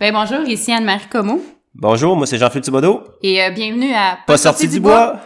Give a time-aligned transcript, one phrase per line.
[0.00, 1.40] Ben bonjour, ici Anne-Marie Como.
[1.74, 3.02] Bonjour, moi c'est Jean-Philippe Thibodeau.
[3.22, 5.16] Et euh, bienvenue à Pas, sorti, du bois.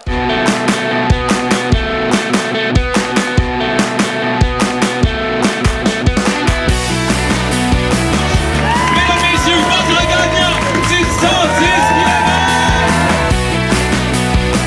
[8.95, 10.57] Mesdames, messieurs, votre gagnant
[10.89, 11.11] du 110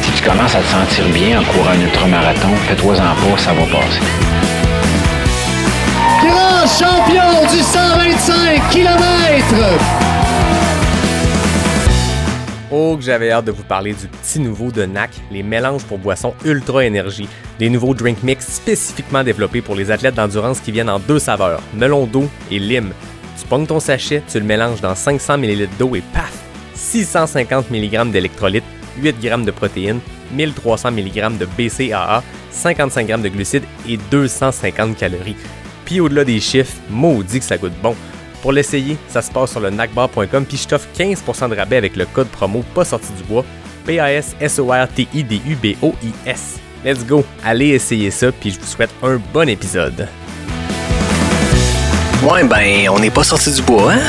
[0.04, 3.64] Si tu commences à te sentir bien en courant un ultramarathon, fais-toi-en pas, ça va
[3.66, 4.02] passer.
[6.78, 9.00] Champion du 125 km.
[12.70, 15.98] Oh, que j'avais hâte de vous parler du petit nouveau de NAC, les mélanges pour
[15.98, 20.90] boissons Ultra Énergie, des nouveaux drink mix spécifiquement développés pour les athlètes d'endurance qui viennent
[20.90, 22.91] en deux saveurs, melon d'eau et lime.
[23.40, 26.34] Tu pognes ton sachet, tu le mélanges dans 500 ml d'eau et paf!
[26.73, 28.66] 650 mg d'électrolytes,
[29.02, 30.02] 8 g de protéines,
[30.34, 32.21] 1300 mg de BCAA,
[32.52, 35.38] 55 g de glucides et 250 calories.
[35.85, 37.95] Puis au-delà des chiffres, maudit que ça goûte bon.
[38.41, 41.95] Pour l'essayer, ça se passe sur le nacbar.com puis je t'offre 15% de rabais avec
[41.95, 43.45] le code promo pas sorti du bois
[43.85, 46.60] P-A-S-S-O-R-T-I-D-U-B-O-I-S.
[46.84, 50.07] Let's go, allez essayer ça puis je vous souhaite un bon épisode.
[52.23, 54.01] Ouais, ben, on n'est pas sorti du bois, hein?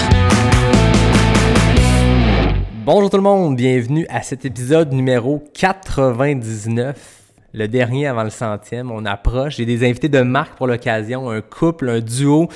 [2.84, 7.15] Bonjour tout le monde, bienvenue à cet épisode numéro 99,
[7.56, 8.90] le dernier avant le centième.
[8.92, 12.48] On approche, j'ai des invités de marque pour l'occasion, un couple, un duo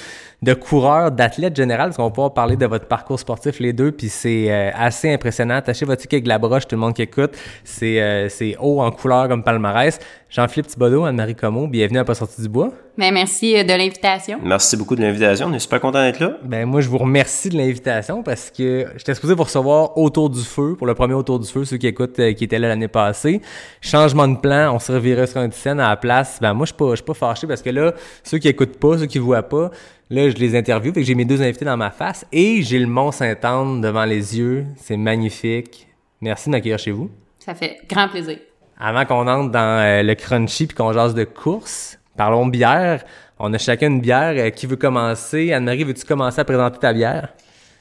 [0.42, 3.92] de coureurs, d'athlètes général, parce qu'on va pouvoir parler de votre parcours sportif les deux,
[3.92, 5.56] puis c'est euh, assez impressionnant.
[5.56, 7.32] Attachez votre ticket avec la broche, tout le monde qui écoute,
[7.64, 9.98] c'est euh, c'est haut en couleur comme palmarès.
[10.30, 12.70] Jean-Philippe Thibodeau, Anne-Marie Como, bienvenue à Pas sorti du bois.
[12.96, 14.38] Ben merci euh, de l'invitation.
[14.42, 16.38] Merci beaucoup de l'invitation, on est super content d'être là.
[16.44, 20.42] Ben moi je vous remercie de l'invitation parce que j'étais supposé vous recevoir autour du
[20.42, 22.88] feu pour le premier autour du feu ceux qui écoutent euh, qui étaient là l'année
[22.88, 23.40] passée.
[23.80, 26.38] Changement de plan, on se revirait sur une scène à la place.
[26.40, 28.78] Ben moi je suis pas je suis pas fâché parce que là ceux qui écoutent
[28.78, 29.70] pas, ceux qui voient pas,
[30.10, 32.78] là je les interviewe fait que j'ai mes deux invités dans ma face et j'ai
[32.78, 35.86] le Mont Saint-Anne devant les yeux, c'est magnifique.
[36.20, 37.10] Merci de m'accueillir chez vous.
[37.38, 38.38] Ça fait grand plaisir.
[38.78, 43.04] Avant qu'on entre dans euh, le crunchy puis qu'on jase de course, parlons bière.
[43.38, 44.34] On a chacun une bière.
[44.36, 45.52] Euh, qui veut commencer?
[45.52, 47.28] Anne-Marie, veux-tu commencer à présenter ta bière?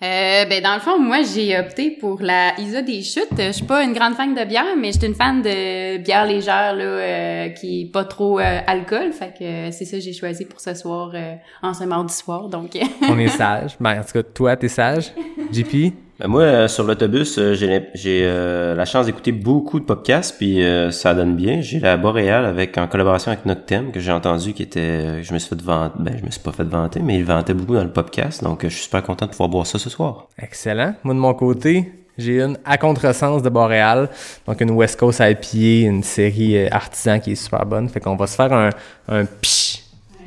[0.01, 3.27] Euh, ben dans le fond, moi j'ai opté pour la Isa des chutes.
[3.37, 6.25] Je suis pas une grande fan de bière, mais je suis une fan de bière
[6.25, 9.11] légère là, euh, qui est pas trop euh, alcool.
[9.11, 12.13] Fait que euh, c'est ça que j'ai choisi pour ce soir, euh, en ce mardi
[12.13, 12.47] soir.
[12.47, 12.77] Donc
[13.09, 13.75] On est sage.
[13.79, 15.11] Ben, en tout cas, toi, t'es sage.
[15.51, 15.93] JP?
[16.19, 20.61] Ben, moi, euh, sur l'autobus, euh, j'ai euh, la chance d'écouter beaucoup de podcasts, puis
[20.61, 21.61] euh, ça donne bien.
[21.61, 25.39] J'ai la Boréal avec en collaboration avec Noctem que j'ai entendu qui était, je me
[25.39, 27.85] suis fait vanter, ben je me suis pas fait vanter, mais il vantait beaucoup dans
[27.85, 30.27] le podcast, donc je suis super content de pouvoir boire ça ce soir.
[30.37, 30.93] Excellent.
[31.05, 34.09] Moi, de mon côté, j'ai une à contresens de Boréal.
[34.45, 37.87] Donc, une West Coast IPA, une série artisan qui est super bonne.
[37.87, 38.71] Fait qu'on va se faire un,
[39.07, 39.85] un psh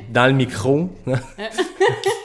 [0.09, 0.89] dans le micro.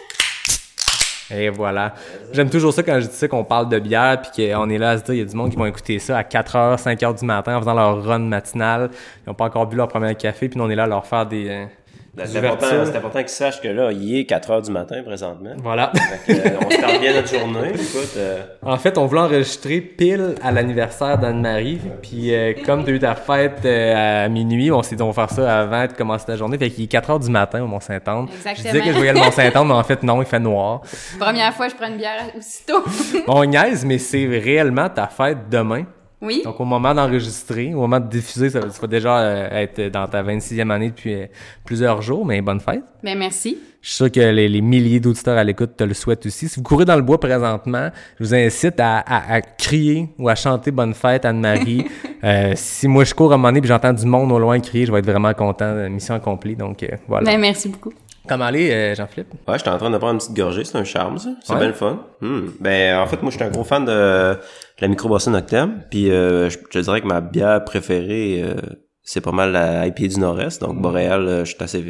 [1.31, 1.95] Et voilà.
[2.33, 4.91] J'aime toujours ça quand je dis ça, qu'on parle de bière, puis qu'on est là
[4.91, 7.19] à se dire, il y a du monde qui vont écouter ça à 4h, 5h
[7.19, 8.91] du matin en faisant leur run matinale.
[9.25, 11.27] Ils n'ont pas encore bu leur premier café, puis on est là à leur faire
[11.27, 11.88] des, euh, des
[12.27, 15.51] C'est important, important qu'ils sachent que là, il est 4 heures du matin présentement.
[15.63, 15.93] Voilà.
[16.25, 17.69] Fait que, euh, on starte bien notre journée.
[17.75, 21.81] Écoute, euh, En fait, on voulait enregistrer pile à l'anniversaire d'Anne-Marie.
[22.03, 25.11] Puis euh, comme tu as eu ta fête euh, à minuit, on s'est dit on
[25.11, 26.59] va faire ça avant de commencer ta journée.
[26.59, 28.27] Fait qu'il est 4 heures du matin au Mont-Saint-Anne.
[28.31, 28.73] Je Exactement.
[28.73, 30.81] disais que je voyais le Mont-Saint-Anne, mais en fait non, il fait noir.
[31.19, 32.83] première fois je prends une bière aussitôt.
[33.27, 35.85] Bon, on niaise, mais c'est réellement ta fête demain.
[36.21, 36.43] Oui.
[36.45, 40.07] Donc au moment d'enregistrer, au moment de diffuser, ça, ça va déjà euh, être dans
[40.09, 41.27] ta 26e année depuis euh,
[41.65, 42.83] plusieurs jours, mais bonne fête.
[43.03, 43.59] Ben merci.
[43.81, 46.49] Je suis sûr que les, les milliers d'auditeurs à l'écoute te le souhaitent aussi.
[46.49, 50.29] Si vous courez dans le bois présentement, je vous incite à, à- à crier ou
[50.29, 51.87] à chanter Bonne fête Anne-Marie.
[52.25, 54.59] Euh, si moi je cours à un moment donné et j'entends du monde au loin
[54.59, 55.89] crier, je vais être vraiment content.
[55.89, 56.57] Mission accomplie.
[56.57, 57.31] Donc euh, voilà.
[57.31, 57.93] Ben merci beaucoup.
[58.29, 59.35] Comment aller, euh, Jean-Philippe?
[59.47, 61.31] Ouais, j'étais en train de prendre une petite gorgée, c'est un charme, ça.
[61.45, 61.61] C'est Ouais.
[61.61, 62.01] bien le fun.
[62.21, 62.49] Hmm.
[62.59, 63.91] Ben, en fait, moi, je suis un gros fan de,
[64.35, 64.39] de
[64.81, 65.83] la microbrasserie Noctem.
[65.91, 68.55] Puis, euh, je, je dirais que ma bière préférée, euh,
[69.03, 70.61] c'est pas mal la IPA du Nord-Est.
[70.61, 71.85] Donc, Boréal, euh, je suis assez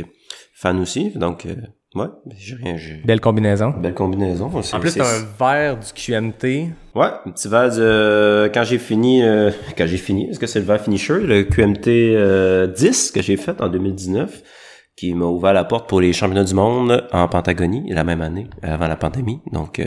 [0.54, 1.10] fan aussi.
[1.16, 1.54] Donc, euh,
[1.94, 2.06] ouais,
[2.36, 3.02] j'ai rien, j'ai...
[3.04, 3.70] Belle combinaison.
[3.70, 4.46] Belle combinaison.
[4.46, 6.70] En plus, c'est- t'as un verre du QMT.
[6.94, 8.50] Ouais, un petit verre de...
[8.52, 9.22] Quand j'ai fini...
[9.22, 13.22] euh, quand j'ai fini, parce que c'est le verre finisher, le QMT euh, 10 que
[13.22, 14.42] j'ai fait en 2019,
[14.96, 18.48] qui m'a ouvert la porte pour les championnats du monde en Pentagonie, la même année,
[18.62, 19.40] avant la pandémie.
[19.52, 19.86] Donc, euh,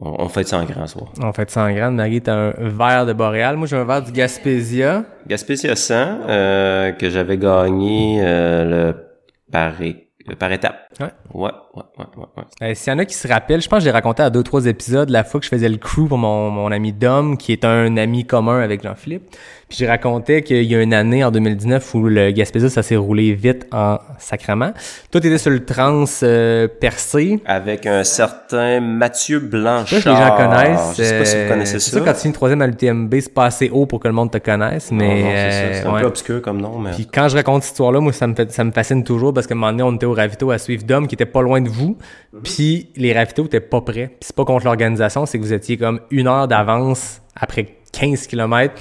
[0.00, 1.06] on, on fait ça en grand soir.
[1.22, 1.94] En fait, 100 grammes.
[1.96, 3.56] Marie, t'as un verre de Boréal.
[3.56, 5.04] Moi, j'ai un verre du Gaspésia.
[5.26, 5.94] Gaspésia 100,
[6.28, 9.06] euh, que j'avais gagné euh, le
[9.52, 10.83] par, é- le par étape.
[11.00, 11.06] Ouais.
[11.32, 11.50] Ouais.
[11.74, 12.44] ouais, ouais, ouais, ouais.
[12.70, 14.42] Euh, S'il y en a qui se rappellent, je pense que j'ai raconté à deux,
[14.42, 17.52] trois épisodes la fois que je faisais le crew pour mon, mon ami Dom, qui
[17.52, 19.22] est un ami commun avec Jean-Philippe.
[19.68, 22.96] Puis j'ai raconté qu'il y a une année, en 2019, où le Gaspésia, ça s'est
[22.96, 24.72] roulé vite en sacrement.
[25.10, 27.40] Toi, t'étais sur le trans euh, percé.
[27.46, 29.86] Avec un certain Mathieu Blanchard.
[29.86, 30.94] Je sais pas si les gens connaissent.
[30.98, 31.96] Je sais pas si vous euh, connaissez c'est ça.
[31.96, 34.30] sûr, quand tu finis troisième à l'UTMB, c'est pas assez haut pour que le monde
[34.30, 35.22] te connaisse, Non, mais...
[35.22, 35.56] non, c'est ça.
[35.56, 36.00] euh, C'est un ouais.
[36.02, 36.90] peu obscur comme nom, mais...
[36.92, 39.46] Puis quand je raconte cette histoire-là, moi, ça me, fait, ça me fascine toujours parce
[39.46, 41.60] qu'à un moment donné, on était au ravito à suivre Dom qui était pas loin
[41.60, 41.96] de vous.
[42.32, 42.42] Mhm.
[42.42, 44.08] Puis les ravitos étaient pas prêts.
[44.08, 48.26] Puis c'est pas contre l'organisation, c'est que vous étiez comme une heure d'avance après 15
[48.26, 48.74] km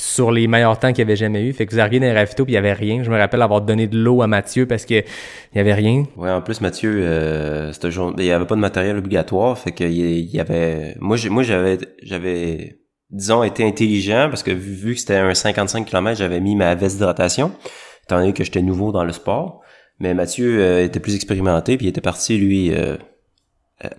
[0.00, 1.52] sur les meilleurs temps qu'il y avait jamais eu.
[1.52, 3.02] Fait que vous arriviez dans les ravitaux puis il y avait rien.
[3.02, 6.04] Je me rappelle avoir donné de l'eau à Mathieu parce que il y avait rien.
[6.16, 9.72] Ouais, en plus Mathieu, euh, cette journée, il y avait pas de matériel obligatoire, fait
[9.72, 12.78] que il y avait, moi, j'ai, moi j'avais, j'avais,
[13.10, 16.74] disons, été intelligent parce que vu, vu que c'était un 55 km, j'avais mis ma
[16.74, 17.52] veste d'hydratation,
[18.04, 19.60] étant donné que j'étais nouveau dans le sport.
[20.00, 22.96] Mais Mathieu euh, était plus expérimenté, puis il était parti lui euh,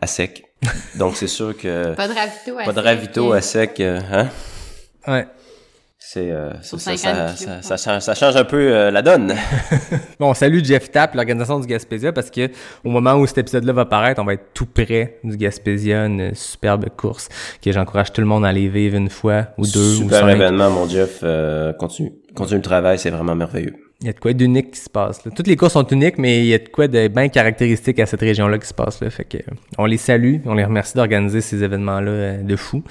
[0.01, 0.43] à sec.
[0.97, 2.85] Donc c'est sûr que Pas de ravito à pas de sec.
[2.85, 4.27] ravito à sec, euh, hein?
[5.07, 5.27] Ouais.
[6.03, 9.33] C'est euh, ça, 50 ça, ça, ça change, ça change un peu euh, la donne.
[10.19, 12.49] Bon, salut Jeff Tapp, l'organisation du Gaspésia, parce que
[12.83, 16.33] au moment où cet épisode-là va paraître, on va être tout près du Gaspésia, une
[16.35, 17.29] superbe course
[17.63, 20.29] que j'encourage tout le monde à aller vivre une fois ou deux ou Super cinq.
[20.35, 21.19] événement, mon Jeff.
[21.23, 23.75] Euh, continue, continue le travail, c'est vraiment merveilleux.
[24.01, 25.23] Il y a de quoi d'unique qui se passe.
[25.23, 25.31] Là.
[25.35, 28.07] Toutes les courses sont uniques, mais il y a de quoi de bien caractéristique à
[28.07, 28.99] cette région-là qui se passe.
[28.99, 29.11] Là.
[29.11, 29.37] Fait que
[29.77, 32.83] on les salue, on les remercie d'organiser ces événements-là euh, de fou.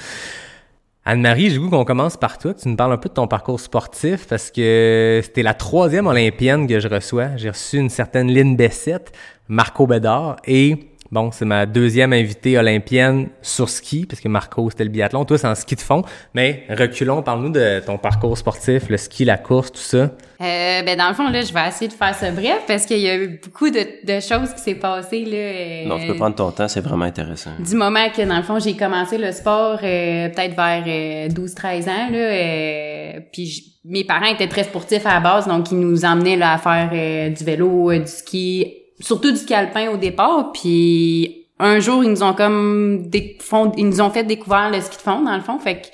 [1.04, 3.58] Anne-Marie, j'ai goût qu'on commence par toi, tu nous parles un peu de ton parcours
[3.58, 7.36] sportif, parce que c'était la troisième olympienne que je reçois.
[7.36, 9.10] J'ai reçu une certaine Lynn Bessette,
[9.48, 14.84] Marco Bédard, et bon, c'est ma deuxième invitée olympienne sur ski, parce que Marco, c'était
[14.84, 15.24] le biathlon.
[15.24, 16.02] Toi, c'est en ski de fond.
[16.34, 20.10] Mais reculons, parle-nous de ton parcours sportif, le ski, la course, tout ça.
[20.42, 23.00] Euh, ben dans le fond là, je vais essayer de faire ça bref parce qu'il
[23.00, 25.36] y a eu beaucoup de, de choses qui s'est passées là.
[25.36, 27.50] euh, Non, tu peux prendre ton temps, c'est vraiment intéressant.
[27.58, 32.08] du moment que dans le fond j'ai commencé le sport euh, peut-être vers 12-13 ans
[32.10, 36.06] là euh, puis j- mes parents étaient très sportifs à la base donc ils nous
[36.06, 38.66] emmenaient là à faire euh, du vélo, euh, du ski,
[39.00, 43.10] surtout du ski alpin au départ puis un jour ils nous ont comme
[43.40, 45.86] font- ils nous ont fait découvrir le ski de fond dans le fond fait que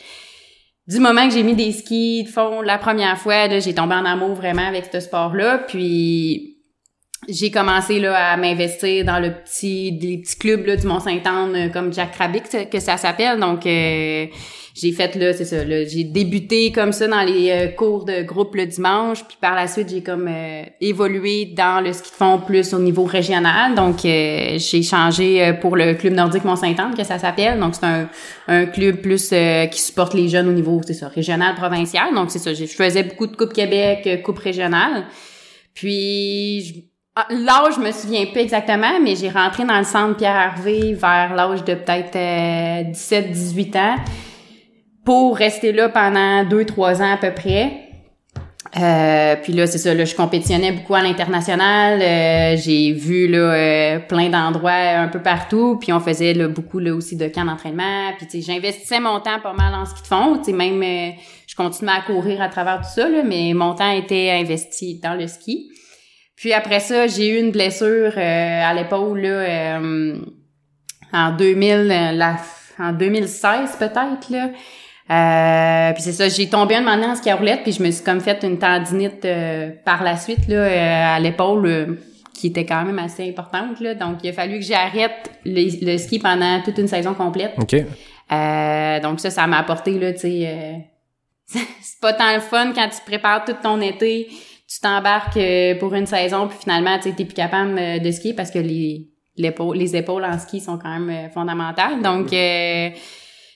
[0.88, 3.97] du moment que j'ai mis des skis de fond la première fois, là, j'ai tombé
[3.97, 5.58] en amour vraiment avec ce sport-là.
[5.67, 6.58] Puis
[7.29, 11.69] j'ai commencé là, à m'investir dans le petit, les petits clubs là, du Mont-Saint-Anne, euh,
[11.70, 13.41] comme Jack Rabbit que- que ça s'appelle.
[13.41, 14.26] Donc euh,
[14.78, 18.20] j'ai fait là, c'est ça, là, j'ai débuté comme ça dans les euh, cours de
[18.23, 22.14] groupe le dimanche, puis par la suite j'ai comme euh, évolué dans le ski de
[22.14, 23.75] fond plus au niveau régional.
[23.75, 27.58] Donc euh, j'ai changé euh, pour le club nordique Mont-Saint-Anne que ça s'appelle.
[27.58, 28.08] Donc c'est un,
[28.49, 32.14] un club plus euh, qui supporte les jeunes au niveau c'est ça régional provincial.
[32.14, 35.05] Donc c'est ça, je faisais beaucoup de coupe Québec, coupe régionale.
[35.75, 36.75] Puis je-
[37.19, 40.93] ah, L'âge, je me souviens pas exactement, mais j'ai rentré dans le centre Pierre Harvey
[40.93, 42.14] vers l'âge de peut-être
[42.93, 43.96] 17-18 ans
[45.06, 47.85] pour rester là pendant 2-3 ans à peu près.
[48.76, 52.03] Euh, puis là, c'est ça, là, je compétitionnais beaucoup à l'international.
[52.03, 55.79] Euh, j'ai vu là euh, plein d'endroits un peu partout.
[55.81, 58.11] Puis on faisait là, beaucoup là aussi de camps d'entraînement.
[58.19, 60.43] Puis j'investissais mon temps pas mal en ski de fond.
[60.43, 61.12] Sais, même euh,
[61.47, 65.14] je continuais à courir à travers tout ça, là, mais mon temps était investi dans
[65.14, 65.70] le ski.
[66.35, 69.79] Puis après ça, j'ai eu une blessure euh, à l'épaule là,
[71.12, 72.37] en 2000, euh, la,
[72.79, 74.50] en 2016 peut-être là.
[75.08, 77.82] Euh, puis c'est ça, j'ai tombé un moment donné en ski à roulette, puis je
[77.82, 81.99] me suis comme fait une tendinite euh, par la suite là euh, à l'épaule
[82.35, 83.94] qui était quand même assez importante là.
[83.94, 87.55] Donc il a fallu que j'arrête le, le ski pendant toute une saison complète.
[87.56, 87.75] OK.
[87.75, 90.73] Euh, donc ça, ça m'a apporté là, tu sais, euh,
[91.80, 94.28] c'est pas tant le fun quand tu prépares tout ton été,
[94.69, 95.38] tu t'embarques
[95.78, 99.76] pour une saison, puis finalement, tu t'es plus capable de skier parce que les l'épaule,
[99.76, 102.02] les épaules en ski sont quand même fondamentales.
[102.02, 102.90] Donc euh,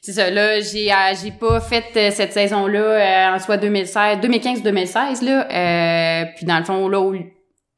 [0.01, 0.31] c'est ça.
[0.31, 6.25] Là, j'ai euh, j'ai pas fait euh, cette saison-là euh, en soit 2016, 2015-2016 là.
[6.37, 7.13] Puis dans le fond là,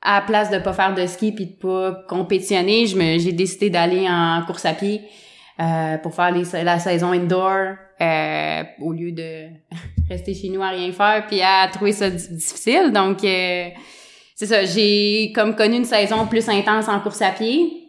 [0.02, 4.06] à la place de pas faire de ski puis de pas compétitionner, j'ai décidé d'aller
[4.08, 5.02] en course à pied
[5.60, 9.46] euh, pour faire les, la saison indoor euh, au lieu de
[10.08, 12.90] rester chez nous à rien faire puis à trouver ça di- difficile.
[12.92, 13.68] Donc euh,
[14.34, 14.64] c'est ça.
[14.64, 17.81] J'ai comme connu une saison plus intense en course à pied.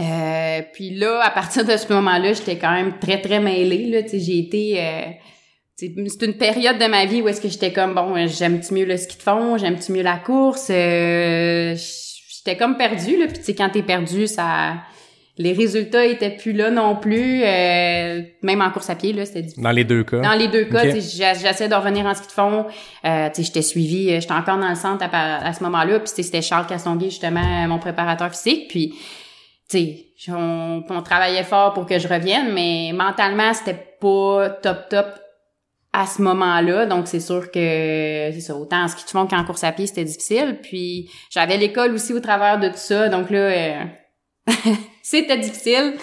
[0.00, 3.90] Euh, puis là, à partir de ce moment-là, j'étais quand même très, très mêlée.
[3.90, 4.76] Là, j'ai été...
[4.80, 5.10] euh,
[5.76, 8.96] c'est une période de ma vie où est-ce que j'étais comme, bon, j'aime-tu mieux le
[8.96, 10.68] ski de fond, j'aime-tu mieux la course?
[10.70, 13.26] Euh, j'étais comme perdue, là.
[13.26, 14.74] Puis tu sais, quand t'es perdu, ça...
[15.36, 17.42] Les résultats étaient plus là non plus.
[17.42, 19.64] euh, même en course à pied, là, c'était difficile.
[19.64, 20.20] Dans les deux cas.
[20.20, 22.66] Dans les deux cas, j'essaie de revenir en ski de fond.
[23.04, 25.98] Euh, j'étais suivie, euh, j'étais encore dans le centre à, à ce moment-là.
[25.98, 28.68] Puis c'était Charles Castonguay, justement, mon préparateur physique.
[28.68, 28.94] Puis
[29.68, 35.06] sais, on, on travaillait fort pour que je revienne, mais mentalement, c'était pas top top
[35.92, 36.86] à ce moment-là.
[36.86, 39.86] Donc, c'est sûr que, c'est ça, autant en ski de fond qu'en course à pied,
[39.86, 40.58] c'était difficile.
[40.62, 43.08] Puis, j'avais l'école aussi au travers de tout ça.
[43.08, 43.84] Donc là, euh,
[45.02, 45.94] c'était difficile.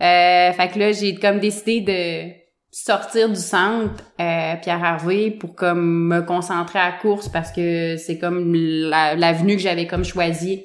[0.00, 2.32] Euh, fait que là, j'ai comme décidé de
[2.70, 7.96] sortir du centre euh, Pierre Harvey pour comme me concentrer à la course parce que
[7.96, 10.64] c'est comme la- l'avenue que j'avais comme choisie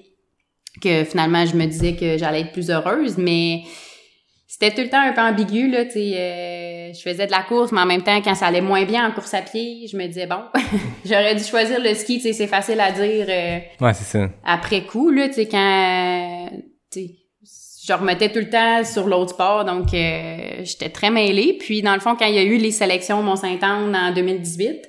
[0.82, 3.62] que finalement je me disais que j'allais être plus heureuse mais
[4.48, 7.44] c'était tout le temps un peu ambigu là tu sais euh, je faisais de la
[7.44, 9.96] course mais en même temps quand ça allait moins bien en course à pied je
[9.96, 10.42] me disais bon
[11.06, 14.30] j'aurais dû choisir le ski tu sais c'est facile à dire euh, Ouais, c'est ça.
[14.46, 16.50] après coup, là, tu sais, quand,
[16.92, 17.16] tu sais,
[17.88, 21.58] je remettais tout le temps sur l'autre sport, donc euh, j'étais très mêlée.
[21.60, 24.88] Puis, dans le fond, quand il y a eu les sélections Mont-Saint-Anne en 2018,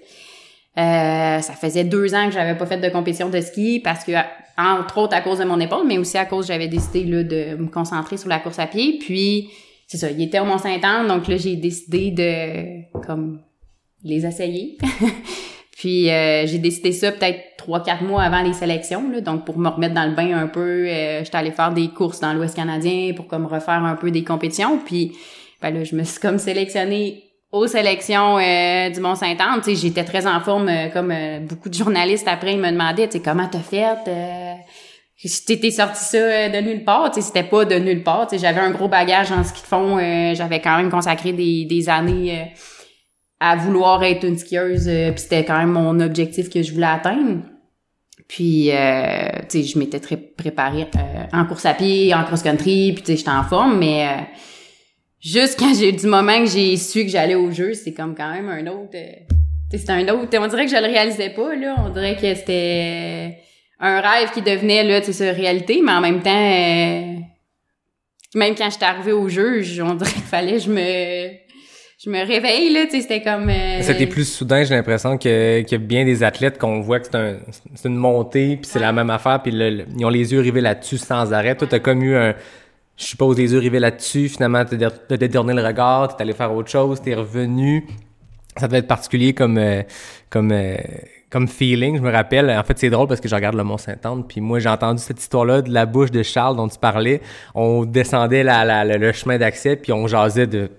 [0.78, 4.12] euh, ça faisait deux ans que j'avais pas fait de compétition de ski parce que,
[4.56, 7.56] entre autres, à cause de mon épaule, mais aussi à cause j'avais décidé là, de
[7.56, 8.98] me concentrer sur la course à pied.
[8.98, 9.50] Puis,
[9.86, 13.40] c'est ça, il était au Mont-Saint-Anne, donc là, j'ai décidé de, comme,
[14.04, 14.78] les essayer.
[15.82, 19.58] Puis euh, j'ai décidé ça peut-être trois quatre mois avant les sélections là, donc pour
[19.58, 22.54] me remettre dans le bain un peu, euh, j'étais allée faire des courses dans l'Ouest
[22.54, 24.78] canadien pour comme refaire un peu des compétitions.
[24.78, 25.12] Puis
[25.60, 30.04] ben là je me suis comme sélectionnée aux sélections euh, du Mont-Saint-Anne, tu sais, j'étais
[30.04, 33.22] très en forme euh, comme euh, beaucoup de journalistes après ils me demandaient tu sais
[33.22, 34.54] comment t'as fait euh,
[35.46, 38.36] t'étais sorti ça euh, de nulle part, tu sais, c'était pas de nulle part, tu
[38.36, 41.66] sais, j'avais un gros bagage en ski de fond, euh, j'avais quand même consacré des,
[41.66, 42.52] des années
[43.38, 47.42] à vouloir être une skieuse, puis c'était quand même mon objectif que je voulais atteindre.
[48.28, 50.86] Puis, tu sais, je m'étais très préparée
[51.32, 54.28] en course à pied, en cross-country, puis tu sais, j'étais en forme, mais
[55.22, 58.30] juste quand j'ai du moment que j'ai su que j'allais au jeu, c'est comme quand
[58.32, 58.90] même un autre...
[58.94, 59.12] euh,
[59.70, 60.28] c'était un autre...
[60.38, 61.76] On dirait que je le réalisais pas, là.
[61.86, 63.38] On dirait que c'était
[63.80, 66.30] un rêve qui devenait, là, tu sais, réalité, mais en même temps...
[66.30, 67.14] euh,
[68.34, 71.42] même quand j'étais arrivée au jeu, je- on dirait qu'il fallait que je me
[72.04, 75.62] je me réveille là, tu sais, c'était comme euh, C'était plus soudain, j'ai l'impression que,
[75.74, 77.36] a bien des athlètes qu'on voit que c'est un,
[77.76, 80.40] c'est une montée, puis c'est la même affaire, puis le- le- ils ont les yeux
[80.40, 81.54] rivés là-dessus sans arrêt.
[81.56, 82.34] Toi, t'as comme eu un,
[83.02, 84.28] je suppose, les yeux rivés là-dessus.
[84.28, 87.86] Finalement, t'as, t'as détourné le regard, t'es allé faire autre chose, t'es revenu.
[88.56, 89.82] Ça devait être particulier comme, euh,
[90.30, 90.76] comme, euh,
[91.30, 91.96] comme feeling.
[91.96, 94.58] Je me rappelle, en fait, c'est drôle parce que je regarde le Mont-Saint-Anne, puis moi,
[94.58, 97.20] j'ai entendu cette histoire-là de la bouche de Charles dont tu parlais.
[97.54, 100.70] On descendait la, la- le- le chemin d'accès, puis on jasait de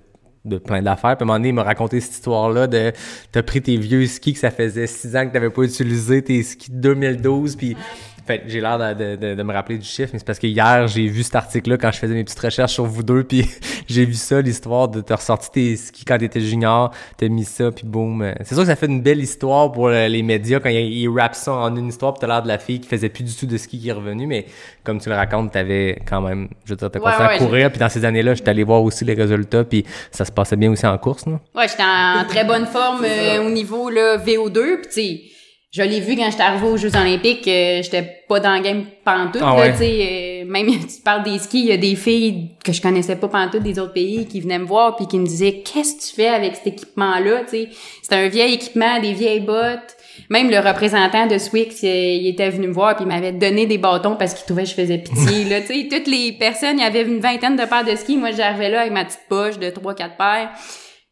[0.46, 1.16] de plein d'affaires.
[1.16, 2.92] Puis à un moment donné, il m'a raconté cette histoire-là de
[3.32, 6.44] t'as pris tes vieux skis que ça faisait six ans que t'avais pas utilisé, tes
[6.44, 7.78] skis de 2012, puis
[8.26, 10.48] fait j'ai l'air de, de, de, de me rappeler du chiffre, mais c'est parce que
[10.48, 13.48] hier, j'ai vu cet article-là quand je faisais mes petites recherches sur vous deux, puis
[13.88, 17.72] j'ai vu ça, l'histoire de t'as ressorti tes skis quand t'étais junior, t'as mis ça,
[17.72, 18.34] puis boum.
[18.42, 21.10] C'est sûr que ça fait une belle histoire pour euh, les médias quand ils, ils
[21.10, 23.36] rappent ça en une histoire, puis t'as l'air de la fille qui faisait plus du
[23.36, 24.46] tout de ski qui est revenue, mais
[24.84, 27.70] comme tu le racontes, t'avais quand même, je veux dire, t'as Ouais, ouais, à courir,
[27.70, 30.72] puis dans ces années-là, j'étais allé voir aussi les résultats, puis ça se passait bien
[30.72, 31.40] aussi en course, non?
[31.54, 34.88] Ouais, j'étais en très bonne forme euh, au niveau là, VO2.
[34.90, 35.33] Puis
[35.74, 38.86] je l'ai vu quand j'étais arrivée aux Jeux Olympiques, euh, j'étais pas dans le game
[39.04, 39.42] pantoute.
[39.44, 39.72] Ah là, ouais.
[39.72, 42.80] tu sais, euh, même tu parles des skis, il y a des filles que je
[42.80, 45.96] connaissais pas pantoute des autres pays qui venaient me voir puis qui me disaient qu'est-ce
[45.96, 47.42] que tu fais avec cet équipement-là.
[47.46, 47.70] Tu sais,
[48.04, 49.98] c'est un vieil équipement, des vieilles bottes.
[50.30, 53.66] Même le représentant de Swix, euh, il était venu me voir puis il m'avait donné
[53.66, 55.46] des bâtons parce qu'il trouvait que je faisais pitié.
[55.46, 58.16] là, tu sais, toutes les personnes, il y avait une vingtaine de paires de skis.
[58.16, 60.52] Moi, j'arrivais là avec ma petite poche de trois quatre paires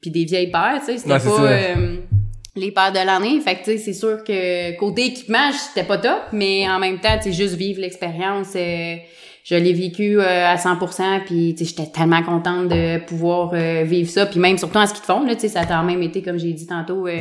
[0.01, 2.20] puis des vieilles paires, tu sais, c'était pas
[2.55, 3.39] les paires de l'année.
[3.39, 7.31] Fait que c'est sûr que côté équipement, c'était pas top, mais en même temps, tu
[7.31, 8.96] sais, juste vivre l'expérience, euh,
[9.43, 14.25] je l'ai vécu euh, à 100%, puis j'étais tellement contente de pouvoir euh, vivre ça,
[14.25, 16.22] puis même surtout en ski de fond, là, tu sais, ça a quand même été,
[16.22, 17.20] comme j'ai dit tantôt, euh,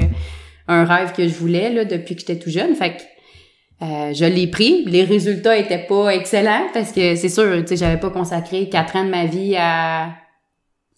[0.68, 2.74] un rêve que je voulais depuis que j'étais tout jeune.
[2.74, 3.02] Fait que
[3.80, 4.84] je l'ai pris.
[4.84, 8.94] Les résultats étaient pas excellents parce que c'est sûr, tu sais, j'avais pas consacré quatre
[8.96, 10.10] ans de ma vie à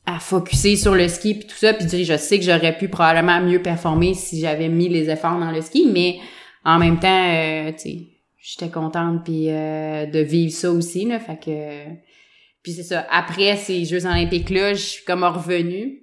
[0.06, 2.88] à focuser sur le ski puis tout ça puis sais, je sais que j'aurais pu
[2.88, 6.18] probablement mieux performer si j'avais mis les efforts dans le ski mais
[6.64, 7.98] en même temps euh, tu sais
[8.40, 11.84] j'étais contente puis euh, de vivre ça aussi là fait que
[12.62, 13.04] puis c'est ça.
[13.10, 15.98] Après ces Jeux olympiques là je suis comme revenue.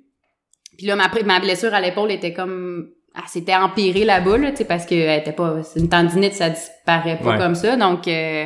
[0.78, 4.58] Puis là ma ma blessure à l'épaule était comme elle s'était empirée là-bas là tu
[4.58, 7.38] sais parce que elle était pas une tendinite ça disparaît pas Ouais.
[7.38, 7.76] comme ça.
[7.76, 8.46] Donc euh,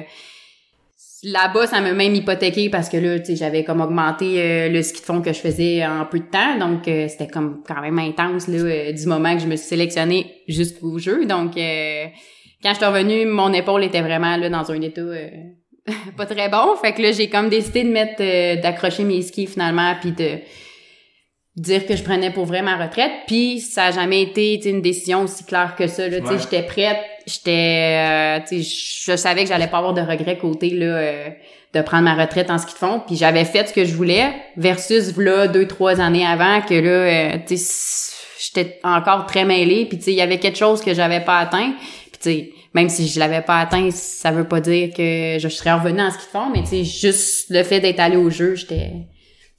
[1.24, 4.82] Là-bas, ça m'a même hypothéqué parce que là, tu sais, j'avais comme augmenté euh, le
[4.82, 6.58] ski de fond que je faisais en peu de temps.
[6.60, 9.68] Donc, euh, c'était comme quand même intense, là, euh, du moment que je me suis
[9.68, 11.26] sélectionnée jusqu'au jeu.
[11.26, 12.06] Donc, euh,
[12.62, 15.30] quand je suis revenue, mon épaule était vraiment là dans un état euh,
[16.18, 16.76] pas très bon.
[16.82, 20.40] Fait que là, j'ai comme décidé de mettre, euh, d'accrocher mes skis finalement, puis de
[21.56, 23.12] dire que je prenais pour vrai ma retraite.
[23.28, 26.08] Puis ça a jamais été une décision aussi claire que ça.
[26.08, 26.40] Là, Tu sais.
[26.40, 31.30] J'étais prête j'étais, euh, je savais que j'allais pas avoir de regrets côté là euh,
[31.74, 33.02] de prendre ma retraite en ski de fond.
[33.06, 36.90] Puis j'avais fait ce que je voulais versus là deux trois années avant que là,
[36.90, 37.38] euh,
[38.40, 39.86] j'étais encore très mêlée.
[39.86, 41.74] Puis il y avait quelque chose que j'avais pas atteint.
[42.22, 46.02] Puis même si je l'avais pas atteint, ça veut pas dire que je serais revenue
[46.02, 46.52] en ski de fond.
[46.54, 48.92] Mais juste le fait d'être allée au jeu, j'étais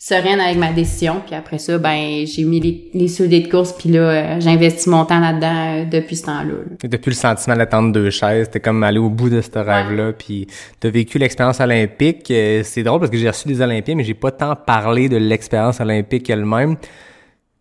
[0.06, 1.22] sereine avec ma décision.
[1.24, 3.72] Puis après ça, ben j'ai mis les, les de course.
[3.72, 6.52] Puis là, euh, j'ai investi mon temps là-dedans euh, depuis ce temps-là.
[6.52, 6.88] là.
[6.88, 10.46] Depuis le sentiment d'attendre deux chaises, t'es comme allé au bout de ce rêve-là, puis
[10.78, 12.30] t'as vécu l'expérience olympique.
[12.30, 15.16] Euh, C'est drôle parce que j'ai reçu des Olympiens, mais j'ai pas tant parlé de
[15.16, 16.76] l'expérience olympique elle-même.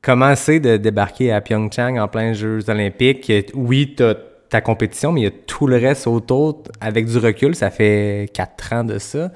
[0.01, 3.31] Comment c'est de débarquer à Pyeongchang en plein Jeux olympiques?
[3.53, 4.15] Oui, t'as
[4.49, 6.61] ta compétition, mais il y a tout le reste autour.
[6.81, 9.31] Avec du recul, ça fait quatre ans de ça.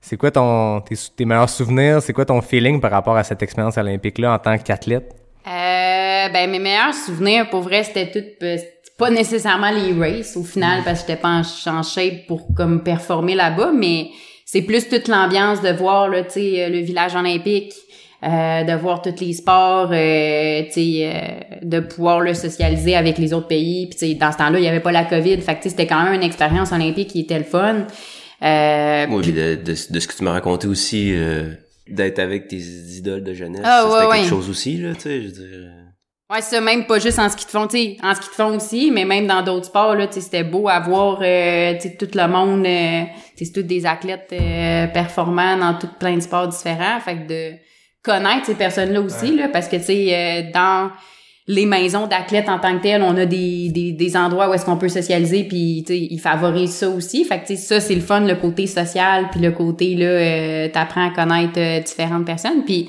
[0.00, 2.00] C'est quoi ton tes, tes meilleurs souvenirs?
[2.02, 5.14] C'est quoi ton feeling par rapport à cette expérience olympique-là en tant qu'athlète?
[5.46, 8.58] Euh, ben mes meilleurs souvenirs pour vrai c'était tout euh,
[8.98, 13.34] pas nécessairement les races au final parce que j'étais pas en, shape pour comme performer
[13.34, 14.08] là-bas mais
[14.44, 17.72] c'est plus toute l'ambiance de voir là tu le village olympique
[18.24, 21.20] euh, de voir tous les sports euh, euh,
[21.62, 24.80] de pouvoir le socialiser avec les autres pays puis dans ce temps-là il y avait
[24.80, 27.86] pas la Covid fait que c'était quand même une expérience olympique qui était le fun
[28.42, 31.54] euh, Oui, puis de, de, de ce que tu m'as raconté aussi, euh,
[31.88, 34.16] d'être avec tes idoles de jeunesse, Ah, ouais, c'était ouais.
[34.20, 35.70] quelque chose aussi, là, tu sais, je veux dire.
[36.30, 38.54] Ouais, ça, même pas juste en ski de fond, tu sais, en ski de fond
[38.56, 41.88] aussi, mais même dans d'autres sports, là, tu sais, c'était beau à voir, euh, tu
[41.88, 43.04] sais, tout le monde, euh,
[43.36, 47.16] tu sais, c'est tous des athlètes euh, performants dans tout plein de sports différents, fait
[47.16, 47.56] que de
[48.02, 50.90] connaître ces personnes-là aussi, là, parce que, tu sais, euh, dans
[51.50, 54.66] les maisons d'athlètes en tant que telles, on a des, des, des endroits où est-ce
[54.66, 57.80] qu'on peut socialiser, puis, tu sais, ils favorisent ça aussi, fait que, tu sais, ça,
[57.80, 61.80] c'est le fun, le côté social, puis le côté, là, euh, t'apprends à connaître euh,
[61.80, 62.88] différentes personnes, puis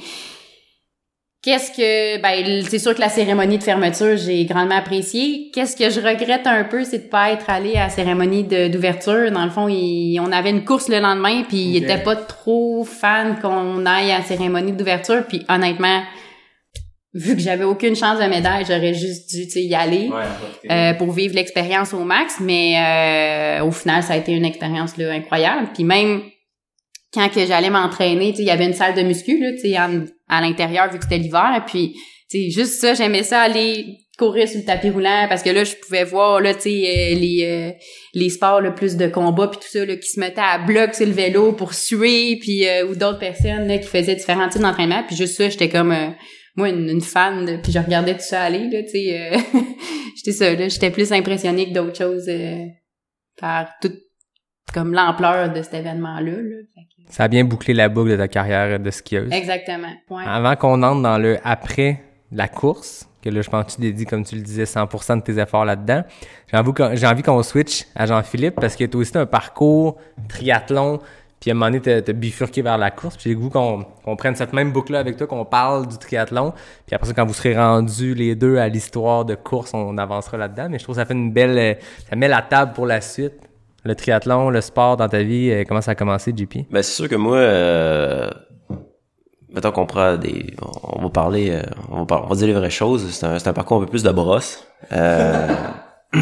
[1.42, 5.50] Qu'est-ce que ben c'est sûr que la cérémonie de fermeture j'ai grandement apprécié.
[5.54, 8.68] Qu'est-ce que je regrette un peu c'est de pas être allé à la cérémonie de-
[8.68, 9.32] d'ouverture.
[9.32, 12.84] Dans le fond, il- on avait une course le lendemain puis il était pas trop
[12.84, 16.02] fan qu'on aille à la cérémonie d'ouverture puis honnêtement
[17.14, 20.10] vu que j'avais aucune chance de médaille, j'aurais juste dû y aller
[20.72, 22.36] euh, pour vivre l'expérience au max.
[22.40, 25.70] Mais euh, au final ça a été une expérience là incroyable.
[25.74, 26.22] Puis même
[27.14, 30.92] quand que j'allais m'entraîner, il y avait une salle de muscu là, en- à l'intérieur
[30.92, 31.96] vu que c'était l'hiver, puis
[32.32, 33.86] juste ça, j'aimais ça aller
[34.20, 37.16] courir sur le tapis roulant parce que là je pouvais voir là tu sais euh,
[37.18, 37.72] les euh,
[38.14, 40.94] les sports le plus de combat puis tout ça là qui se mettaient à bloc
[40.94, 44.62] sur le vélo pour suer puis euh, ou d'autres personnes là qui faisaient différents types
[44.62, 46.10] d'entraînement puis juste ça j'étais comme euh,
[46.60, 49.38] moi une, une fan de- puis je regardais tout ça aller là tu sais euh,
[50.16, 52.66] j'étais ça là j'étais plus impressionnée que d'autres choses euh,
[53.40, 53.96] par toute
[54.74, 56.58] comme l'ampleur de cet événement là, là.
[56.76, 59.32] Fait que- Ça a bien bouclé la boucle de ta carrière de skieuse.
[59.32, 60.24] exactement ouais.
[60.28, 64.06] Avant qu'on entre dans le après la course, que là, je pense que tu dédies,
[64.06, 66.04] comme tu le disais, 100% de tes efforts là-dedans,
[66.52, 69.98] j'ai envie, qu'on- switch à Jean-Philippe parce que toi aussi, un parcours
[70.30, 71.00] triathlon,
[71.40, 73.16] puis à un moment donné, t'as bifurqué vers la course.
[73.16, 76.54] Puis j'ai le qu'on prenne cette même boucle-là avec toi, qu'on parle du triathlon.
[76.86, 80.38] Puis après ça, quand vous serez rendus les deux à l'histoire de course, on avancera
[80.38, 80.68] là-dedans.
[80.70, 81.58] Mais je trouve que ça fait une belle...
[81.58, 81.74] euh,
[82.10, 83.34] Ça met la table pour la suite.
[83.86, 86.70] Le triathlon, le sport dans ta vie, euh, comment ça a commencé, JP?
[86.70, 88.30] Ben, c'est sûr que moi, euh,
[89.54, 93.10] mettons qu'on prend des, on va parler, euh, on va, dire les vraies choses.
[93.12, 94.68] C'est un, un parcours un peu plus de brosse.
[94.92, 95.48] Euh,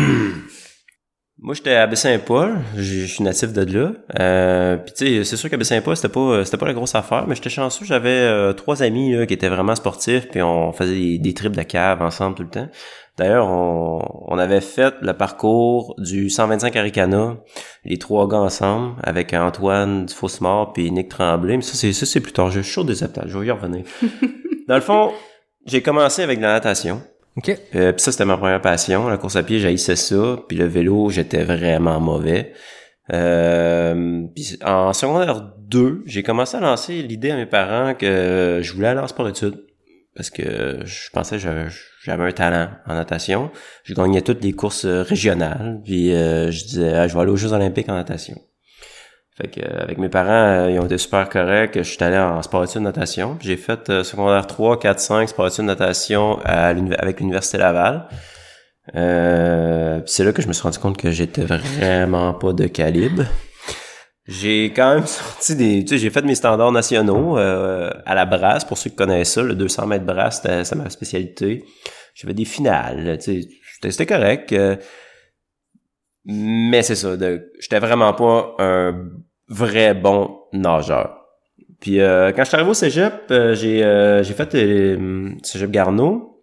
[1.39, 2.57] moi, j'étais à Baie-Saint-Paul.
[2.75, 3.91] Je je suis natif de là.
[4.19, 7.25] Euh, puis tu sais, c'est sûr qu'à Baie-Saint-Paul, c'était pas, c'était pas la grosse affaire,
[7.27, 7.85] mais j'étais chanceux.
[7.85, 11.55] J'avais euh, trois amis là, qui étaient vraiment sportifs, puis on faisait des, des trips
[11.55, 12.67] de cave ensemble tout le temps.
[13.17, 17.37] D'ailleurs, on, on avait fait le parcours du 125 Aricana,
[17.85, 21.57] les trois gars ensemble, avec Antoine Dufaussemort puis Nick Tremblay.
[21.57, 22.49] Mais ça, c'est, ça, c'est plus tard.
[22.49, 23.25] Je suis chaud des étapes.
[23.27, 23.85] Je vais y revenir.
[24.67, 25.11] Dans le fond,
[25.67, 27.01] j'ai commencé avec de la natation.
[27.37, 27.49] OK.
[27.75, 29.07] Euh, puis ça, c'était ma première passion.
[29.07, 30.37] La course à pied, j'haïssais ça.
[30.47, 32.53] Puis le vélo, j'étais vraiment mauvais.
[33.13, 38.73] Euh, puis en secondaire 2, j'ai commencé à lancer l'idée à mes parents que je
[38.73, 39.63] voulais aller en sport-études.
[40.15, 41.67] Parce que je pensais que j'avais,
[42.03, 43.51] j'avais un talent en natation.
[43.83, 45.79] Je gagnais toutes les courses euh, régionales.
[45.85, 48.35] Puis euh, je disais, Ah, je vais aller aux Jeux olympiques en natation.
[49.39, 51.77] Fait que euh, avec mes parents, euh, ils ont été super corrects.
[51.77, 53.35] Je suis allé en sport-études natation.
[53.35, 58.07] Puis J'ai fait euh, secondaire 3, 4, 5 sport-études natation à avec l'Université Laval.
[58.95, 63.23] Euh, c'est là que je me suis rendu compte que j'étais vraiment pas de calibre.
[64.27, 65.81] J'ai quand même sorti des...
[65.83, 69.33] Tu sais, j'ai fait mes standards nationaux euh, à la brasse, pour ceux qui connaissent
[69.33, 69.43] ça.
[69.43, 71.63] Le 200 mètres brasse, c'était c'était ma spécialité.
[72.15, 73.91] J'avais des finales, tu sais.
[73.91, 74.51] C'était correct.
[74.53, 74.75] euh,
[76.25, 79.09] mais c'est ça, de- j'étais vraiment pas un
[79.49, 81.13] vrai bon nageur.
[81.79, 85.69] Puis euh, quand je suis arrivé au cégep, euh, j'ai euh, j'ai fait euh, cégep
[85.69, 86.41] Garneau.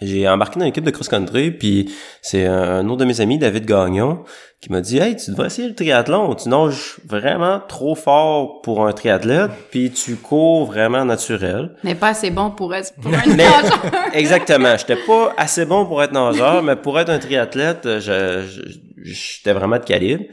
[0.00, 3.66] j'ai embarqué dans l'équipe de cross-country, puis c'est un, un autre de mes amis, David
[3.66, 4.24] Gagnon,
[4.60, 6.34] qui m'a dit «Hey, tu devrais essayer le triathlon.
[6.34, 12.08] Tu nages vraiment trop fort pour un triathlète, puis tu cours vraiment naturel.» Mais pas
[12.08, 13.80] assez bon pour être pour un Mais- nageur.
[14.12, 14.76] Exactement.
[14.76, 19.52] J'étais pas assez bon pour être nageur, mais pour être un triathlète, je- je- j'étais
[19.52, 20.24] vraiment de calibre.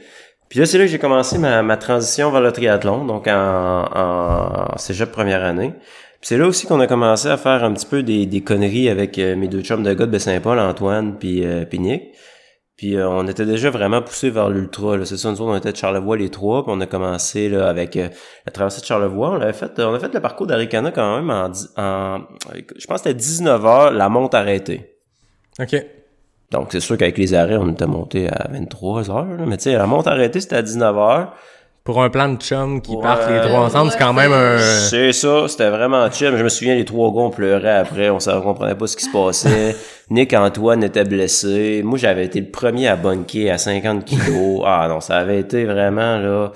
[0.50, 3.84] Puis là, c'est là que j'ai commencé ma, ma transition vers le triathlon, donc en,
[4.72, 5.72] en cégep première année.
[6.20, 8.90] Puis c'est là aussi qu'on a commencé à faire un petit peu des, des conneries
[8.90, 11.64] avec euh, mes deux chums de gars de Baie-Saint-Paul, Antoine puis, euh,
[12.80, 14.96] puis euh, on était déjà vraiment poussés vers l'ultra.
[15.04, 17.68] C'est ça, nous autres, on était de Charlevoix les trois, puis on a commencé là
[17.68, 18.08] avec euh,
[18.44, 19.30] la traversée de Charlevoix.
[19.30, 22.20] On avait fait, on a fait le parcours d'Aricana quand même en, en
[22.54, 24.96] je pense que c'était 19 heures, la monte arrêtée.
[25.60, 25.76] OK.
[26.50, 29.24] Donc c'est sûr qu'avec les arrêts, on était monté à 23 heures.
[29.38, 29.44] là.
[29.46, 31.32] Mais tu sais, la monte arrêtée, c'était à 19 heures.
[31.82, 33.02] Pour un plan de chum qui Ouais.
[33.02, 34.58] partent les trois ensemble, c'est quand même un...
[34.58, 36.04] C'est ça, c'était vraiment.
[36.04, 38.10] Mais Je me souviens, les trois gars, on pleurait après.
[38.10, 39.74] On ne comprenait pas ce qui se passait.
[40.10, 41.80] Nick Antoine était blessé.
[41.82, 44.62] Moi, j'avais été le premier à bunker à 50 kilos.
[44.66, 46.52] Ah non, ça avait été vraiment, là,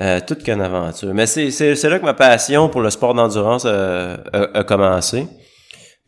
[0.00, 1.12] euh, toute qu'une aventure.
[1.14, 1.50] Mais c'est,
[1.88, 5.26] là que ma passion pour le sport d'endurance euh, a, a commencé.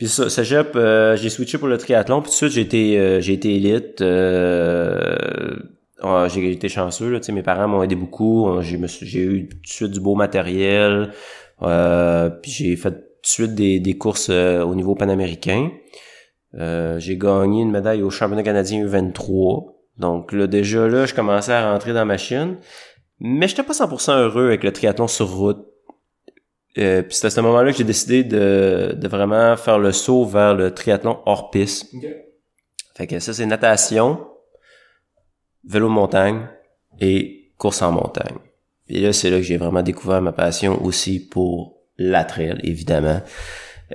[0.01, 2.23] Puis ça, cégep, euh, j'ai switché pour le triathlon.
[2.23, 4.01] Puis tout de suite, j'ai été, euh, j'ai été élite.
[4.01, 5.15] Euh,
[6.27, 7.11] j'ai été chanceux.
[7.11, 8.49] Là, mes parents m'ont aidé beaucoup.
[8.61, 8.77] J'ai,
[9.19, 11.11] eu tout de suite du beau matériel.
[11.61, 15.69] Euh, puis j'ai fait tout de suite des, des courses euh, au niveau panaméricain.
[16.55, 19.75] Euh, j'ai gagné une médaille au championnat canadien U23.
[19.99, 22.57] Donc là, déjà là, je commençais à rentrer dans la machine.
[23.19, 25.63] Mais j'étais pas 100% heureux avec le triathlon sur route.
[26.77, 30.25] Euh, puis c'est à ce moment-là que j'ai décidé de, de vraiment faire le saut
[30.25, 31.93] vers le triathlon hors piste.
[32.95, 34.25] Fait que ça, c'est natation,
[35.67, 36.47] vélo de montagne
[36.99, 38.37] et course en montagne.
[38.87, 43.21] Et là, c'est là que j'ai vraiment découvert ma passion aussi pour la trail, évidemment.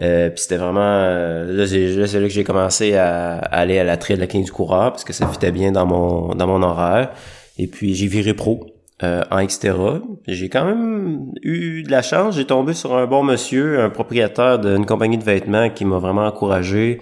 [0.03, 3.85] Euh, puis c'était vraiment euh, là, c'est, là, que j'ai commencé à, à aller à
[3.85, 6.47] la trail de la clinique du coureur parce que ça fitait bien dans mon dans
[6.47, 7.13] mon horaire.
[7.57, 8.67] Et puis j'ai viré pro
[9.03, 10.01] euh, en Xterra.
[10.27, 12.37] J'ai quand même eu de la chance.
[12.37, 16.27] J'ai tombé sur un bon monsieur, un propriétaire d'une compagnie de vêtements qui m'a vraiment
[16.27, 17.01] encouragé.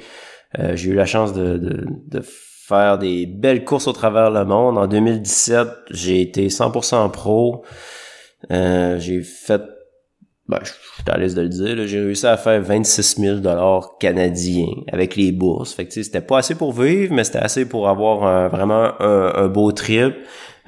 [0.58, 4.44] Euh, j'ai eu la chance de, de, de faire des belles courses au travers le
[4.44, 4.78] monde.
[4.78, 7.64] En 2017, j'ai été 100% pro.
[8.50, 9.62] Euh, j'ai fait,
[10.48, 13.96] ben, je suis à l'aise de le dire, j'ai réussi à faire 26 000 dollars
[13.98, 15.72] canadiens avec les bourses.
[15.74, 19.46] Fait que c'était pas assez pour vivre, mais c'était assez pour avoir un- vraiment un
[19.48, 20.14] beau trip.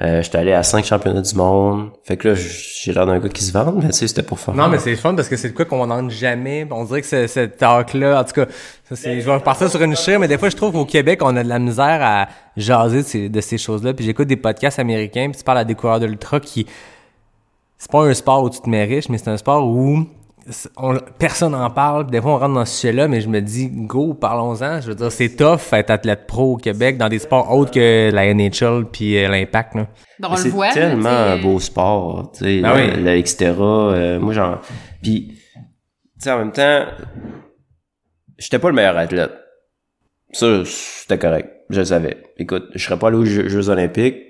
[0.03, 1.91] Euh, j'étais allé à cinq championnats du monde.
[2.05, 4.39] Fait que là, j'ai l'air d'un gars qui se vante, mais tu sais, c'était pour
[4.39, 4.55] faire.
[4.55, 6.67] Non, mais c'est fun parce que c'est de quoi qu'on n'entend jamais.
[6.71, 8.47] On dirait que cette talk-là, en tout cas,
[8.85, 11.21] ça, c'est, je vais repartir sur une chire, mais des fois, je trouve qu'au Québec,
[11.23, 12.29] on a de la misère à
[12.59, 13.95] jaser de ces, de ces choses-là.
[13.95, 16.67] Puis j'écoute des podcasts américains, puis tu parles à des coureurs de l'ultra qui...
[17.79, 20.07] C'est pas un sport où tu te mets riche, mais c'est un sport où
[20.77, 22.07] on- personne en parle.
[22.11, 24.81] Des fois, on rentre dans ce sujet-là, mais je me dis, go, parlons-en.
[24.81, 28.11] Je veux dire, c'est tough être athlète pro au Québec dans des sports autres que
[28.13, 29.87] la NHL puis euh, l'Impact, là.
[30.21, 30.69] Ben, on le c'est voit.
[30.69, 33.03] là, tellement un beau sport, tu sais, Ben le, oui.
[33.03, 34.59] le Xterra, euh, moi j'en
[35.03, 35.61] puis tu
[36.19, 36.85] sais en même temps
[38.39, 39.33] j'étais pas le meilleur athlète.
[40.33, 42.17] Ça c'était correct, je le savais.
[42.39, 44.23] Écoute, je serais pas allé aux Jeux, Jeux olympiques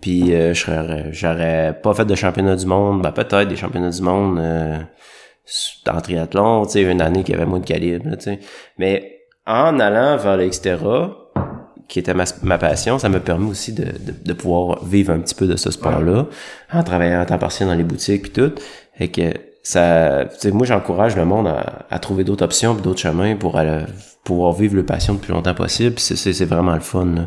[0.00, 3.90] puis euh, je serais j'aurais pas fait de championnat du monde, ben peut-être des championnats
[3.90, 4.78] du monde euh,
[5.88, 8.40] en triathlon, tu sais une année qui avait moins de calibre, tu sais.
[8.78, 11.16] Mais en allant vers le Xterra,
[11.88, 15.34] qui était ma, passion, ça m'a permis aussi de, de, de pouvoir vivre un petit
[15.34, 16.26] peu de ce sport-là,
[16.72, 18.52] en travaillant à temps partiel dans les boutiques puis tout.
[18.98, 22.82] Et que ça, tu sais, moi j'encourage le monde à, à trouver d'autres options puis
[22.82, 23.84] d'autres chemins pour aller-
[24.24, 25.98] pouvoir vivre le passion le plus longtemps possible.
[25.98, 27.26] C'est, c'est, vraiment le fun.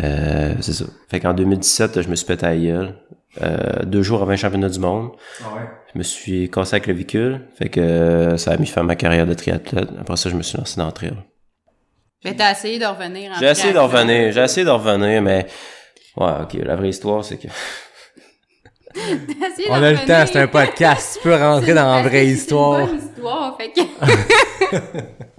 [0.00, 0.84] Euh, c'est ça.
[1.10, 2.94] Fait qu'en 2017, je me suis pété à la.
[3.42, 5.10] Euh, deux jours avant le championnat du monde.
[5.92, 7.40] Je me suis cassé avec le véhicule.
[7.54, 9.88] Fait que euh, ça a mis fin à ma carrière de triathlète.
[9.98, 11.12] Après ça, je me suis lancé dans le trail.
[12.24, 13.32] Mais t'as essayé de revenir.
[13.32, 15.46] en J'ai essayé de revenir, j'ai essayé de revenir, mais
[16.16, 17.48] ouais, ok, la vraie histoire, c'est que
[18.94, 21.18] T'as essayé de On a le temps, c'est un podcast.
[21.22, 22.80] Tu peux rentrer dans la vraie c'est histoire.
[22.80, 23.80] une bonne histoire, fait que...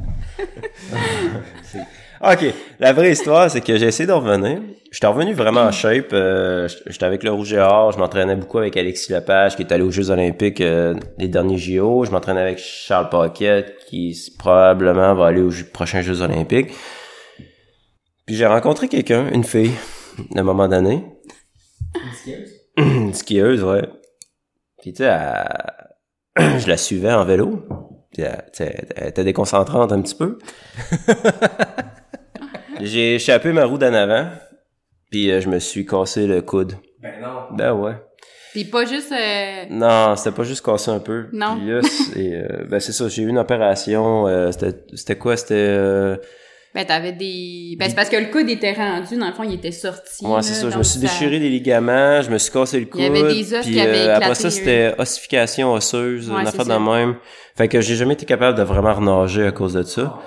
[2.21, 4.59] Ok, la vraie histoire, c'est que j'ai essayé de revenir.
[4.91, 6.11] J'étais revenu vraiment en shape.
[6.11, 7.93] euh, J'étais avec le Rouge et Or.
[7.93, 11.57] Je m'entraînais beaucoup avec Alexis Lepage, qui est allé aux Jeux Olympiques euh, les derniers
[11.57, 12.03] JO.
[12.03, 16.71] Je m'entraînais avec Charles Paquette, qui probablement va aller aux prochains Jeux Olympiques.
[18.25, 19.71] Puis j'ai rencontré quelqu'un, une fille,
[20.35, 21.05] à un moment donné.
[21.95, 22.53] Une skieuse?
[22.77, 23.87] une skieuse, ouais.
[24.81, 25.17] Puis tu sais,
[26.59, 27.65] je la suivais en vélo.
[28.11, 28.43] Puis elle,
[28.97, 30.37] elle était déconcentrante un petit peu.
[32.81, 34.27] J'ai échappé ma roue d'en avant,
[35.11, 36.73] puis euh, je me suis cassé le coude.
[37.01, 37.55] Ben non.
[37.55, 37.93] Ben ouais.
[38.53, 39.11] Puis pas juste...
[39.11, 41.27] euh, Non, c'était pas juste cassé un peu.
[41.31, 41.57] Non.
[41.57, 45.37] Puis là, c'est euh, ben c'est ça, j'ai eu une opération, euh, c'était c'était quoi?
[45.37, 46.17] C'était euh,
[46.73, 47.75] Ben, t'avais des...
[47.77, 50.25] Ben, c'est parce que le coude était rendu, dans le fond, il était sorti.
[50.25, 50.69] Ouais, c'est ça.
[50.69, 53.01] Je me suis déchiré des ligaments, je me suis cassé le coude.
[53.01, 56.41] Il y avait des os puis, qui avaient euh, Après ça, c'était ossification osseuse, Ouais,
[56.41, 57.15] une affaire de même.
[57.55, 60.17] Fait que j'ai jamais été capable de vraiment renager à cause de ça.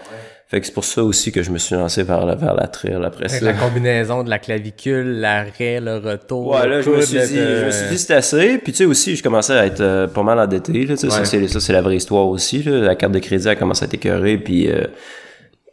[0.52, 2.66] Fait que c'est pour ça aussi que je me suis lancé vers la, vers la
[2.66, 3.42] trail après ça.
[3.42, 6.48] la combinaison de la clavicule, l'arrêt, le retour.
[6.48, 8.58] Ouais, là, je me suis dit, je me suis dit, c'est assez.
[8.58, 11.48] Puis, tu sais, aussi, je commençais à être euh, pas mal endetté, là, ça, c'est,
[11.48, 12.80] ça, c'est la vraie histoire aussi, là.
[12.80, 14.90] La carte de crédit a commencé à être écœurée, puis, euh, tu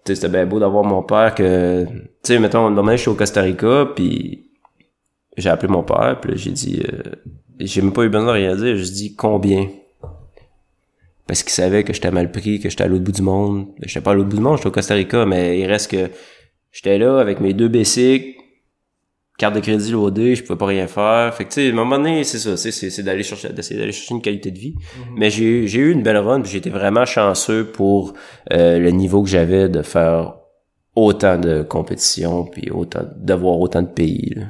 [0.07, 1.91] sais, c'était bien beau d'avoir mon père que, tu
[2.23, 4.45] sais, mettons, moment, je suis au Costa Rica, puis
[5.35, 7.01] j'ai appelé mon père, puis là, j'ai dit, euh,
[7.59, 9.67] j'ai même pas eu besoin de rien dire, j'ai dit combien?
[11.29, 13.67] Parce qu'il savait que j'étais mal pris, que j'étais à l'autre bout du monde.
[13.83, 16.09] J'étais pas à l'autre bout du monde, j'étais au Costa Rica, mais il reste que
[16.71, 18.35] j'étais là avec mes deux basics,
[19.37, 21.31] carte de crédit loadée, je pouvais pas rien faire.
[21.35, 23.49] Fait que tu sais, à un moment donné, c'est ça, c'est, c'est, c'est d'aller chercher,
[23.49, 24.73] d'essayer d'aller chercher une qualité de vie.
[25.17, 28.15] Mais j'ai, j'ai eu une belle run, puis j'étais vraiment chanceux pour
[28.51, 30.33] euh, le niveau que j'avais de faire
[30.95, 34.33] autant de compétitions, puis autant, d'avoir autant de pays.
[34.35, 34.45] Là.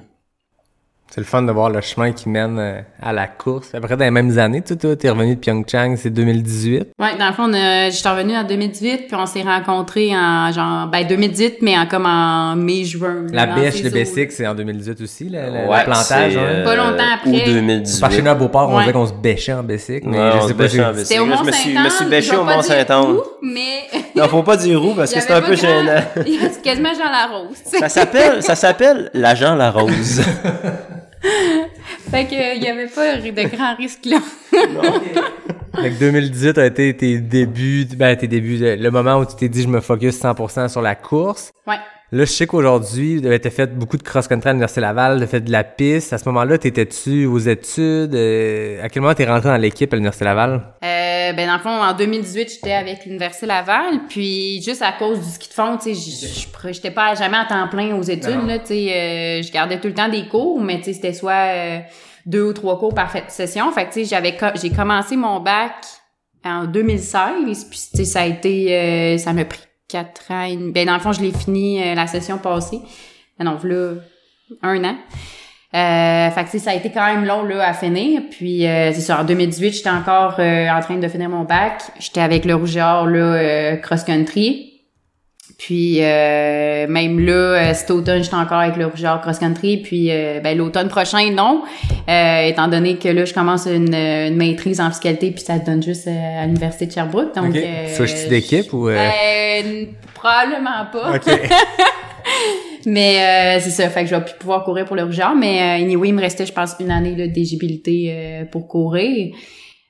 [1.11, 3.73] C'est le fun de voir le chemin qui mène euh, à la course.
[3.73, 6.89] Après, dans les mêmes années, tu toi, t'es revenu de Pyeongchang, c'est 2018.
[6.99, 11.07] Ouais, dans le fond, j'étais revenue en 2018, puis on s'est rencontrés en genre, ben
[11.07, 13.25] 2018, mais en comme en mai-juin.
[13.33, 13.89] La bêche, le.
[13.89, 16.37] Bessic, c'est en 2018 aussi, le, le- le Ouais, plantage.
[16.37, 16.41] hein?
[16.41, 17.29] euh, Pas longtemps après.
[17.31, 18.01] Août 2018.
[18.01, 18.81] Par chez nous à Beauport, on Ouais.
[18.81, 20.79] disait qu'on se bêchait en Bessic, mais Ouais, je sais pas si...
[21.05, 21.77] C'était au Là, je Mont me suis- Saint-Anne.
[21.79, 23.05] je me suis bêché au pas Mont dire Saint-Anne.
[23.07, 23.87] où, Mais.
[24.15, 26.01] Non, faut pas dire où, parce que c'est un peu gênant.
[26.15, 27.57] C'est quasiment Jean Larose.
[27.63, 30.21] Ça s'appelle, ça s'appelle l'agent La Rose.
[32.11, 34.19] Fait que, il y avait pas de grands risques là.
[35.81, 39.35] Fait que 2018 a été tes débuts, ben tes débuts, le le moment où tu
[39.35, 41.51] t'es dit je me focus 100% sur la course.
[41.67, 41.77] Ouais.
[42.11, 45.41] Là, je sais qu'aujourd'hui, tu as fait beaucoup de cross-country à l'Université Laval, tu fait
[45.41, 46.11] de la piste.
[46.11, 48.15] À ce moment-là, t'étais-tu aux études?
[48.15, 50.73] Euh, à quel moment t'es rentré dans l'équipe à l'Université Laval?
[50.83, 55.19] Euh, ben dans le fond, en 2018, j'étais avec l'Université Laval, puis juste à cause
[55.19, 58.57] du ski de fond, tu sais, j'étais pas jamais à temps plein aux études, là,
[58.57, 61.31] tu sais, euh, je gardais tout le temps des cours, mais tu sais, c'était soit
[61.53, 61.79] euh,
[62.25, 65.39] deux ou trois cours par session, fait que tu sais, j'avais co- j'ai commencé mon
[65.41, 65.73] bac
[66.43, 70.85] en 2016, puis tu sais, ça a été, euh, ça m'a pris quatre ans, ben
[70.85, 72.79] dans le fond, je l'ai fini euh, la session passée,
[73.39, 73.95] Ah non, là,
[74.61, 74.95] un an.
[75.75, 78.21] Euh, fait que ça a été quand même long là à finir.
[78.31, 81.83] Puis euh, c'est ça, en 2018, j'étais encore euh, en train de finir mon bac.
[81.99, 84.78] J'étais avec le rougeur là euh, cross country.
[85.59, 89.75] Puis euh, même là, euh, cet automne, j'étais encore avec le rougeur cross country.
[89.77, 91.63] Puis euh, ben l'automne prochain, non,
[92.07, 95.65] Euh, étant donné que là, je commence une, une maîtrise en fiscalité, puis ça te
[95.65, 97.35] donne juste euh, à l'université de Sherbrooke.
[97.35, 97.57] Donc, Ok.
[97.57, 98.95] euh, Switches-tu d'équipe ou, euh?
[98.95, 101.15] Ben, probablement pas.
[101.17, 101.25] OK.
[102.85, 105.35] Mais euh, c'est ça, fait que je vais plus pouvoir courir pour le rougeur.
[105.35, 109.33] Mais euh, anyway, il me restait, je pense, une année là, d'éligibilité euh, pour courir.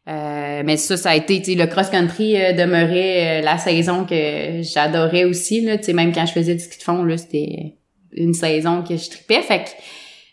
[0.09, 5.25] Euh, mais ça, ça a été, le cross-country euh, demeurait euh, la saison que j'adorais
[5.25, 5.61] aussi.
[5.61, 7.75] Là, même quand je faisais du ski de fond, là, c'était
[8.13, 9.41] une saison que je tripais.
[9.41, 9.69] Fait que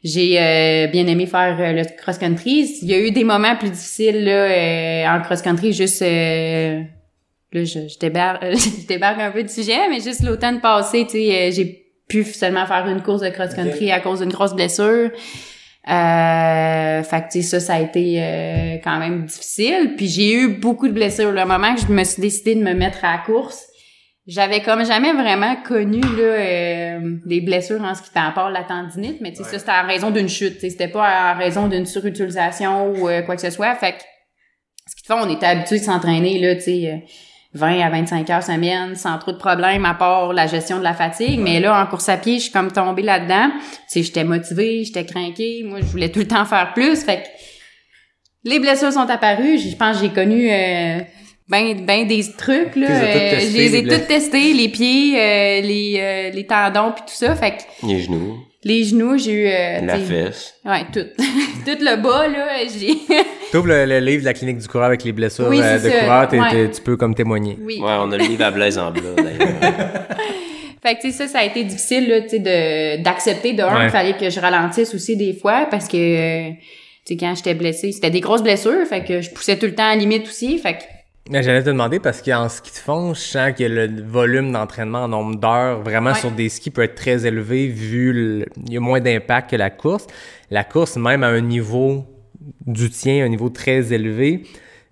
[0.03, 2.79] j'ai euh, bien aimé faire le cross-country.
[2.83, 6.01] Il y a eu des moments plus difficiles là, euh, en cross-country, juste...
[6.03, 6.81] euh,
[7.53, 11.19] là, je, je, débarque, je débarque un peu du sujet, mais juste l'automne passé, tu
[11.19, 15.11] sais, j'ai pu seulement faire une course de cross-country à cause d'une grosse blessure.
[15.89, 19.95] Euh, fait que, tu sais, ça, ça a été euh, quand même difficile.
[19.97, 21.31] Puis j'ai eu beaucoup de blessures.
[21.31, 23.67] Le moment que je me suis décidé de me mettre à la course,
[24.27, 29.21] j'avais comme jamais vraiment connu là euh, des blessures en ce qui part la tendinite,
[29.21, 30.61] mais tu sais, ça, c'était en raison d'une chute.
[30.61, 33.75] C'était pas en raison d'une surutilisation ou euh, quoi que ce soit.
[33.77, 34.03] Fait que,
[34.89, 37.05] ce qui te fait, on était habitué de s'entraîner, là, tu sais...
[37.57, 40.85] euh, 20 à 25 heures semaine sans trop de problèmes à part la gestion de
[40.85, 41.41] la fatigue.
[41.41, 43.51] Mais là, en course à pied, je suis comme tombée là-dedans.
[43.51, 45.63] Tu sais, j'étais motivée, j'étais craquée.
[45.65, 47.03] Moi, je voulais tout le temps faire plus.
[47.03, 47.29] Fait que
[48.45, 49.59] les blessures sont apparues.
[49.59, 51.01] Je pense que j'ai connu euh,
[51.49, 52.75] ben, ben des trucs.
[52.77, 52.91] Là.
[52.91, 57.15] Euh, je les ai toutes testées, les pieds, euh, les, euh, les tendons, puis tout
[57.15, 57.35] ça.
[57.37, 59.47] Fait que Les genoux, les genoux, j'ai eu...
[59.47, 60.55] euh, la fesse.
[60.65, 61.07] Ouais, tout.
[61.65, 62.47] tout le bas, là,
[62.79, 62.95] j'ai...
[63.53, 65.89] T'ouvres le, le livre de la clinique du coureur avec les blessures Oui, euh, de
[65.89, 66.01] ça.
[66.01, 66.51] coureur, t'es- Ouais.
[66.51, 67.57] t'es- tu peux comme témoigner.
[67.61, 67.77] oui.
[67.81, 69.39] Ouais, on a le livre à Blaise en blanc, d'ailleurs.
[70.83, 73.53] Fait que, tu sais, ça, ça a été difficile, là, tu sais, de, d'accepter.
[73.55, 73.85] De un, Ouais.
[73.87, 76.51] il fallait que je ralentisse aussi des fois parce que, euh,
[77.05, 79.75] tu sais, quand j'étais blessée, c'était des grosses blessures, fait que je poussais tout le
[79.75, 80.83] temps à la limite aussi, fait que,
[81.31, 85.09] j'allais te demander parce qu'en ski de fond, je sens que le volume d'entraînement en
[85.09, 86.17] nombre d'heures vraiment Ouais.
[86.19, 89.57] sur des skis peut être très élevé vu le, il y a moins d'impact que
[89.57, 90.07] la course.
[90.51, 92.05] La course, même à un niveau
[92.67, 94.43] du tien, un niveau très élevé,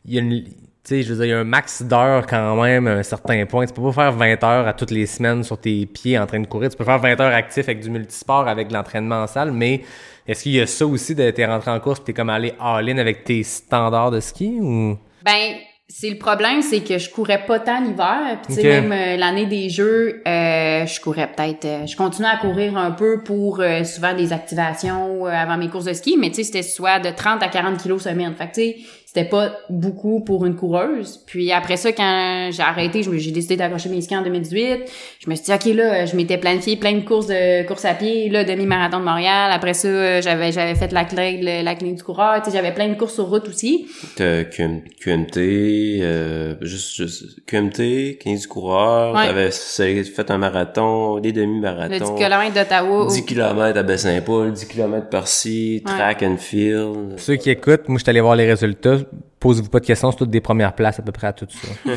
[0.05, 0.51] il y a une, tu
[0.83, 3.47] sais, je veux dire, il y a un max d'heures quand même à un certain
[3.47, 3.65] point.
[3.67, 6.41] Tu peux pas faire 20 heures à toutes les semaines sur tes pieds en train
[6.41, 6.69] de courir.
[6.71, 9.83] Tu peux faire 20 heures actif avec du multisport, avec de l'entraînement en salle, mais
[10.27, 12.53] est-ce qu'il y a ça aussi de t'es rentré en course et t'es comme allé
[12.61, 14.99] all-in avec tes standards de ski ou?
[15.25, 15.55] ben,
[15.87, 18.89] c'est le problème, c'est que je courais pas tant l'hiver, puis tu sais, Ok.
[18.89, 22.91] même euh, l'année des Jeux, euh, je courais peut-être, euh, je continuais à courir un
[22.91, 26.63] peu pour euh, souvent des activations avant mes courses de ski, mais tu sais, c'était
[26.63, 28.35] soit de 30 à 40 kilos semaine.
[28.35, 28.77] Fait que tu sais,
[29.15, 31.21] c'était pas beaucoup pour une coureuse.
[31.25, 34.91] Puis après ça, quand j'ai arrêté, j'ai décidé d'accrocher mes skis en 2018.
[35.21, 37.95] Je me suis dit, OK, là, je m'étais planifié plein de courses de course à
[37.95, 39.53] pied, là, demi-marathon de Montréal.
[39.53, 42.43] Après ça, euh, j'avais j'avais fait la clé, le- la clé du coureur.
[42.43, 43.87] Tu sais, j'avais plein de courses sur route aussi.
[44.17, 49.27] T'as QM- QMT, euh, juste, juste QMT, 15 coureurs, Ouais.
[49.29, 52.15] t'avais fait un marathon, des Le 10 demi-marathons.
[52.17, 53.07] km d'Ottawa.
[53.09, 55.93] 10 km à Baie-Saint-Paul, 10 km par-ci, Ouais.
[55.93, 57.11] track and field.
[57.11, 58.99] Pour ceux qui écoutent, moi, je suis allé voir les résultats.
[59.41, 61.69] Posez-vous pas de questions, c'est toutes des premières places à peu près à tout ça.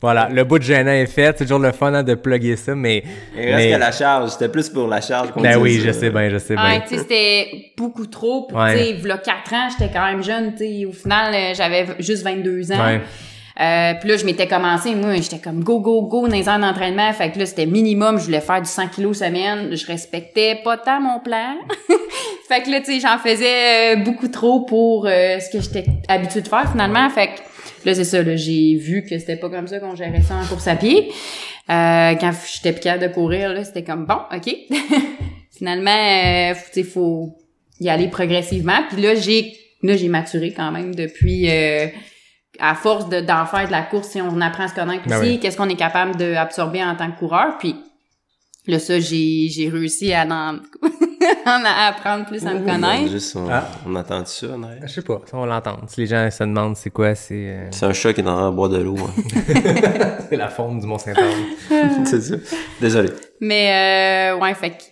[0.00, 1.34] voilà, le bout de gênant est fait.
[1.38, 3.02] C'est toujours le fun hein, de plugger ça, mais...
[3.34, 5.86] Il reste mais- que la charge, c'était plus pour la charge qu'on Ben oui, ça.
[5.86, 6.64] je sais bien, je sais bien.
[6.64, 8.46] Ouais, tu sais, c'était beaucoup trop.
[8.46, 8.72] Puis, Ouais.
[8.72, 10.84] tu sais, v'là 4 ans, j'étais quand même jeune, tu sais.
[10.86, 12.84] Au final, euh, j'avais juste 22 ans.
[12.84, 13.00] Ouais.
[13.60, 16.60] Euh, puis là, je m'étais commencé, moi, j'étais comme go, go, go dans les heures
[16.60, 17.12] d'entraînement.
[17.12, 19.74] Fait que là, c'était minimum, je voulais faire du 100 kilos semaine.
[19.74, 21.56] Je respectais pas tant mon plan.
[22.48, 25.84] fait que là, tu sais, j'en faisais euh, beaucoup trop pour euh, ce que j'étais
[26.08, 27.10] habituée de faire, finalement.
[27.10, 27.40] Fait que
[27.84, 30.46] là, c'est ça, là, j'ai vu que c'était pas comme ça qu'on gérait ça en
[30.46, 31.08] course à pied.
[31.70, 34.54] Euh, quand j'étais plus capable de courir, là, c'était comme bon, OK.
[35.58, 37.36] finalement, euh, faut- tu sais, faut
[37.80, 38.78] y aller progressivement.
[38.90, 41.86] Puis là, j'ai là j'ai maturé quand même depuis euh,
[42.60, 45.18] à force de d'en faire de la course, si on apprend à se connaître Ben
[45.20, 45.40] aussi, oui.
[45.40, 47.56] qu'est-ce qu'on est capable d'absorber en tant que coureur?
[47.58, 47.76] Puis
[48.66, 50.58] là, ça, j'ai j'ai réussi à en,
[51.46, 53.10] à apprendre plus à me connaître.
[53.10, 53.68] Juste, on, Ah.
[53.86, 54.82] on entend ça, arrière?
[54.86, 55.78] Je sais pas, ça, on l'entend.
[55.88, 58.46] Si les gens se demandent c'est quoi, c'est euh, C'est un chat qui est dans
[58.50, 58.96] le bois de l'eau.
[58.98, 59.22] hein.
[60.28, 61.44] c'est la faune du Mont-Saint-Anne.
[62.04, 62.34] c'est ça.
[62.80, 63.10] Désolé.
[63.40, 64.82] Mais euh, ouais, fait que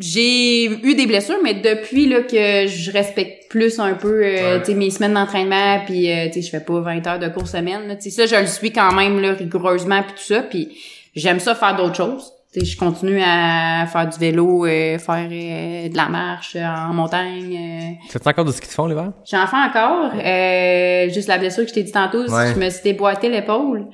[0.00, 4.90] j'ai eu des blessures, mais depuis là que je respecte plus un peu euh, mes
[4.90, 7.86] semaines d'entraînement, puis euh, je fais pas 20 heures de course semaine.
[7.86, 7.94] là.
[8.00, 10.42] Ça, je le suis quand même là, rigoureusement, puis tout ça.
[10.42, 10.76] Puis
[11.14, 12.32] j'aime ça faire d'autres choses.
[12.52, 16.64] Tu sais, je continue à faire du vélo, euh, faire euh, de la marche euh,
[16.64, 17.56] en montagne.
[17.56, 18.06] euh.
[18.06, 19.12] Tu fais encore du ski de fond l'hiver?
[19.28, 20.12] J'en fais encore.
[20.14, 22.52] Euh, juste la blessure que je t'ai dit tantôt, Ouais.
[22.54, 23.86] je me suis déboîté l'épaule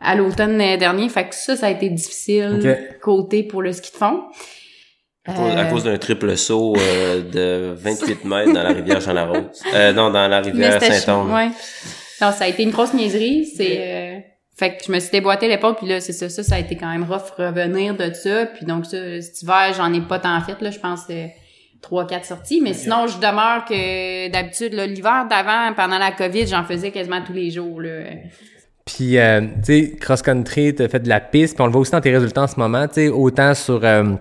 [0.00, 1.08] à l'automne dernier.
[1.08, 3.00] Fait que ça, ça a été difficile Ok.
[3.00, 4.20] côté pour le ski de fond.
[5.28, 9.00] À cause, à Euh, cause d'un triple saut euh, de 28 mètres dans la rivière
[9.00, 9.62] Jean-Larose.
[9.74, 11.30] Euh, non, dans la rivière Saint-Anne.
[11.30, 11.48] Ouais.
[12.20, 13.46] Non, ça a été une grosse niaiserie.
[13.46, 14.18] C'est euh,
[14.56, 16.76] fait que je me suis déboîté l'épaule puis là c'est ça, ça ça a été
[16.76, 18.46] quand même rough revenir de ça.
[18.46, 21.26] Puis donc ça cet hiver j'en ai pas tant fait là, je pense euh,
[21.80, 22.60] trois quatre sorties.
[22.60, 27.22] Mais sinon je demeure que d'habitude là, l'hiver d'avant pendant la Covid j'en faisais quasiment
[27.22, 28.00] tous les jours là.
[28.84, 31.90] Puis, euh, tu sais, cross-country, t'as fait de la piste, puis on le voit aussi
[31.90, 34.14] dans tes résultats en ce moment, tu sais, autant sur euh,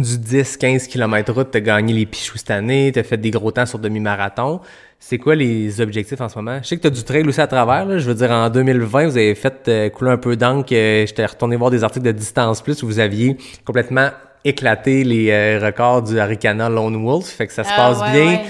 [0.00, 3.66] du 10-15 km route, t'as gagné les Pichoux cette année, t'as fait des gros temps
[3.66, 4.60] sur demi-marathon.
[5.00, 6.58] C'est quoi les objectifs en ce moment?
[6.62, 7.98] Je sais que t'as du trail aussi à travers, là.
[7.98, 10.70] Je veux dire, en 2020, vous avez fait euh, couler un peu d'encre.
[10.72, 14.08] euh, J'étais retourné voir des articles de distance plus où vous aviez complètement
[14.44, 17.26] éclaté les euh, records du Arikana Lone Wolf.
[17.26, 18.26] Fait que ça se Ah, passe ouais, bien.
[18.38, 18.44] ouais.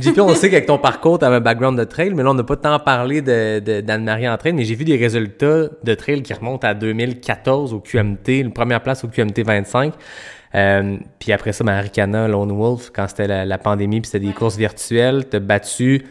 [0.00, 2.34] JP, on sait qu'avec ton parcours, tu avais un background de trail, mais là, on
[2.34, 5.94] n'a pas tant parlé de, de- d'Anne-Marie en trail, mais j'ai vu des résultats de
[5.94, 9.92] trail qui remontent à 2014 au QMT, une première place au QMT 25.
[10.54, 14.32] Euh, puis après ça, ben, Lone Wolf, quand c'était la, la pandémie, puis c'était des
[14.32, 16.04] courses virtuelles, t'as battu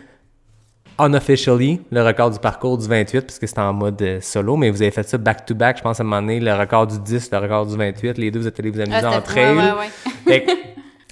[0.99, 4.69] unofficially le record du parcours du 28 parce que c'était en mode euh, solo, mais
[4.69, 7.32] vous avez fait ça back-to-back, je pense à un moment donné, le record du 10,
[7.32, 9.56] le record du 28, les deux, vous êtes allés vous amuser Ah, en trail.
[9.56, 9.89] ouais, ouais, ouais.
[10.28, 10.52] Fait que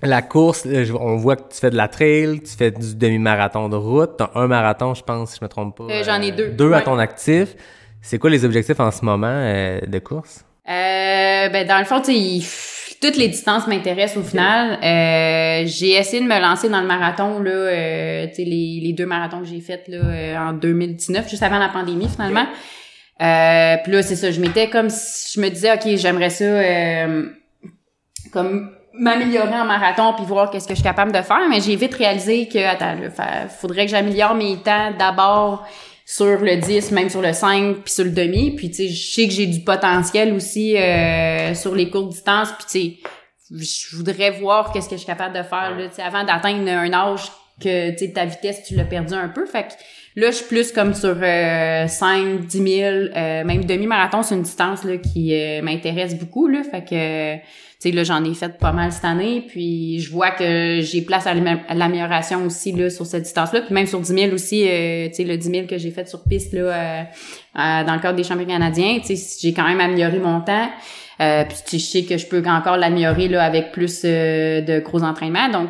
[0.03, 3.69] la course, euh, on voit que tu fais de la trail, tu fais du demi-marathon
[3.69, 5.85] de route, t'as un marathon, je pense, si je me trompe pas.
[5.85, 6.49] Euh, j'en ai deux.
[6.49, 7.55] Deux à ton actif.
[8.01, 9.27] C'est quoi les objectifs en ce moment
[9.85, 10.45] de course?
[10.69, 12.11] Euh, ben dans le fond, tu
[13.01, 14.79] toutes les distances m'intéressent au final.
[14.83, 18.93] Euh, j'ai essayé de me lancer dans le marathon là, euh, tu sais les, les
[18.93, 22.45] deux marathons que j'ai faits là euh, en 2019, juste avant la pandémie finalement.
[23.21, 26.43] Euh, puis là c'est ça, je m'étais comme si- je me disais ok j'aimerais ça
[26.43, 27.25] euh,
[28.31, 31.75] comme m'améliorer en marathon puis voir qu'est-ce que je suis capable de faire, mais j'ai
[31.75, 35.67] vite réalisé que attends, là, fa- faudrait que j'améliore mes temps d'abord
[36.09, 38.55] sur le 10, même sur le 5, puis sur le demi.
[38.55, 42.53] Puis, tu sais, je sais que j'ai du potentiel aussi euh, sur les courtes distances.
[42.53, 42.97] Puis,
[43.51, 46.01] tu sais, je voudrais voir qu'est-ce que je suis capable de faire, là, tu sais,
[46.01, 47.29] avant d'atteindre un âge
[47.61, 49.45] que, tu sais, ta vitesse, tu l'as perdu un peu.
[49.45, 49.73] Fait que
[50.15, 52.65] là, je suis plus comme sur euh, 5, 10 000,
[52.95, 56.63] euh, même demi-marathon, c'est une distance là, qui euh, m'intéresse beaucoup, là.
[56.63, 57.43] Fait que,
[57.79, 61.27] sais, là, j'en ai fait pas mal cette année, puis je vois que j'ai place
[61.27, 64.67] à l'amé- à l'amélioration aussi, là, sur cette distance-là, puis même sur 10 000 aussi,
[64.67, 68.15] euh, le 10 000 que j'ai fait sur piste, là, euh, euh, dans le cadre
[68.15, 70.69] des championnats canadiens, tu j'ai quand même amélioré mon temps,
[71.21, 75.03] euh, puis je sais que je peux encore l'améliorer, là, avec plus euh, de gros
[75.03, 75.69] entraînements, donc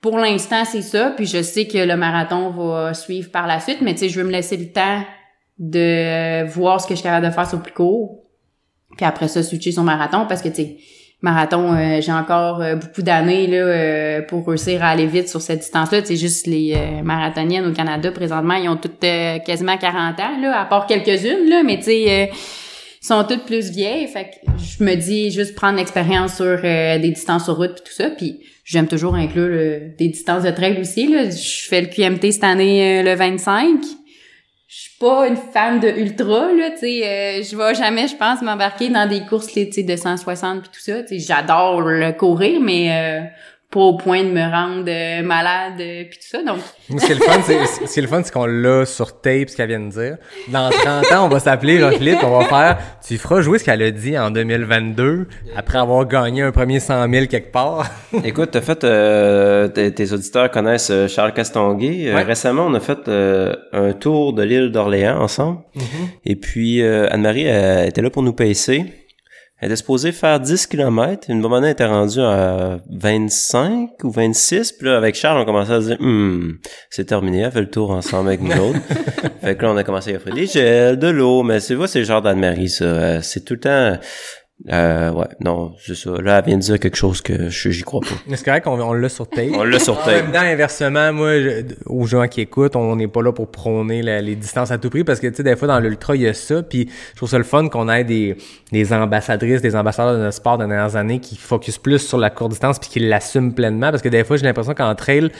[0.00, 3.78] pour l'instant, c'est ça, puis je sais que le marathon va suivre par la suite,
[3.80, 5.02] mais tu je veux me laisser le temps
[5.58, 8.20] de voir ce que je suis capable de faire sur plus court,
[8.96, 10.76] Puis après ça, switcher sur marathon parce que, tu sais,
[11.24, 15.40] marathon, euh, j'ai encore euh, beaucoup d'années là euh, pour réussir à aller vite sur
[15.40, 16.00] cette distance-là.
[16.04, 19.00] C'est juste les marathoniennes au Canada présentement, ils ont toutes
[19.44, 22.30] quasiment 40 ans là, à part quelques-unes là, mais tu sais
[23.04, 24.08] sont toutes plus vieilles.
[24.08, 27.84] Fait que je me dis juste prendre l'expérience sur euh, des distances sur route puis
[27.84, 28.10] tout ça.
[28.10, 31.06] Puis j'aime toujours inclure des distances de trail aussi.
[31.06, 31.28] Là.
[31.28, 33.78] Je fais le QMT cette année euh, le 25.
[34.94, 38.42] Suis pas une fan de ultra là, tu sais, euh, je vais jamais, je pense,
[38.42, 41.02] m'embarquer dans des courses, tu sais, de 160 puis tout ça.
[41.02, 43.26] Tu sais, j'adore le courir, mais euh,
[43.74, 46.44] pas au point de me rendre euh, malade euh, puis tout ça.
[46.44, 46.58] Donc,
[46.88, 49.20] ce qui est le fun, c'est, ce qui est le fun, c'est qu'on l'a sur
[49.20, 50.16] tape, ce qu'elle vient de dire.
[50.48, 53.82] Dans 30 ans, on va s'appeler Jean-Philippe, on va faire, tu feras jouer ce qu'elle
[53.82, 57.90] a dit en 2022, après avoir gagné un premier 100 000 quelque part.
[58.24, 62.14] Écoute, t'as fait, euh, tes, auditeurs connaissent euh, Charles Castonguay.
[62.14, 62.22] Ouais.
[62.22, 65.58] récemment, on a fait euh, un tour de l'île d'Orléans ensemble.
[66.24, 68.84] Et puis, euh, Anne-Marie elle était là pour nous pacer.
[69.64, 71.30] Elle était supposée faire 10 km.
[71.30, 74.72] Une moment donné, elle était rendue à 25 ou 26.
[74.72, 76.58] Puis là, avec Charles, on commençait à se dire, hmm,
[76.90, 77.38] c'est terminé.
[77.38, 78.78] Elle fait le tour ensemble avec nous autres.
[79.40, 81.42] fait que là, on a commencé à offrir des gels, de l'eau.
[81.44, 82.84] Mais c'est vois, c'est le genre d'Anne-Marie, ça.
[82.84, 83.98] Euh, c'est tout le temps...
[84.72, 86.10] Euh, ouais, non, c'est ça.
[86.22, 88.14] Là, elle vient de dire quelque chose que je j'y crois pas.
[88.28, 89.48] Mais c'est correct qu'on on l'a sur tape.
[89.52, 90.14] On l'a sur En tape.
[90.24, 94.00] même temps, inversement, moi, je- aux gens qui écoutent, on n'est pas là pour prôner
[94.00, 96.22] la- les distances à tout prix parce que, tu sais, des fois, dans l'ultra, il
[96.22, 96.62] y a ça.
[96.62, 98.36] Puis, je trouve ça le fun qu'on ait des,
[98.70, 102.30] des ambassadrices, des ambassadeurs de notre sport des dernières années qui focus plus sur la
[102.30, 105.30] courte distance puis qui l'assument pleinement parce que des fois, j'ai l'impression qu'en trail,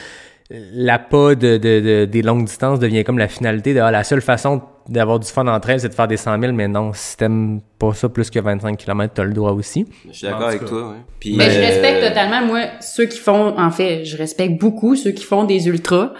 [0.74, 4.04] la pas de, de, de- des longues distances devient comme la finalité de ah, la
[4.04, 6.92] seule façon d'avoir du fun en trail, c'est de faire des 100 000, mais non,
[6.92, 9.86] si t'aimes pas ça plus que 25 km, t'as le droit aussi.
[10.08, 10.96] Je suis d'accord avec toi, ouais.
[11.20, 14.94] Puis, Ben, je euh, respecte totalement, moi, ceux qui font, en fait, je respecte beaucoup
[14.94, 16.12] ceux qui font des ultras.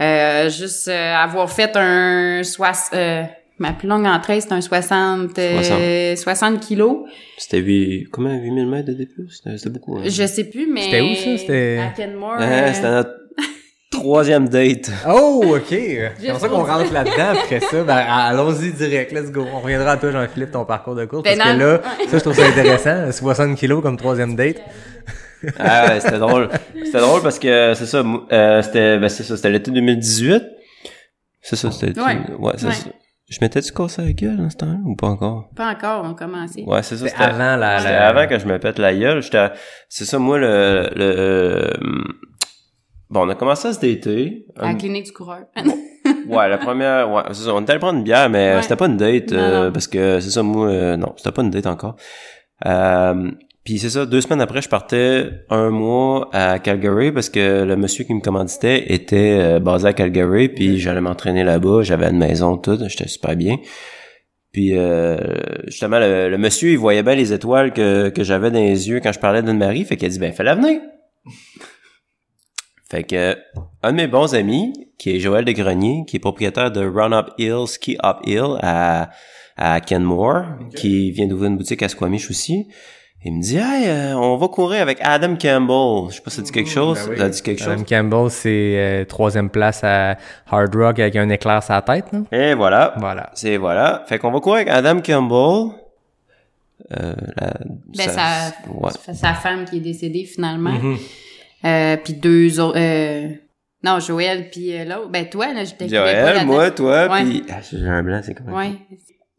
[0.00, 3.22] Euh, juste euh, avoir fait un soix, euh,
[3.58, 6.98] ma plus longue entrée, c'est un 60, euh, 60 kilos.
[7.36, 9.08] C'était 8, comment, 8000 mètres de D+?
[9.30, 10.02] C'était c'était beaucoup, hein?
[10.06, 10.82] Je sais plus, mais...
[10.82, 11.38] C'était où, ça?
[11.38, 12.36] C'était- À Kenmore.
[12.38, 13.10] Ouais, euh, c'était notre
[14.00, 14.90] troisième date.
[15.08, 15.64] Oh, ok.
[15.68, 17.82] C'est pour ça qu'on rentre là-dedans après ça.
[17.84, 19.44] Ben, allons-y direct, let's go.
[19.52, 21.22] On reviendra à toi, Jean-Philippe, ton parcours de course.
[21.24, 23.12] Ben parce que là, ça, je trouve ça intéressant.
[23.18, 24.56] 60 kilos comme troisième date.
[25.58, 26.48] Ah ouais, c'était drôle.
[26.84, 30.42] C'était drôle parce que, c'est ça, euh, c'était, ben c'est ça, c'était l'été 2018.
[31.40, 31.98] C'est ça, c'était...
[32.00, 32.18] Ouais.
[32.38, 32.72] ouais c'est Ouais.
[32.72, 32.90] ça.
[33.30, 35.50] Je m'étais-tu cassé la gueule dans ce temps-là ou pas encore?
[35.54, 36.64] Pas encore, on commençait.
[36.66, 37.06] Ouais, c'est ça.
[37.08, 39.20] C'était avant la- C'était la- avant que je me pète la gueule.
[39.22, 39.48] J'étais,
[39.88, 41.70] c'est ça, moi, le, le, euh,
[43.10, 44.46] bon, on a commencé à se dater.
[44.56, 45.44] À la Un- clinique du coureur.
[46.28, 47.54] Ouais, la première, ouais, c'est ça.
[47.54, 48.62] On était allé prendre une bière, mais Ouais.
[48.62, 49.72] c'était pas une date, Non, euh, non.
[49.72, 51.96] parce que c'est ça, moi, euh, non, c'était pas une date encore.
[52.66, 53.30] Euh,
[53.64, 57.76] puis c'est ça, deux semaines après, je partais un mois à Calgary parce que le
[57.76, 62.18] monsieur qui me commanditait était euh, basé à Calgary, puis j'allais m'entraîner là-bas, j'avais une
[62.18, 63.56] maison, tout, j'étais super bien.
[64.52, 65.18] Puis euh,
[65.66, 69.00] justement, le, le monsieur, il voyait bien les étoiles que, que j'avais dans les yeux
[69.02, 70.80] quand je parlais d'Anne-Marie, fait qu'il a dit, ben, fais-la venir.
[72.90, 73.36] Fait que
[73.82, 77.28] un de mes bons amis, qui est Joël Desgreniers, qui est propriétaire de Run Up
[77.38, 79.10] Hill, Ski Up Hill à,
[79.56, 82.66] à Kenmore, qui vient d'ouvrir une boutique à Squamish aussi.
[83.24, 86.08] Il me dit, hey, euh, on va courir avec Adam Campbell.
[86.10, 86.98] Je sais pas si ça dit quelque chose.
[87.04, 87.18] Ben oui.
[87.18, 87.72] Ça dit quelque chose.
[87.72, 90.16] Adam Campbell, c'est euh, troisième place à
[90.48, 92.24] Hard Rock avec un éclair sur la tête, non?
[92.30, 92.94] Et voilà.
[92.98, 93.30] Voilà.
[93.34, 94.04] C'est voilà.
[94.06, 95.74] Fait qu'on va courir avec Adam Campbell.
[96.96, 97.52] Euh, la,
[97.96, 98.90] Ben, sa- sa, ouais.
[99.04, 100.70] sa- sa femme qui est décédée finalement.
[100.70, 100.96] Mhm.
[101.64, 102.78] Euh, puis deux autres...
[102.78, 103.28] Euh,
[103.84, 105.08] non, Joël puis euh, l'autre.
[105.08, 107.22] Ben toi, là, je t'ai Joël, moi, toi, Ouais.
[107.22, 107.44] puis...
[107.50, 108.56] Ah, j'ai un blanc, c'est comment?
[108.56, 108.72] Ouais.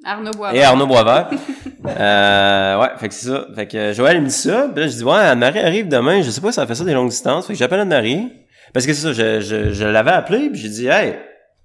[0.06, 0.62] Arnaud Boisvert.
[0.62, 1.30] Et Arnaud Boisvert.
[1.86, 3.48] euh, ouais, fait que c'est ça.
[3.54, 4.70] Fait que euh, Joël, me dit ça.
[4.74, 6.22] Puis là, je dis, ouais, Anne-Marie arrive demain.
[6.22, 7.48] Je sais pas si ça fait ça des longues distances.
[7.48, 8.32] Fait que j'appelle Anne-Marie.
[8.74, 10.50] Parce que c'est ça, je, je, je l'avais appelé.
[10.50, 11.16] Puis j'ai dit, hey,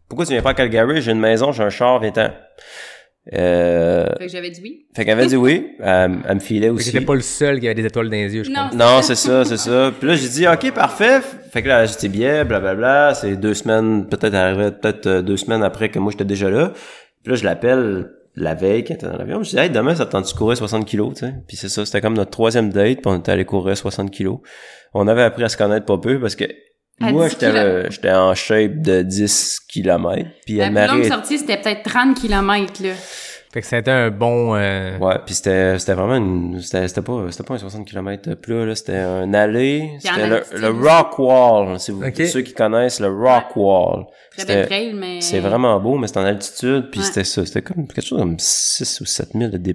[0.08, 1.00] pourquoi tu viens pas à Calgary?
[1.00, 2.30] J'ai une maison, j'ai un char, viens-t'en.
[3.32, 4.86] Euh, Fait que j'avais dit oui.
[4.94, 5.68] fait qu'elle avait dit oui.
[5.80, 6.90] Elle, elle me filait aussi.
[6.90, 8.68] J'étais pas le seul qui avait des étoiles dans les yeux, je Non.
[8.68, 8.76] crois.
[8.96, 9.92] Non, c'est ça, c'est ça.
[9.98, 11.20] Puis là, j'ai dit, OK, parfait.
[11.50, 13.14] Fait que là, j'étais bien, blablabla.
[13.14, 16.72] C'est deux semaines, peut-être arrivé peut-être euh, deux semaines après que moi, j'étais déjà là.
[17.22, 19.42] Puis là, je l'appelle la veille quand elle était dans l'avion.
[19.42, 21.32] Je dis, hey, demain, ça te tente de courir 60 kilos, tu sais?
[21.48, 24.40] Puis c'est ça, c'était comme notre troisième date, puis on était allé courir 60 kilos.
[24.92, 26.44] On avait appris à se connaître pas peu parce que
[27.00, 27.36] moi, 10
[27.90, 30.30] j'étais en shape de 10 kilomètres.
[30.46, 32.92] Puis La plus longue sortie, c'était peut-être 30 km, là.
[33.52, 34.56] Fait que c'était un bon...
[34.56, 38.34] euh, Ouais, puis c'était c'était vraiment une c'était c'était pas c'était pas un 60 km
[38.34, 40.68] plat là, c'était un allée, c'était le, le.
[40.70, 44.06] Rock Wall, si vous ceux qui connaissent le Rock Wall.
[44.36, 45.20] Très belle C'était trail, mais...
[45.20, 47.06] c'est vraiment beau mais c'est en altitude puis Ouais.
[47.06, 49.72] c'était ça, c'était comme quelque chose comme 6 ou 7 000 de D+.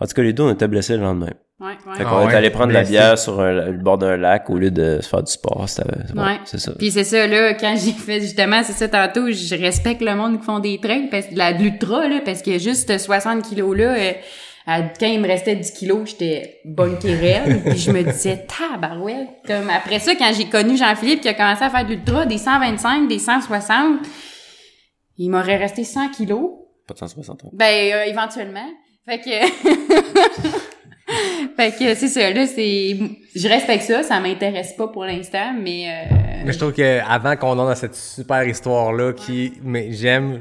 [0.00, 1.32] En tout cas, les deux on était blessés le lendemain.
[1.64, 1.96] Ouais, ouais.
[1.96, 4.50] Fait Ah qu'on est allé prendre de la bière sur un- le bord d'un lac
[4.50, 6.38] au lieu de se faire du sport, c'était ouais, Ouais.
[6.44, 6.72] c'est ça.
[6.78, 10.38] Puis c'est ça, là, quand j'ai fait, justement, c'est ça, tantôt, je respecte le monde
[10.40, 13.42] qui font des trails, parce que, de la, de l'ultra, là, parce que juste 60
[13.42, 14.12] kilos, là, euh,
[14.66, 17.62] À- quand il me restait 10 kilos, j'étais bunké raide.
[17.66, 19.28] puis je me disais, tabarouette.
[19.46, 22.38] Comme après ça, quand j'ai connu Jean-Philippe qui a commencé à faire de l'ultra, des
[22.38, 23.98] 125, des 160,
[25.18, 26.50] il m'aurait resté 100 kilos.
[26.88, 27.50] Pas de 160 ans.
[27.52, 28.66] Ben, euh, éventuellement.
[29.06, 29.30] Fait que...
[31.56, 32.96] fait que c'est ça, là, c'est...
[33.34, 35.86] Je respecte ça, ça m'intéresse pas pour l'instant, mais...
[35.88, 36.14] euh,
[36.46, 40.40] Mais je trouve que avant qu'on entre dans cette super histoire-là, qui, mais j'aime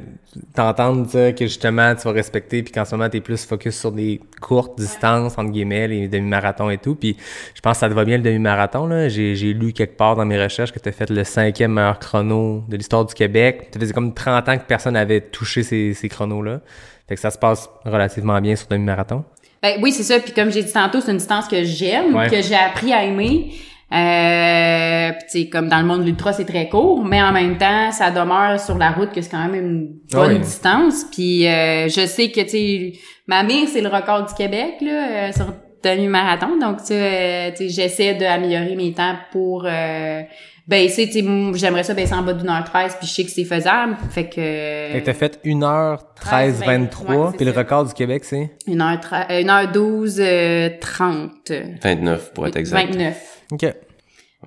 [0.56, 3.92] t'entendre dire que justement tu vas respecter, puis qu'en ce moment t'es plus focus sur
[3.92, 6.96] des courtes distances entre guillemets, les demi-marathons et tout.
[6.96, 7.18] Puis
[7.56, 9.10] je pense que ça te va bien le demi-marathon là.
[9.10, 12.64] J'ai, j'ai lu quelque part dans mes recherches que t'as fait le cinquième meilleur chrono
[12.68, 13.70] de l'histoire du Québec.
[13.74, 16.62] Ça faisait comme 30 ans que personne n'avait touché ces, ces chronos-là.
[17.08, 19.26] Fait que ça se passe relativement bien sur demi-marathon.
[19.64, 20.20] Ben oui, c'est ça.
[20.20, 22.30] Puis comme j'ai dit tantôt, c'est une distance que j'aime, Ouais.
[22.30, 23.52] que j'ai appris à aimer.
[23.94, 27.92] Euh, puis comme dans le monde de l'ultra, c'est très court, mais en même temps,
[27.92, 30.40] ça demeure sur la route que c'est quand même une bonne Oui.
[30.40, 31.06] distance.
[31.12, 32.98] Puis euh, je sais que tu
[33.28, 35.54] ma mère c'est le record du Québec là euh, sur
[35.84, 40.22] demi-marathon, donc tu sais, euh, tu sais, j'essaie d'améliorer mes temps pour euh,
[40.68, 41.08] baisser.
[41.08, 41.26] Tu sais,
[41.56, 43.96] j'aimerais ça baisser en bas d'une heure 13 puis je sais que c'est faisable.
[44.12, 48.24] Fait que Fait que t'as fait 1h13 23, Ouais, c'est puis le record du Québec
[48.26, 48.50] c'est?
[48.68, 52.88] Une heure tre- euh, une heure 12 euh, 30 29 pour être exact.
[52.92, 53.42] 29.
[53.52, 53.66] OK.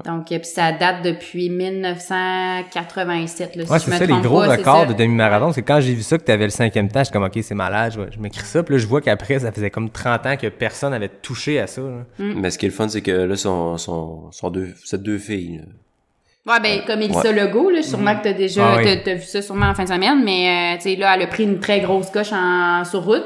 [0.04, 3.56] Donc, euh, puis ça date depuis 1987.
[3.56, 5.52] Là, Ouais, je c'est me ça, les gros pas, records de demi-marathon.
[5.52, 7.92] C'est quand j'ai vu ça que t'avais le cinquième temps, j'étais comme, OK, c'est malade,
[7.96, 8.62] je, je m'écris ça.
[8.62, 11.66] Puis là, je vois qu'après, ça faisait comme 30 ans que personne avait touché à
[11.66, 11.80] ça.
[11.82, 12.04] là.
[12.18, 15.18] Mais ce qui est le fun, c'est que là, sont, sont, sont deux, c'est deux
[15.18, 15.58] filles.
[15.58, 15.64] là.
[16.54, 19.00] Ouais, ben, comme Elissa Legault, là, sûrement que t'as déjà, Ah oui.
[19.04, 21.26] t'as vu ça sûrement en fin de semaine, mais, euh, tu sais, là, elle a
[21.26, 23.24] pris une très grosse coche en, sur route.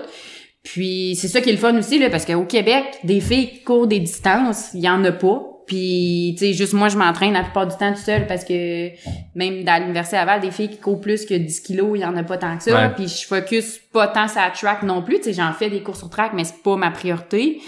[0.62, 3.62] Puis, c'est ça qui est le fun aussi, là, parce qu'au Québec, des filles qui
[3.62, 5.42] courent des distances, il y en a pas.
[5.70, 8.88] Puis, tu sais, juste moi, je m'entraîne la plupart du temps tout seul parce que
[9.36, 12.16] même dans l'université Laval, des filles qui courent plus que 10 kilos, il y en
[12.16, 12.74] a pas tant que ça.
[12.74, 12.92] Ouais.
[12.96, 15.18] Puis, je focus pas tant sur la track non plus.
[15.18, 17.60] Tu sais, j'en fais des courses sur track, mais c'est pas ma priorité.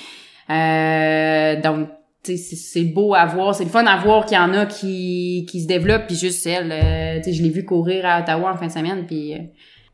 [0.51, 1.91] Euh, donc,
[2.25, 3.55] tu sais, c'est beau à voir.
[3.55, 6.09] C'est le fun à voir qu'il y en a qui, qui se développent.
[6.09, 8.73] Puis juste elle, euh, tu sais, je l'ai vu courir à Ottawa en fin de
[8.73, 9.07] semaine.
[9.07, 9.39] Puis, euh,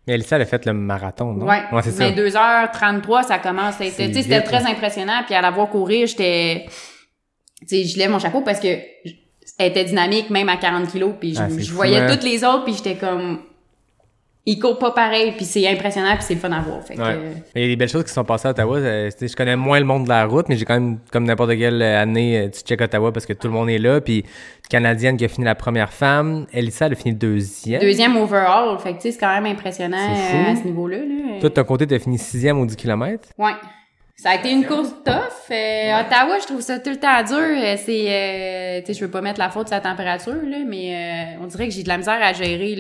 [0.07, 1.45] Mais Elissa, elle a fait le marathon, non?
[1.45, 2.09] ouais, c'est ça.
[2.09, 4.71] mais 2h33, ça commence c'était très hein.
[4.71, 5.25] impressionnant.
[5.27, 6.65] Puis à la voir courir, j'étais...
[7.61, 8.67] Tu sais, je lève mon chapeau parce que
[9.59, 11.13] elle était dynamique même à 40 kilos.
[11.19, 12.07] Puis je, Ah, je voyais hein.
[12.11, 13.41] toutes les autres, puis j'étais comme...
[14.51, 16.83] Ils courent pas pareil, puis c'est impressionnant, puis c'est le fun à voir.
[16.83, 17.19] Fait que, Ouais.
[17.55, 18.79] il y a des belles choses qui sont passées à Ottawa.
[18.79, 21.25] Euh, tu je connais moins le monde de la route, mais j'ai quand même, comme
[21.25, 24.01] n'importe quelle année, euh, tu check Ottawa parce que tout le monde est là.
[24.01, 24.25] Puis,
[24.71, 26.47] Canadienne qui a fini la première femme.
[26.51, 27.83] Elissa, elle a fini deuxième.
[27.83, 30.97] Deuxième overall, fait que tu sais, c'est quand même impressionnant euh, à ce niveau-là.
[30.99, 31.41] Là.
[31.41, 33.29] Toi, de ton côté, t'as fini sixième au 10 km.
[33.37, 33.51] Ouais.
[34.21, 35.13] Ça a été une course tough.
[35.53, 37.37] Euh, Ottawa, je trouve ça tout le temps dur.
[37.39, 40.57] Euh, C'est, euh, tu sais, je veux pas mettre la faute sur la température, là,
[40.67, 40.93] mais
[41.39, 42.75] euh, on dirait que j'ai de la misère à gérer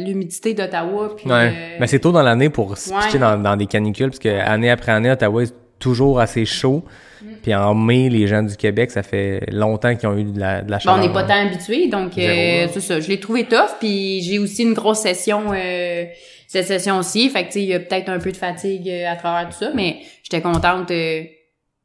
[0.00, 1.14] l'humidité d'Ottawa.
[1.24, 1.30] Ouais.
[1.32, 2.98] euh, Mais c'est tôt dans l'année pour se Ouais.
[3.04, 6.82] pitcher dans, dans des canicules, parce que année après année, Ottawa est toujours assez chaud.
[7.22, 7.26] Mm.
[7.44, 10.62] Puis en mai, les gens du Québec, ça fait longtemps qu'ils ont eu de la,
[10.62, 10.98] de la Bon, chaleur.
[10.98, 12.98] on n'est pas tant habitués, donc euh, c'est ça.
[12.98, 16.06] Je l'ai trouvé tough, puis j'ai aussi une grosse session euh,
[16.52, 17.28] cette session aussi.
[17.30, 19.48] Fait que tu sais, il y a peut-être un peu de fatigue euh, à travers
[19.48, 21.26] tout ça, mais j'étais contente de,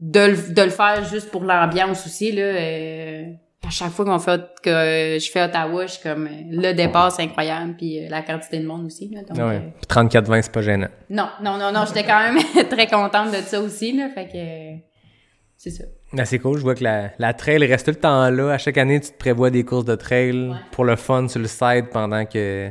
[0.02, 2.42] le, de le faire juste pour l'ambiance aussi là.
[2.44, 3.24] euh,
[3.66, 7.12] à chaque fois qu'on fait que je fais Ottawa, je suis comme euh, le départ
[7.12, 9.22] c'est incroyable, puis la quantité de monde aussi là.
[9.22, 9.56] Donc, Ah ouais.
[9.56, 10.88] euh, Puis 34-20, c'est pas gênant.
[11.10, 12.38] non, non, non, non, j'étais quand même
[12.70, 14.10] très contente de ça aussi là.
[14.14, 14.84] Fait que
[15.58, 15.84] c'est ça.
[16.18, 18.52] Ah, c'est cool, je vois que la, la trail reste tout le temps là.
[18.54, 21.48] À chaque année, tu te prévois des courses de trail pour le fun sur le
[21.48, 22.70] side pendant que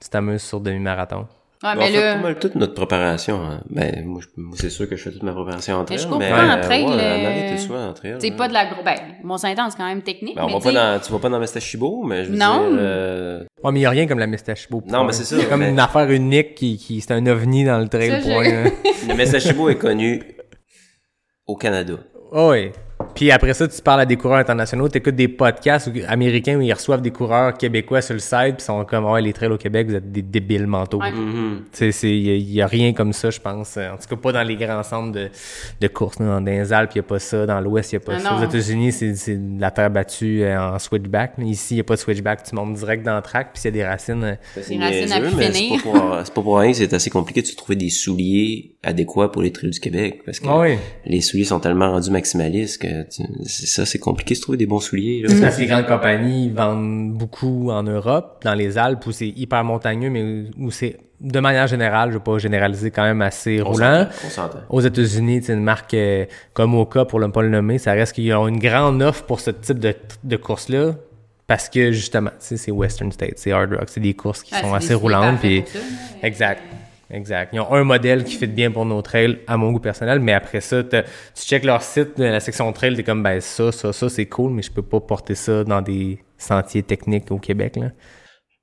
[0.00, 1.26] tu t'amuses sur demi-marathon.
[1.62, 3.40] Ouais, on fait pas mal toute notre préparation.
[3.42, 3.60] hein.
[3.70, 5.98] Ben, moi, je- moi, c'est sûr que je fais toute ma préparation en trail.
[5.98, 8.16] je mais, pas en euh, trail, ouais, euh, Marie, t'es souvent en trail.
[8.18, 8.34] C'est hein.
[8.36, 8.82] pas de la gros.
[8.84, 8.94] Ben,
[9.24, 10.36] mon c'est quand même technique.
[10.36, 12.30] Ben, on mais va tu pas sais, dans, tu vas pas dans Mestachibo, mais je
[12.30, 12.68] veux Non.
[12.68, 14.82] dire, euh, Ouais, mais il y a rien comme la moustache beau.
[14.86, 17.64] Non, mais c'est ça, C'est comme mais- une affaire unique qui, qui c'est un ovni
[17.64, 18.70] dans le trail Ça, je- hein.
[19.08, 20.22] le Mestachibo est connu
[21.46, 21.94] au Canada.
[22.32, 22.70] Oh, oui.
[23.16, 26.60] Puis après ça, tu parles à des coureurs internationaux, tu écoutes des podcasts américains où
[26.60, 29.50] ils reçoivent des coureurs québécois sur le site, puis ils sont comme, ouais, les trails
[29.50, 31.00] au Québec, vous êtes des débiles mentaux.
[31.00, 31.10] Ouais.
[31.10, 33.76] Tu sais, c'est, il y, a- rien comme ça, je pense.
[33.76, 35.28] En tout cas, pas dans les grands centres de,
[35.80, 36.18] de course.
[36.18, 37.46] Dans les Alpes, il n'y a pas ça.
[37.46, 38.30] Dans l'Ouest, il n'y a pas Ah ça.
[38.32, 38.40] non.
[38.40, 41.32] Aux États-Unis, c'est, c'est de la terre battue euh, en switchback.
[41.38, 42.42] Ici, il n'y a pas de switchback.
[42.42, 44.22] Tu montes direct dans le track, puis s'il y a des racines.
[44.24, 47.56] euh, C'est c'est pas, pour, c'est pas pour rien que c'est assez compliqué de se
[47.56, 50.22] trouver des souliers adéquats pour les trails du Québec.
[50.26, 50.76] Parce que Ah oui.
[51.06, 54.66] les souliers sont tellement rendus maximalistes que c'est ça, c'est compliqué de se trouver des
[54.66, 55.22] bons souliers.
[55.22, 55.34] Là.
[55.40, 59.64] Parce que les grandes compagnies vendent beaucoup en Europe, dans les Alpes, où c'est hyper
[59.64, 63.70] montagneux, mais où c'est, de manière générale, je vais pas généraliser, quand même assez On
[63.70, 64.04] roulant.
[64.04, 64.58] s'entend, On s'entend.
[64.68, 68.14] Aux États-Unis, c'est une marque euh, comme Oka, pour ne pas le nommer, ça reste
[68.14, 69.94] qu'ils ont une grande offre pour ce type de,
[70.24, 70.94] de course-là.
[71.46, 74.52] Parce que justement, tu sais, c'est Western States, c'est Hard Rock, c'est des courses qui
[74.56, 75.38] ah, sont assez roulantes.
[75.40, 75.62] Puis,
[76.22, 76.60] exact.
[77.10, 77.50] Exact.
[77.52, 80.32] Ils ont un modèle qui fit bien pour nos trails, à mon goût personnel, mais
[80.32, 80.96] après ça, tu
[81.36, 84.62] checkes leur site, la section trail, t'es comme, ben ça, ça, ça, c'est cool, mais
[84.62, 87.90] je peux pas porter ça dans des sentiers techniques au Québec, là.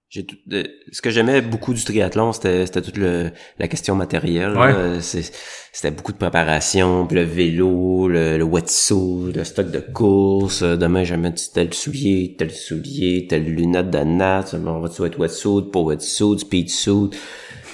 [0.09, 4.55] J'ai tout- de- ce que j'aimais beaucoup du triathlon, c'était toute le, la question matérielle.
[4.55, 4.99] Ouais.
[4.99, 10.61] C'était beaucoup de préparation, puis le vélo, le, le wetsuit, le stock de course.
[10.61, 14.53] Euh, Demain, mettre tel soulier, tel soulier, telle lunette de natte.
[14.53, 17.09] On va-tu être wetsuit, pas wetsuit, speed suit.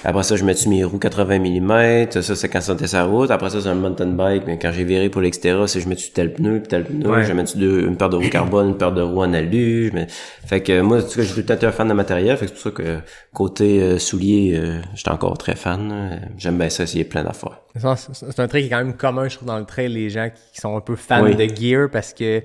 [0.04, 2.10] Après ça, je mets mes roues 80 mm.
[2.22, 3.30] Ça, c'est quand c'était sa route.
[3.30, 4.44] Après ça, c'est un mountain bike.
[4.46, 7.08] Mais quand j'ai viré pour l'Extera, c'est je mets tel pneu, puis tel pneu.
[7.08, 7.24] Ouais.
[7.24, 9.90] Je mets deux, une paire de roues carbone, une paire de roues en alu.
[9.92, 10.06] Mets-
[10.46, 12.36] Fait que moi, en tout cas, j'ai tout temps été un fan de matériel.
[12.38, 12.98] Fait que c'est pour ça que
[13.34, 16.20] côté euh, souliers, euh, j'étais encore très fan.
[16.38, 17.60] J'aime bien ça, essayer plein d'affaires.
[17.74, 20.08] C'est c'est un trait qui est quand même commun, je trouve, dans le trail, les
[20.10, 21.34] gens qui sont un peu fans Oui.
[21.36, 22.42] de gear parce que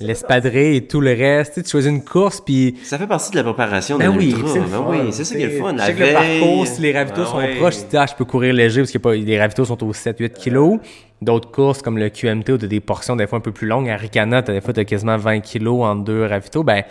[0.00, 3.30] l'espadrille et tout le reste, tu sais, tu choisis une course puis Ça fait partie
[3.30, 5.72] de la préparation ben de oui, c'est Ben oui, c'est ça qui est le fun.
[5.72, 7.54] La sais que le parcours, si les ravitaux ah sont ouais.
[7.56, 9.82] proches, tu te dis, ah, je peux courir léger parce que pas, les ravitaux sont
[9.84, 10.78] aux 7-8 kilos.
[11.22, 13.88] D'autres courses comme le QMT où t'as des portions des fois un peu plus longues.
[13.88, 16.64] À Ricana, t'as des fois t'as quasiment 20 kilos en deux ravitaux.
[16.64, 16.82] Ben,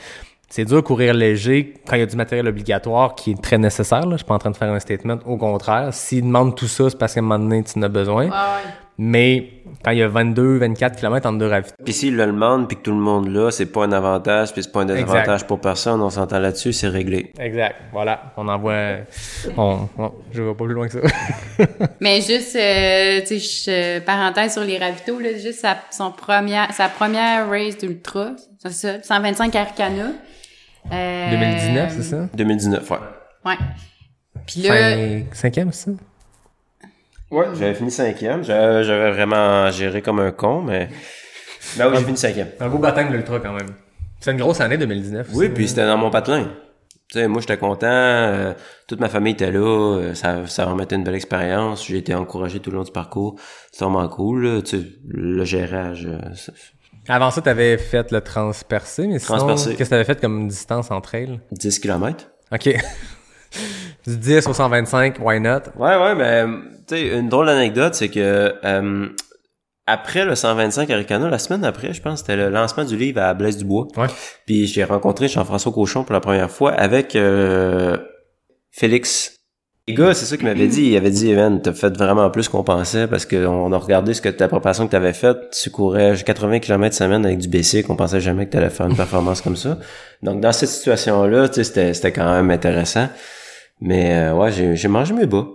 [0.49, 3.57] c'est dur de courir léger quand il y a du matériel obligatoire qui est très
[3.57, 4.05] nécessaire.
[4.05, 4.11] Là.
[4.11, 5.19] Je suis pas en train de faire un statement.
[5.25, 7.89] Au contraire, s'ils demandent tout ça, c'est parce qu'à un moment donné, tu en as
[7.89, 8.29] besoin.
[8.31, 8.71] Ah ouais.
[8.97, 9.49] Mais
[9.83, 12.77] quand il y a 22, 24 km entre deux ravitaux, Puis s'il le demande, puis
[12.77, 15.59] que tout le monde l'a, c'est pas un avantage, puis c'est pas un désavantage pour
[15.59, 16.01] personne.
[16.01, 17.33] On s'entend là-dessus, c'est réglé.
[17.37, 17.75] Exact.
[17.91, 18.31] Voilà.
[18.37, 18.99] On envoie.
[19.57, 20.99] On, on- je vais pas plus loin que ça.
[21.99, 26.71] Mais juste, euh, tu sais, je- parenthèse sur les ravitaux, là, juste sa, son première,
[26.73, 30.11] sa première race d'ultra, c'est ça, 125 Arcana.
[30.93, 32.29] Euh, 2019, c'est ça?
[32.33, 32.97] 2019, ouais.
[33.45, 33.57] Ouais.
[34.47, 35.97] Puis là, Cinq- Cinquième, c'est ça?
[37.31, 38.43] Ouais, j'avais fini cinquième.
[38.43, 40.89] J'avais vraiment géré comme un con, mais...
[41.77, 42.49] Ben oui, j'ai fini cinquième.
[42.59, 43.67] Un beau baptême de l'ultra quand même.
[44.19, 45.29] C'est une grosse année 2019.
[45.33, 46.45] Oui, puis c'était dans mon patelin.
[47.11, 47.85] Tu sais, moi, j'étais content.
[47.87, 48.53] euh,
[48.87, 49.59] toute ma famille était là.
[49.99, 51.85] euh, ça, ça remettait une belle expérience.
[51.87, 53.35] J'ai été encouragé tout le long du parcours.
[53.71, 54.43] C'était vraiment cool.
[54.45, 54.61] là.
[54.61, 56.07] Tu sais, le gérage...
[56.09, 56.51] euh, ça-
[57.07, 61.13] Avant ça, t'avais fait le transpercé, mais sinon, qu'est-ce que t'avais fait comme distance entre
[61.15, 61.39] elles?
[61.51, 62.27] 10 km.
[62.51, 62.69] OK.
[64.05, 65.61] du 10 au 125, why not?
[65.77, 66.45] Ouais, ouais, mais
[66.87, 69.07] tu sais, une drôle d'anecdote, c'est que euh,
[69.87, 73.33] après le 125 Aricana, la semaine après, je pense, c'était le lancement du livre à
[73.33, 73.87] Blaise Dubois.
[73.97, 74.07] Ouais.
[74.45, 77.97] Puis j'ai rencontré Jean-François Cochon pour la première fois avec euh,
[78.71, 79.33] Félix.
[79.87, 80.87] Les gars, c'est ça qu'il m'avait dit.
[80.87, 84.21] Il avait dit, Evan, t'as fait vraiment plus qu'on pensait parce qu'on a regardé ce
[84.21, 85.37] que ta préparation que t'avais faite.
[85.51, 87.87] Tu courais 80 km semaine avec du basic.
[87.91, 89.77] On pensait jamais que t'allais faire une performance comme ça.
[90.23, 93.09] Donc, dans cette situation-là, tu sais, c'était, c'était quand même intéressant.
[93.81, 95.45] Mais, euh, ouais, j'ai, j'ai mangé mes bas.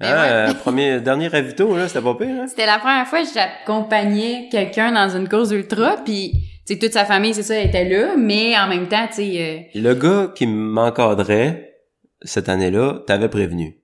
[0.00, 0.50] Mais Hein, ouais.
[0.50, 2.46] euh, premier, dernier ravito, là, c'était pas pire, hein?
[2.48, 6.32] c'était la première fois que j'accompagnais quelqu'un dans une course ultra, puis
[6.66, 9.80] tu toute sa famille, c'est ça, était là, mais en même temps, tu sais, euh,
[9.80, 11.74] Le gars qui m'encadrait
[12.22, 13.78] cette année-là, t'avais prévenu.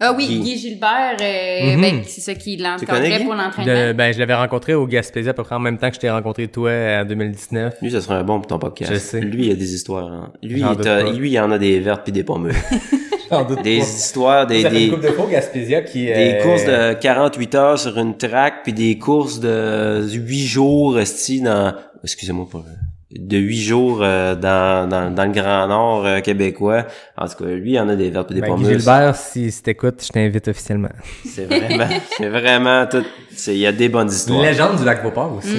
[0.00, 0.40] Ah oui, Guy.
[0.40, 1.80] Guy, Gilbert, euh, Mhm.
[1.80, 3.94] ben, c'est ça qui l'encadrait pour l'entraînement.
[3.94, 6.10] ben, je l'avais rencontré au Gaspésia à peu près en même temps que je t'ai
[6.10, 6.70] rencontré toi
[7.00, 7.74] en 2019.
[7.82, 8.92] Lui, ça serait un bon pour ton podcast.
[8.92, 9.20] Je sais.
[9.20, 10.06] Lui, il a des histoires.
[10.12, 10.32] hein.
[10.42, 11.12] Lui, il pas.
[11.12, 12.22] lui, il en a des vertes puis des
[13.44, 13.84] doute des pas.
[13.84, 16.06] histoires, des, une des, couple de au Gaspésia qui...
[16.06, 20.98] des euh, courses de 48 heures sur une track puis des courses de 8 jours,
[20.98, 21.74] esti, dans,
[22.04, 22.64] excusez-moi pour,
[23.10, 26.84] de 8 jours euh, dans, dans, dans le Grand Nord euh, québécois.
[27.16, 28.78] En tout cas, lui, il en a des vertes puis des Ben, Guy pommures.
[28.78, 30.90] Gilbert, si, si t'écoutes, je t'invite officiellement.
[31.24, 31.86] C'est vraiment,
[32.16, 33.04] c'est vraiment tout,
[33.34, 34.42] c'est, il y a des bonnes Une histoires.
[34.42, 35.56] légende du lac Beauport aussi.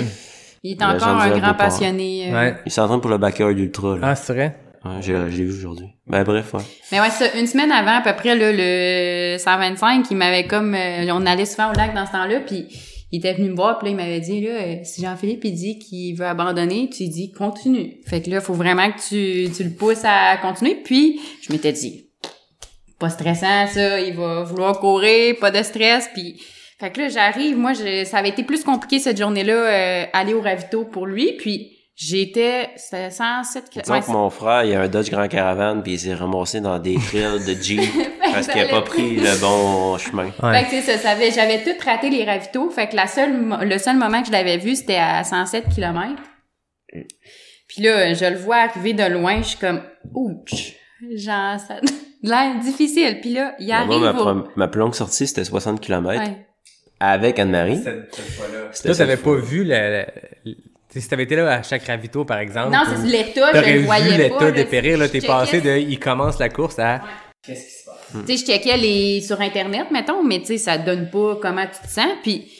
[0.61, 1.57] Il est encore un grand Beauport.
[1.57, 2.29] passionné.
[2.31, 2.35] euh.
[2.35, 2.55] Ouais.
[2.65, 4.09] Il s'entraîne pour le backyard ultra, là.
[4.09, 4.55] Ah, c'est vrai?
[4.85, 5.87] Ouais, j'ai, je l'ai vu aujourd'hui.
[6.07, 6.61] Ben, bref, ouais.
[6.91, 10.75] Mais ouais, ça, une semaine avant, à peu près, là, le 125, il m'avait comme...
[10.75, 12.67] euh, on allait souvent au lac dans ce temps-là, puis
[13.11, 15.53] il était venu me voir, puis là, il m'avait dit, là, euh, si Jean-Philippe, il
[15.53, 18.01] dit qu'il veut abandonner, tu dis, continue.
[18.05, 20.75] Fait que là, faut vraiment que tu, tu le pousses à continuer.
[20.75, 22.05] Puis, je m'étais dit,
[22.99, 26.39] pas stressant, ça, il va vouloir courir, pas de stress, puis...
[26.79, 30.33] Fait que là, j'arrive, moi, je, ça avait été plus compliqué cette journée-là, euh, aller
[30.33, 34.07] au ravito pour lui, puis j'étais, c'était 107 Disons km.
[34.07, 36.95] que mon frère, il a un Dodge Grand Caravan puis il s'est ramassé dans des
[36.95, 37.81] trails de Jeep
[38.33, 40.31] parce qu'il a pas pris le bon chemin.
[40.41, 40.63] Ouais.
[40.63, 42.69] Fait que c'est ça, ça avait- j'avais tout raté les ravitaux.
[42.69, 46.21] Fait que la seule, le seul moment que je l'avais vu, c'était à 107 km.
[47.67, 49.81] Puis là, je le vois arriver de loin, je suis comme,
[50.13, 50.73] ouch,
[51.15, 51.75] genre, ça
[52.23, 53.19] l'air difficile.
[53.21, 54.47] Puis là, il arrive moi, ma, au...
[54.55, 56.45] ma plus longue sortie, c'était 60 km Ouais.
[56.99, 57.77] avec Anne-Marie.
[57.83, 58.71] Cette, cette fois-là.
[58.83, 60.07] Toi, t'avais pas vu la, la-
[60.89, 62.71] tu sais, si t'avais été là à chaque ravito, par exemple.
[62.75, 64.35] Non, c'est l'état, je T'aurais le vu voyais pas.
[64.39, 67.01] l'état dépérir, là, t'es passé de, il commence la course à,
[67.45, 71.65] Tu sais, je checkais les, sur Internet, mettons, mais tu sais, ça donne pas comment
[71.67, 72.11] tu te sens.
[72.23, 72.51] Puis,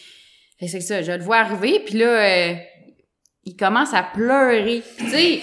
[0.59, 2.53] c'est ça, je le vois arriver, puis là, euh,
[3.45, 4.83] il commence à pleurer.
[4.97, 5.39] Puis, tu sais,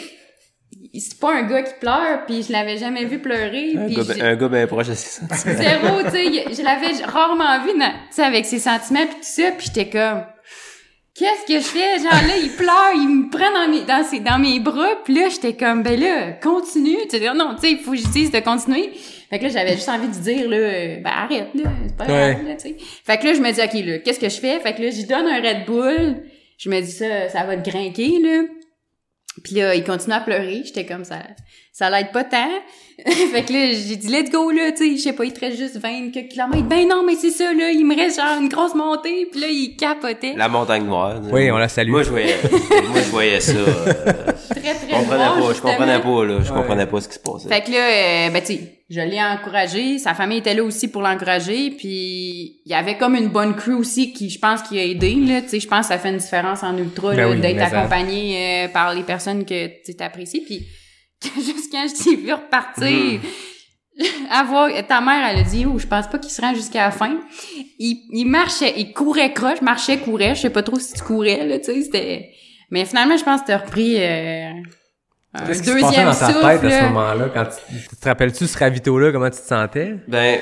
[1.01, 3.73] c'est pas un gars qui pleure, puis je l'avais jamais vu pleurer.
[3.77, 5.57] Un puis gars, j'ai- ben- un gars bien proche de ses sentiments.
[5.57, 7.81] Zéro, tu sais, je l'avais rarement vu, tu
[8.13, 10.25] sais, avec ses sentiments pis tout ça, puis j'étais comme,
[11.19, 11.99] qu'est-ce que je fais?
[11.99, 15.15] Genre là, il pleure, il me prend dans mes, dans ses, dans mes bras, puis
[15.15, 16.97] là, j'étais comme, ben là, continue.
[17.11, 18.91] Tu sais, non, tu sais, il faut que je dise de continuer.
[19.31, 22.05] Fait que là, j'avais juste envie de dire, là, euh, ben arrête, là, c'est pas
[22.05, 22.35] Ouais.
[22.35, 22.77] grave, là, tu sais.
[23.05, 24.61] Fait que là, je me dis, OK, là, qu'est-ce que je fais?
[24.61, 26.23] Fait que là, j'y donne un Red Bull.
[26.59, 28.43] Je me dis, ça, ça va te grinquer, là.
[29.45, 30.63] Puis là, il continue à pleurer.
[30.65, 31.19] J'étais comme ça.
[31.79, 32.49] Ça l'aide pas tant.
[33.07, 35.41] fait que là, j'ai dit, let's go, là, tu sais, je sais pas, il te
[35.41, 36.63] reste juste 20 quelques kilomètres.
[36.65, 39.29] Ben non, mais c'est ça, là, il me reste genre une grosse montée.
[39.31, 40.33] Puis là, il capotait.
[40.39, 41.21] La montagne noire.
[41.31, 41.91] Oui, on la salue.
[41.91, 42.35] Moi, je voyais,
[42.89, 43.53] moi, je voyais ça.
[43.53, 43.93] euh,
[44.49, 46.39] Très, très je comprenais noir, pas, je comprenais pas, là.
[46.43, 47.49] Je comprenais pas ce qui se passait.
[47.51, 49.99] Fait que là, euh, ben tu sais, je l'ai encouragé.
[49.99, 51.73] Sa famille était là aussi pour l'encourager.
[51.73, 55.15] Puis il y avait comme une bonne crew aussi qui, je pense, qui a aidé.
[55.17, 57.61] Là, tu sais, je pense que ça fait une différence en ultra Ben oui, d'être
[57.61, 60.41] accompagné euh, par les personnes que tu apprécies.
[60.41, 60.67] Puis
[61.37, 63.21] juste quand je t'ai vu repartir.
[64.31, 66.91] Avoir, ta mère, elle a dit, oh, je pense pas qu'il se rend jusqu'à la
[66.91, 67.19] fin.
[67.79, 70.35] Il, il marchait, il courait croche, marchait, courait.
[70.35, 72.31] Je sais pas trop si tu courais, là, tu sais, c'était...
[72.71, 74.51] Mais finalement, je pense que t'as repris euh,
[75.33, 76.41] un Qu'est-ce qui se passait deuxième dans ta souffle.
[76.41, 76.83] tête à ce là.
[76.89, 77.29] moment-là?
[77.33, 79.95] Quand tu, tu te rappelles-tu ce ravito-là, comment tu te sentais?
[80.09, 80.41] Ben,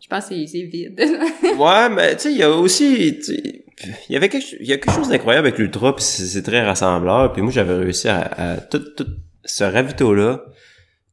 [0.00, 0.98] Je pense que c'est- c'est vide.
[1.58, 3.64] ouais, mais tu sais, il y a aussi, tu sais,
[4.08, 6.42] il y avait quelque, il y a quelque chose d'incroyable avec l'ultra, puis c'est c'est
[6.42, 7.32] très rassembleur.
[7.32, 9.06] Puis moi, j'avais réussi à, à tout, tout
[9.44, 10.42] ce ravito-là.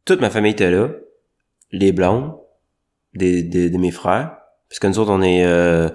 [0.05, 0.89] Toute ma famille était là,
[1.71, 2.34] les blondes,
[3.13, 4.38] des, des, de mes frères,
[4.69, 5.89] parce que nous autres, on est, euh,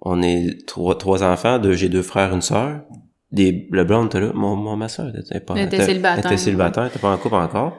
[0.00, 2.82] on est trois, trois enfants, deux, j'ai deux frères, une sœur.
[3.30, 6.24] Des, le blonde était là, mon, mon ma sœur était pas, Elle était célibataire.
[6.26, 7.78] elle était célibataire, elle était pas en couple encore.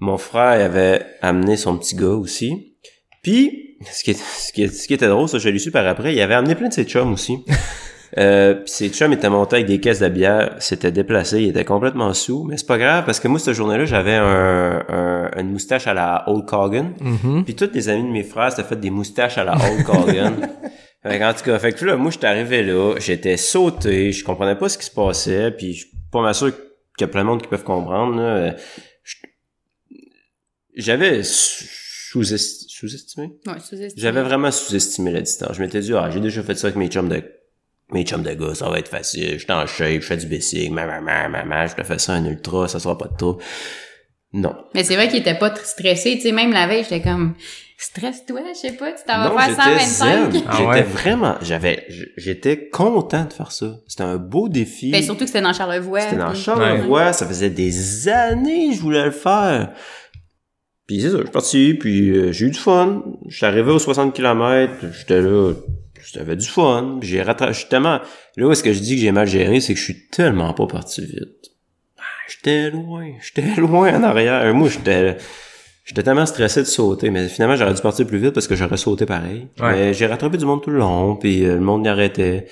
[0.00, 2.74] Mon frère il avait amené son petit gars aussi.
[3.22, 5.70] Puis, ce qui, est, ce, qui est- ce qui était drôle, ça, je l'ai su
[5.70, 7.38] par après, il avait amené plein de ses chums aussi.
[8.18, 11.64] euh, puis ses chums étaient montés avec des caisses de bière, s'étaient déplacés, ils étaient
[11.64, 15.50] complètement sous, mais c'est pas grave, parce que moi, cette journée-là, j'avais un, un- une
[15.50, 16.92] moustache à la Old Cogan.
[17.00, 17.44] Mm-hmm.
[17.44, 20.34] Puis tous les amis de mes frères s'étaient fait des moustaches à la Old Cogan.
[21.06, 24.24] Fait que, en tout cas, fait que là, moi, j'étais arrivé là, j'étais sauté, je
[24.24, 27.08] comprenais pas ce qui se passait, puis je suis pas mal sûr qu'il y a
[27.08, 28.54] plein de monde qui peuvent comprendre, là.
[29.02, 29.16] Je-
[30.76, 33.32] J'avais sous-esti- sous-estimé?
[33.46, 33.92] Ouais, sous-estimé.
[33.96, 35.54] J'avais vraiment sous-estimé la distance.
[35.56, 37.22] Je m'étais dit, ah, j'ai déjà fait ça avec mes chums de,
[37.92, 40.26] mes chums de gars, ça va être facile, je suis en shape, je fais du
[40.26, 43.38] bicycle, maman, maman, maman, je te fais ça un ultra, ça sera pas de tout.
[44.32, 44.54] Non.
[44.74, 46.16] Mais c'est vrai qu'il était pas stressé.
[46.16, 47.34] Tu sais, même la veille, j'étais comme,
[47.78, 50.32] stresse-toi, je sais pas, tu t'en vas faire j'étais 125.
[50.32, 50.42] zen.
[50.48, 50.82] Ah J'étais ouais?
[50.82, 53.76] vraiment, j'avais, j'étais content de faire ça.
[53.86, 54.90] C'était un beau défi.
[54.90, 56.00] Ben, surtout que c'était dans Charlevoix.
[56.00, 59.72] C'était dans puis- Charlevoix, ça faisait des années que je voulais le faire.
[60.88, 63.04] Puis c'est ça, je suis parti, puis euh, j'ai eu du fun.
[63.28, 65.52] Je suis arrivé aux 60 km, j'étais là,
[66.12, 66.98] j'avais du fun.
[67.02, 68.00] J'ai rattrapé, tellement...
[68.36, 70.52] Là où est-ce que je dis que j'ai mal géré, c'est que je suis tellement
[70.54, 71.50] pas parti vite.
[71.98, 74.52] Ah, J'étais loin, j'étais loin en arrière.
[74.54, 75.16] Moi, j'étais...
[75.86, 78.78] J'étais tellement stressé de sauter, mais finalement, j'aurais dû partir plus vite parce que j'aurais
[78.78, 79.48] sauté pareil.
[79.60, 79.72] Ouais.
[79.72, 82.46] Mais j'ai rattrapé du monde tout le long, puis euh, le monde y arrêtait.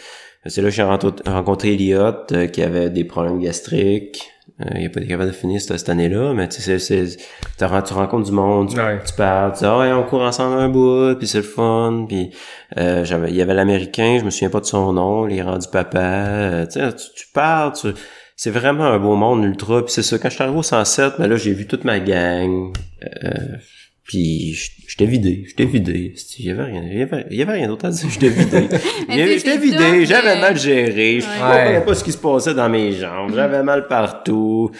[0.44, 4.28] C'est là que j'ai rencontré- rencontré Elliot, euh, qui avait des problèmes gastriques.
[4.66, 7.06] Euh, il a pas été capable de finir cette, cette année-là, mais tu sais, c'est,
[7.58, 8.98] tu rencontres du monde, tu, Ouais.
[9.04, 12.04] tu parles, tu dis, ah ouais, on court ensemble un bout, puis c'est le fun,
[12.08, 12.30] puis
[12.78, 15.42] euh, j'avais, il y avait l'américain, je me souviens pas de son nom, il est
[15.42, 17.88] rendu papa, euh, tu sais, tu, tu parles, tu,
[18.36, 21.14] c'est vraiment un beau monde ultra, puis c'est ça, quand je suis arrivé au 107,
[21.18, 22.72] ben là, j'ai vu toute ma gang,
[23.24, 23.30] euh,
[24.04, 24.54] puis
[24.88, 27.68] j'étais vidé, j'étais vidé, il y avait rien, il y avait, il y avait rien
[27.68, 28.68] d'autre à dire, j'étais vidé.
[29.08, 31.32] J'étais vidé, j'avais euh, mal géré, je Ouais.
[31.38, 34.70] comprenais pas ce qui se passait dans mes jambes, j'avais mal partout,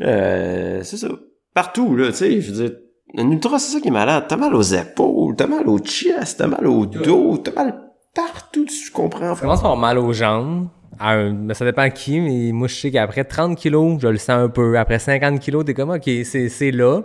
[0.00, 1.08] euh, c'est ça,
[1.54, 2.76] partout, là, tu sais, je veux dire,
[3.18, 6.38] un ultra, c'est ça qui est malade, t'as mal aux épaules, t'as mal au chest,
[6.38, 7.74] t'as mal au dos, t'as mal
[8.14, 10.68] partout, tu comprends, Ça commence par avoir mal aux jambes.
[10.98, 14.48] Un- ça dépend qui, mais moi, je sais qu'après 30 kilos, je le sens un
[14.48, 14.76] peu.
[14.78, 17.00] Après 50 kilos, t'es comme, OK, c'est, c'est là.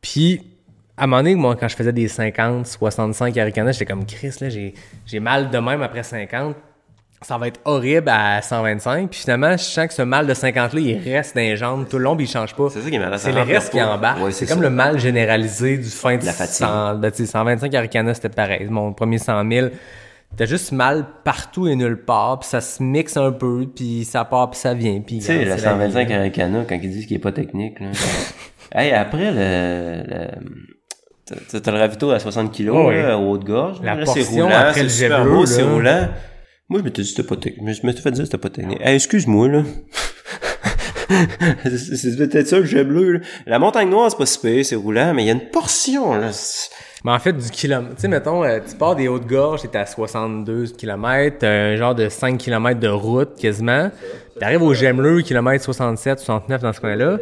[0.00, 0.40] Puis,
[1.02, 4.36] à un moment donné, moi, quand je faisais des 50, 65 Arikana, j'étais comme, Chris,
[4.40, 4.72] là, j'ai,
[5.04, 6.54] j'ai mal de même après 50.
[7.22, 9.10] Ça va être horrible à 125.
[9.10, 11.98] Puis finalement, je sens que ce mal de 50-là, il reste dans les jambes tout
[11.98, 12.68] le long, puis il change pas.
[12.70, 14.22] C'est ça qui est malade, C'est le reste qui embarque.
[14.22, 16.68] Ouais, c'est comme le mal généralisé du fin de La fatigue.
[16.68, 18.68] 100, ben, tu sais, 125 Arikana, c'était pareil.
[18.70, 19.68] Mon premier 100 000,
[20.36, 24.24] t'as juste mal partout et nulle part, puis ça se mixe un peu, puis ça
[24.24, 25.00] part, puis ça vient.
[25.00, 26.14] Puis, Tu sais, le c'est la 125 vie.
[26.14, 27.88] Aricana, quand ils disent qu'il est pas technique, là.
[28.80, 30.28] hey, après le, le
[31.60, 32.96] t'as- le ravito à 60 kilos, Oh oui.
[33.02, 33.78] là, au haut de gorge.
[33.82, 36.08] La là, portion roulant, après le jet bleu, c'est roulant.
[36.68, 37.80] Moi, je m'étais dit c'était pas technique.
[37.82, 38.80] Je m'étais fait dire que c'était pas technique.
[38.80, 39.62] Hey, excuse-moi, là.
[41.64, 43.18] c'est peut-être ça, le jet bleu, là.
[43.46, 46.14] La montagne noire, c'est pas si pire, c'est roulant, mais il y a une portion,
[46.14, 46.30] là.
[47.04, 49.84] Mais en fait, du kilomètre, tu sais, mettons, euh, tu pars des Hautes-Gorges, t'es à
[49.86, 53.90] 62 km, t'as un genre de 5 km de route quasiment.
[54.38, 57.18] T'arrives au Gemeleux, kilomètre 67, 69 dans ce coin-là.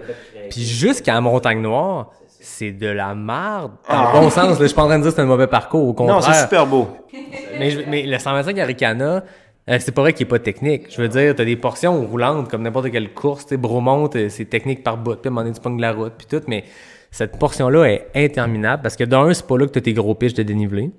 [0.50, 2.10] Puis jusqu'à la Montagne Noire,
[2.40, 3.72] c'est de la merde.
[3.88, 5.26] Dans le bon sens, là, je suis pas en train de dire que c'est un
[5.26, 6.16] mauvais parcours, au contraire.
[6.16, 6.88] Non, c'est super beau.
[7.58, 9.24] mais, je- mais le 125 Aricana,
[9.68, 10.86] euh, c'est pas vrai qu'il est pas technique.
[10.90, 13.44] Je veux dire, t'as des portions roulantes comme n'importe quelle course.
[13.44, 15.16] Tu sais, Bromont, euh, c'est technique par bout.
[15.16, 16.42] Puis à un moment donné, tu pognes la route, puis tout.
[16.48, 16.64] Mais
[17.10, 20.34] cette portion-là est interminable parce que d'un, c'est pas là que t'as tes gros piches
[20.34, 20.90] de dénivelé.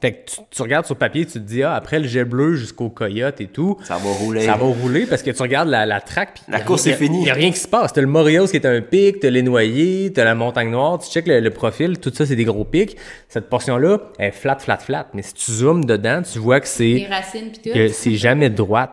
[0.00, 2.54] Fait que tu, tu regardes sur papier, tu te dis, ah, après le jet bleu
[2.54, 4.42] jusqu'au coyote et tout, Ça va rouler.
[4.46, 6.96] ça va rouler parce que tu regardes la, la track puis La course rien- est
[6.96, 7.22] finie.
[7.22, 7.92] Il y a rien qui se passe.
[7.92, 11.10] T'as le Moreos qui est un pic, t'as les noyers, t'as la montagne noire, tu
[11.10, 12.96] check le, le profil, tout ça c'est des gros pics.
[13.28, 15.08] Cette portion-là est flat, flat, flat.
[15.14, 17.74] Mais si tu zoomes dedans, tu vois que Les c'est racines pis tout.
[17.74, 18.92] que c'est jamais droite.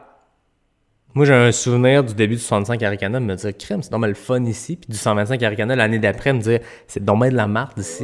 [1.13, 4.15] Moi, j'ai un souvenir du début du 65 Aricana me dire, crème, c'est normal le
[4.17, 4.75] fun ici.
[4.75, 8.03] Puis du 125 Aricana l'année d'après, me dire, c'est dommage de la marde ici,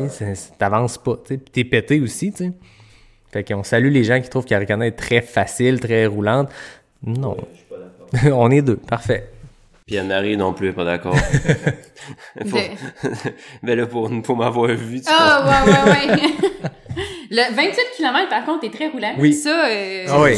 [0.58, 1.18] t'avances pas.
[1.18, 1.38] tu sais.
[1.38, 2.52] Puis t'es pété aussi, tu sais.
[3.32, 6.50] Fait qu'on salue les gens qui trouvent qu'Aricana est très facile, très roulante.
[7.04, 7.38] Non.
[8.34, 9.30] On est deux, parfait.
[9.88, 11.16] Puis Anne-Marie non plus est pas d'accord.
[12.46, 12.58] Faut-
[13.64, 16.30] Mais là, pour, pour m'avoir vu, tu Ah, ouais, ouais, ouais.
[17.30, 19.14] le 28 km, par contre, est très roulant.
[19.18, 19.34] Oui.
[19.34, 20.34] Ça, euh, Ah oui.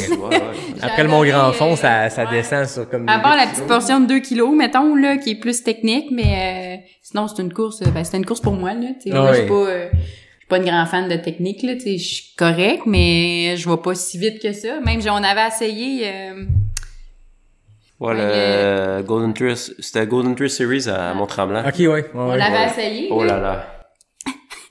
[0.82, 2.32] Après le Mont Grand Fond, euh, ça, ça ouais.
[2.32, 3.08] descend sur comme.
[3.10, 3.56] À part la kilos.
[3.56, 7.42] petite portion de 2 kilos, mettons, là, qui est plus technique, mais euh, sinon, c'est
[7.42, 8.88] une course, euh, ben, c'est une course pour moi, là.
[9.02, 9.38] Tu sais, Ah je oui.
[9.40, 10.23] suis pas, euh, je suis
[10.54, 11.74] pas une grande fan de technique, là.
[11.76, 14.80] Tu sais, je suis correct, mais je vais pas si vite que ça.
[14.82, 16.46] Même, j'ai- on avait essayé, euh,
[18.00, 21.64] Ouais, le Golden Tree, c'était Golden Tree Series à Mont-Tremblant.
[21.66, 21.88] Ok, ouais.
[21.88, 22.38] ouais, on ouais.
[22.38, 22.66] l'avait ouais.
[22.66, 23.08] essayé.
[23.12, 23.40] Oh là.
[23.40, 23.80] là.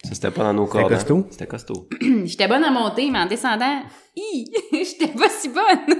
[0.04, 0.92] Ça, c'était pas dans nos C'était cordes.
[0.92, 0.96] hein.
[0.96, 1.26] costaud?
[1.30, 1.88] C'était costaud.
[2.26, 3.82] J'étais bonne à monter, mais en descendant,
[4.16, 5.96] hi, j'étais pas si bonne.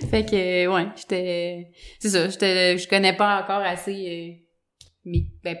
[0.10, 1.68] fait que, ouais, j'étais,
[1.98, 4.42] c'est ça, j'étais, je connais pas encore assez, euh,
[5.04, 5.56] mais, ben,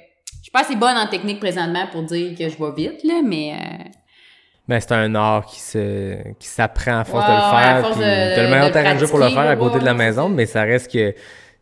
[0.50, 3.52] suis pas assez bonne en technique présentement pour dire que je vais vite, là, mais,
[3.52, 3.84] euh,
[4.68, 7.80] Ben, c'est un art qui se qui s'apprend à force de le faire.
[7.80, 9.78] force puis de- t'as le meilleur le terrain de jeu pour le faire à côté
[9.80, 11.16] de la maison, mais ça reste que, tu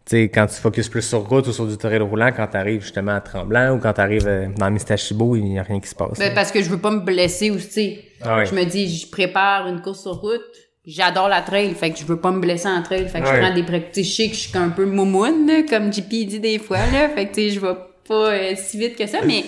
[0.07, 3.12] sais, quand tu focuses plus sur route ou sur du terrain roulant, quand t'arrives justement
[3.12, 6.18] à Tremblant ou quand t'arrives euh, dans Mistachibo, il y a rien qui se passe.
[6.18, 8.05] ben, parce que je veux pas me blesser aussi, tu sais.
[8.22, 8.47] Ah ouais.
[8.47, 10.41] Je me dis, je prépare une course sur route,
[10.86, 13.36] j'adore la trail, fait que je veux pas me blesser en trail, fait que Ouais.
[13.36, 16.09] je prends des pratiques, je sais que je suis un peu moumoune, là, comme JP
[16.26, 17.74] dit des fois, là, fait que, tu sais, je vais
[18.09, 19.44] pas euh, si vite que ça, mais,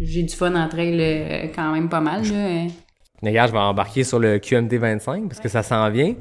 [0.00, 2.70] j'ai du fun en trail euh, quand même pas mal, là.
[3.20, 6.14] Les gars, je vais embarquer sur le QMT 25 parce que ça s'en vient.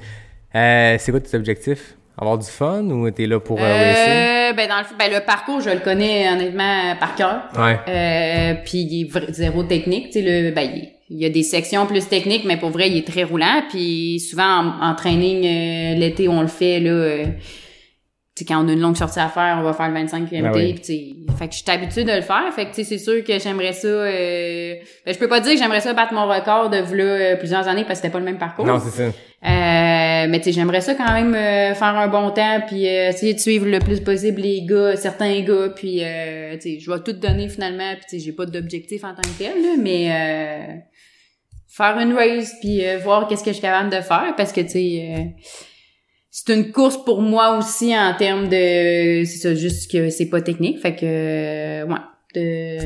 [0.55, 1.95] Euh, c'est quoi tes objectifs?
[2.17, 5.69] Avoir du fun ou t'es là pour euh, ben dans le, ben le parcours, je
[5.69, 7.43] le connais honnêtement par cœur.
[7.55, 8.57] Ouais.
[8.65, 11.85] Puis il est zéro technique, tu sais le ben il, il y a des sections
[11.85, 15.99] plus techniques mais pour vrai, il est très roulant puis souvent en, en training euh,
[15.99, 17.25] l'été, on le fait là euh,
[18.37, 20.29] tu sais, quand on a une longue sortie à faire, on va faire le 25
[20.29, 20.53] km.
[20.53, 20.79] Ben oui.
[20.83, 22.43] sais, fait que je suis habituée de le faire.
[22.53, 23.87] Fait que, c'est sûr que j'aimerais ça...
[23.87, 24.75] Euh,
[25.05, 27.67] ben, je peux pas dire que j'aimerais ça battre mon record de v'là, euh, plusieurs
[27.67, 28.65] années parce que c'était pas le même parcours.
[28.65, 29.11] Non, c'est ça.
[29.43, 33.35] Euh, mais tu j'aimerais ça quand même euh, faire un bon temps puis euh, essayer
[33.35, 37.13] de suivre le plus possible les gars, certains gars puis euh, tu je vais tout
[37.13, 40.73] donner finalement puis j'ai pas d'objectif en tant que tel là, mais euh,
[41.67, 44.61] faire une race puis euh, voir qu'est-ce que je suis capable de faire parce que
[44.61, 45.23] tu sais euh,
[46.39, 50.41] c'est une course pour moi aussi en termes de c'est ça juste que c'est pas
[50.41, 51.95] technique fait que euh, ouais
[52.35, 52.77] de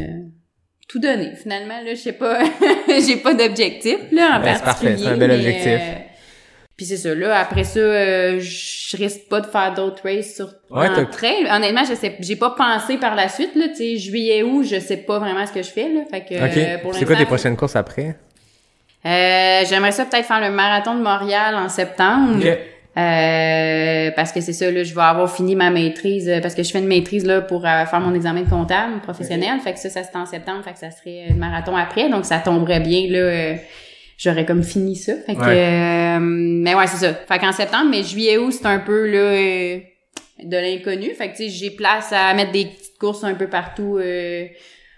[0.87, 2.39] tout donner finalement là je sais pas
[3.05, 5.67] j'ai pas d'objectif là en Ben, c'est parfait, particulier c'est un bel objectif.
[5.67, 5.93] euh,
[6.77, 10.53] puis c'est ça là après ça euh, je risque pas de faire d'autres races sur
[10.69, 13.97] Ouais, en trail honnêtement je sais j'ai pas pensé par la suite là tu sais
[13.97, 16.57] juillet août je sais pas vraiment ce que je fais là fait que Ok.
[16.57, 18.15] euh, pour c'est quoi tes prochaines courses après?
[19.05, 22.39] euh, j'aimerais ça peut-être faire le marathon de Montréal en septembre.
[22.97, 26.63] Euh, parce que c'est ça, là, je vais avoir fini ma maîtrise, euh, parce que
[26.63, 29.59] je fais une maîtrise là pour euh, faire mon examen de comptable professionnel.
[29.63, 32.25] Fait que ça, ça c'est en septembre, fait que ça serait le marathon après, donc
[32.25, 33.17] ça tomberait bien là.
[33.19, 33.55] euh,
[34.17, 35.13] J'aurais comme fini ça.
[35.25, 36.17] Fait que, Ouais.
[36.17, 37.13] euh, mais ouais, c'est ça.
[37.13, 39.79] Fait qu'en septembre, mais juillet août, c'est un peu là
[40.43, 41.09] de l'inconnu.
[41.15, 44.45] Fait que tu sais, j'ai place à mettre des petites courses un peu partout euh,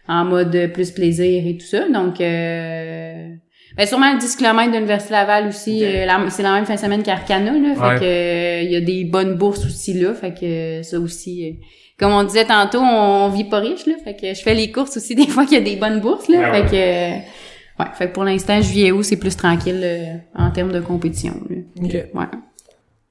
[0.09, 1.87] en mode plus plaisir et tout ça.
[1.87, 3.29] Donc euh,
[3.78, 5.84] ben sûrement le 10 km de l'Université Laval aussi.
[5.84, 7.76] euh, la- c'est la même fin de semaine qu'Arcana, là.
[7.76, 7.99] Fait Ouais.
[7.99, 10.13] que euh, il y a des bonnes bourses aussi là.
[10.13, 11.47] Fait que euh, ça aussi.
[11.49, 11.63] euh,
[11.99, 13.93] comme on disait tantôt, on vit pas riche, là.
[14.03, 16.28] Fait que je fais les courses aussi des fois qu'il y a des bonnes bourses,
[16.28, 16.51] là.
[16.51, 20.05] Ouais, fait que euh, ouais, fait que pour l'instant, juillet août, c'est plus tranquille euh,
[20.36, 21.34] en termes de compétition.
[21.49, 21.55] Là.
[21.84, 21.93] Ok.
[22.13, 22.26] Ouais.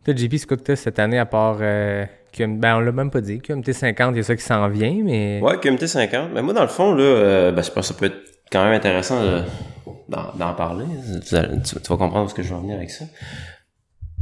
[0.04, 2.58] Toi, JP, c'est quoi que t'as cette année à part euh, QM...
[2.58, 3.38] Ben, on l'a même pas dit.
[3.40, 5.38] QMT 50, il y a ça qui s'en vient, mais...
[5.40, 6.30] Ouais, QMT 50.
[6.34, 8.18] Mais moi, dans le fond, là, euh, ben, je pense que ça peut être
[8.52, 9.42] quand même intéressant de-
[10.08, 10.84] d'en, parler.
[11.26, 11.46] Tu, vas-
[11.96, 13.04] comprendre ce que je veux en venir avec ça.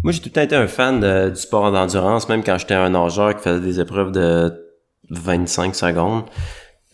[0.03, 2.91] Moi, j'ai tout le temps été un fan du sport d'endurance, même quand j'étais un
[2.91, 4.53] nageur qui faisait des épreuves de
[5.11, 6.25] 25 secondes.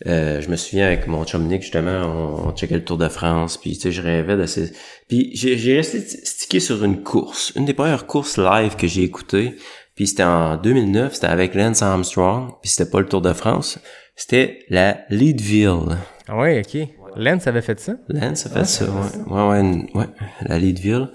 [0.05, 3.07] Euh, je me souviens avec mon chum Nick, justement, on, on checkait le Tour de
[3.09, 4.71] France, puis tu sais, je rêvais de ces...
[5.07, 9.01] Puis j'ai, resté sti- stické sur une course, une des premières courses live que j'ai
[9.03, 9.55] écoutées,
[9.95, 13.79] Puis c'était en 2009, c'était avec Lance Armstrong, puis c'était pas le Tour de France,
[14.15, 15.97] c'était la Leadville.
[16.27, 16.87] Ah ouais, ok.
[17.17, 17.93] Lens avait fait ça?
[18.09, 19.31] Lance a fait ça, ouais.
[19.33, 20.05] Ouais, ouais, une- ouais,
[20.41, 21.09] la Leadville.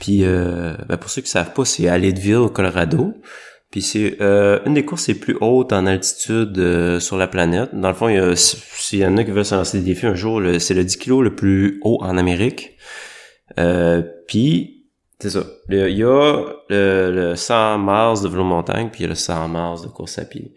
[0.00, 3.14] Puis, euh, ben pour ceux qui savent pas, c'est à Leadville, au Colorado.
[3.70, 7.70] Puis c'est euh, une des courses les plus hautes en altitude euh, sur la planète.
[7.74, 9.84] Dans le fond, il y a, s'il y en a qui veulent se lancer des
[9.84, 12.76] défis un jour, le- c'est le 10 kg le plus haut en Amérique.
[13.58, 14.86] Euh, puis,
[15.20, 15.44] c'est ça.
[15.68, 19.14] Il y a le, le 100 miles de vélo montagne, puis il y a le
[19.14, 20.52] 100 miles de course à pied.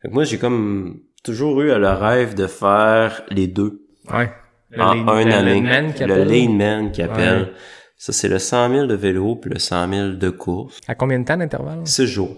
[0.00, 4.30] Fait que moi, j'ai comme toujours eu le rêve de faire les deux Ouais.
[4.70, 5.60] Le en un le année.
[5.60, 6.28] laneman qui le appelle.
[6.28, 7.40] lane man qui appelle.
[7.42, 7.52] Ouais.
[7.96, 10.80] Ça, c'est le 100 000 de vélo puis le 100 000 de course.
[10.88, 11.80] À combien de temps d'intervalle?
[11.84, 12.36] Six jours.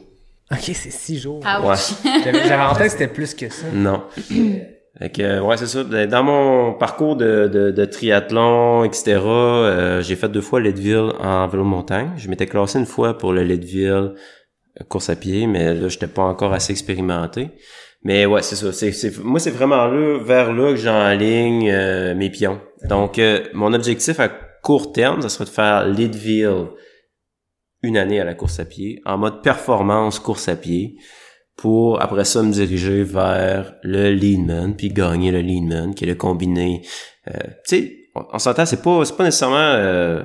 [0.53, 1.41] Ok, c'est six jours.
[1.64, 1.95] Ouch.
[2.25, 3.66] J'avais j'avais en tête que c'était plus que ça.
[3.73, 4.03] Non.
[4.99, 5.85] Fait que, euh, ouais, c'est ça.
[5.85, 11.47] Dans mon parcours de, de, de triathlon, etc., euh, j'ai fait deux fois Leadville en
[11.49, 12.11] vélo montagne.
[12.16, 16.07] Je m'étais classé une fois pour le Leadville euh, course à pied, mais là, j'étais
[16.09, 17.51] pas encore assez expérimenté.
[18.03, 18.72] Mais ouais, c'est ça.
[18.72, 22.61] C'est, moi, c'est vraiment là, vers là que j'enligne euh, mes pions.
[22.88, 24.28] Donc, euh, mon objectif à
[24.62, 26.68] court terme, ça serait de faire Leadville
[27.82, 30.96] une année à la course à pied, en mode performance course à pied,
[31.57, 36.14] pour après ça me diriger vers le Leadman, puis gagner le Leadman, qui est le
[36.14, 36.82] combiné.
[37.28, 40.22] Euh, tu sais, on, on s'entend, c'est pas, c'est pas nécessairement euh,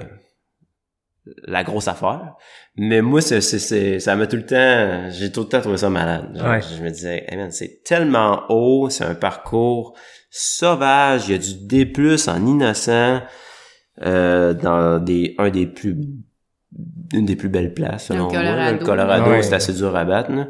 [1.48, 2.34] la grosse affaire,
[2.76, 5.78] mais moi, c'est, c'est, c'est, ça m'a tout le temps, j'ai tout le temps trouvé
[5.78, 6.36] ça malade.
[6.36, 6.60] Genre, Ouais.
[6.62, 9.96] Je me disais, hey man, c'est tellement haut, c'est un parcours
[10.30, 11.94] sauvage, il y a du D+,
[12.28, 13.22] en innocent,
[14.02, 15.96] euh, dans des, un des plus
[17.14, 18.34] une des plus belles places selon moi.
[18.34, 18.78] Colorado.
[18.80, 19.44] Le Colorado, Ouais.
[19.44, 20.32] c'est assez dur à battre.
[20.32, 20.48] là.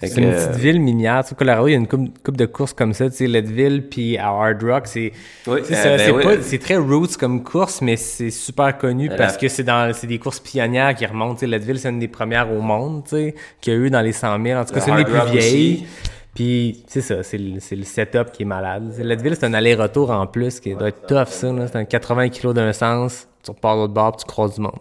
[0.00, 1.22] C'est une euh, petite ville minière.
[1.22, 3.08] Tu sais, Colorado, il y a une coupe, coupe de courses comme ça.
[3.08, 5.12] Tu sais, Leadville puis à Hard Rock, c'est
[5.46, 6.58] Oui, euh, ben oui.
[6.58, 10.18] très roots comme course, mais c'est super connu La- parce que c'est dans c'est des
[10.18, 11.34] courses pionnières qui remontent.
[11.34, 13.88] Tu sais, Leadville, c'est une des premières au monde, tu sais, qu'il y a eu
[13.90, 14.60] dans les 100 000.
[14.60, 15.74] En tout cas, c'est une des plus Rock vieilles.
[15.74, 15.86] aussi.
[16.34, 18.92] Puis c'est ça, c'est le, le setup qui est malade.
[18.98, 21.52] Leadville, c'est un aller-retour en plus qui doit être tough, ça.
[21.68, 23.28] C'est un 80 kilos d'un sens.
[23.44, 24.72] Tu repars de l'autre bord, puis tu croises du monde.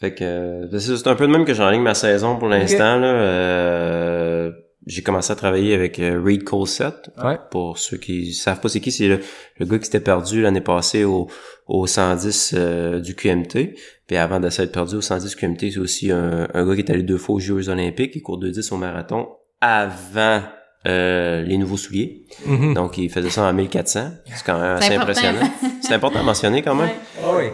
[0.00, 2.96] Fait que euh, c'est c'est un peu de même que j'enligne ma saison pour l'instant.
[2.98, 3.06] là.
[3.06, 4.50] Euh,
[4.86, 7.10] j'ai commencé à travailler avec euh, Reed Colsett.
[7.22, 7.38] Ouais.
[7.50, 9.20] Pour ceux qui savent pas c'est qui, c'est le,
[9.58, 11.26] le gars qui s'était perdu l'année passée au,
[11.66, 13.74] au 110 euh, du QMT.
[14.06, 16.90] Puis avant de s'être perdu au 110 QMT, c'est aussi un, un gars qui est
[16.92, 19.28] allé deux fois aux Jeux olympiques, qui court 2-10 au marathon
[19.60, 20.42] avant
[20.86, 22.26] euh, les nouveaux souliers.
[22.46, 22.74] Mhm.
[22.74, 24.10] Donc il faisait ça en 1400.
[24.26, 25.02] C'est quand même assez important.
[25.02, 25.50] impressionnant.
[25.80, 26.90] C'est important à mentionner quand même.
[27.24, 27.32] Ouais.
[27.36, 27.44] oui.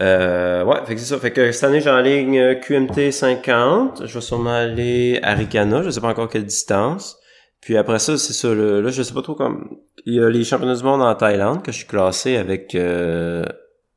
[0.00, 1.18] Euh, ouais, fait que c'est ça.
[1.18, 4.06] Fait que cette année, j'ai en ligne euh, QMT 50.
[4.06, 5.82] Je vais sûrement aller à Ricana.
[5.82, 7.18] Je sais pas encore quelle distance.
[7.60, 8.54] Puis après ça, c'est ça.
[8.54, 9.78] Là, je sais pas trop comme...
[10.06, 13.44] Il y a les championnats du monde en Thaïlande que je suis classé avec euh,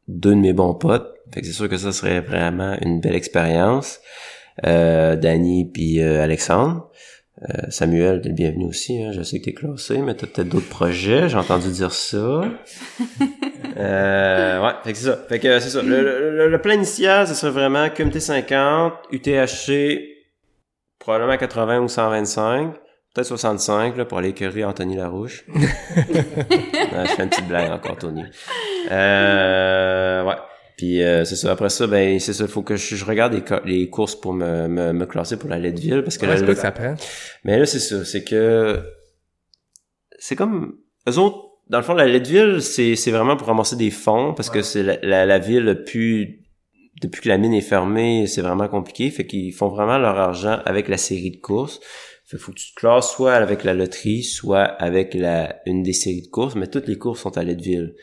[0.08, 1.14] deux de mes bons potes.
[1.34, 4.00] Fait que c'est sûr que ça serait vraiment une belle expérience.
[4.66, 6.90] Euh, Danny puis euh, Alexandre.
[7.50, 9.02] Euh, Samuel, t'es le bienvenu aussi.
[9.02, 9.12] Hein.
[9.14, 11.28] Je sais que t'es classé, mais t'as peut-être d'autres projets.
[11.28, 12.44] J'ai entendu dire ça.
[13.78, 15.18] Euh, ouais, fait que c'est ça.
[15.30, 15.82] Fait que c'est ça.
[15.82, 16.02] Le,
[16.36, 20.02] le- le plan initial, ce serait vraiment QMT 50, UTHC,
[21.00, 22.74] probablement 80 ou 125,
[23.14, 25.46] peut-être 65, là, pour aller écœurer Anthony Larouche.
[25.56, 28.24] Je fais une petite blague encore, Tony.
[28.92, 30.36] Euh, ouais.
[30.78, 31.52] Puis euh, c'est ça.
[31.52, 32.44] Après ça, ben c'est ça.
[32.46, 35.50] Il faut que je, je regarde les, les courses pour me, me, me classer pour
[35.50, 36.96] la Leadville parce que Ouais, là, que ça prend?
[37.44, 38.82] mais là, c'est ça, c'est que
[40.18, 40.78] c'est comme
[41.10, 44.50] eux autres, dans le fond, la Leadville, c'est c'est vraiment pour ramasser des fonds parce
[44.50, 46.44] que c'est la, la, la ville pu
[47.02, 49.10] depuis que la mine est fermée, c'est vraiment compliqué.
[49.10, 51.80] Fait qu'ils font vraiment leur argent avec la série de courses.
[52.26, 55.94] Fait faut que tu te classes soit avec la loterie, soit avec la une des
[55.94, 57.96] séries de courses, mais toutes les courses sont à Leadville.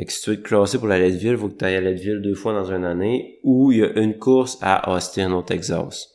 [0.00, 1.80] Fait si tu veux te classer pour la Leadville, il faut que tu ailles à
[1.80, 5.42] Leadville deux fois dans une année, ou il y a une course à Austin, au
[5.42, 6.10] Texas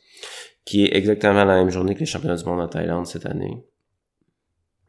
[0.65, 3.63] qui est exactement la même journée que les championnats du monde en Thaïlande cette année.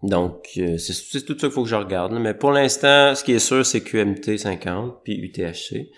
[0.03, 2.13] Donc, euh, c'est tout ça qu'il faut que je regarde.
[2.15, 5.91] Mais pour l'instant, ce qui est sûr, c'est QMT 50, puis UTHC.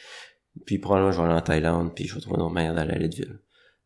[0.66, 2.92] Puis probablement, je vais aller en Thaïlande, puis je vais trouver une autre manière d'aller
[2.92, 3.38] à Leadville.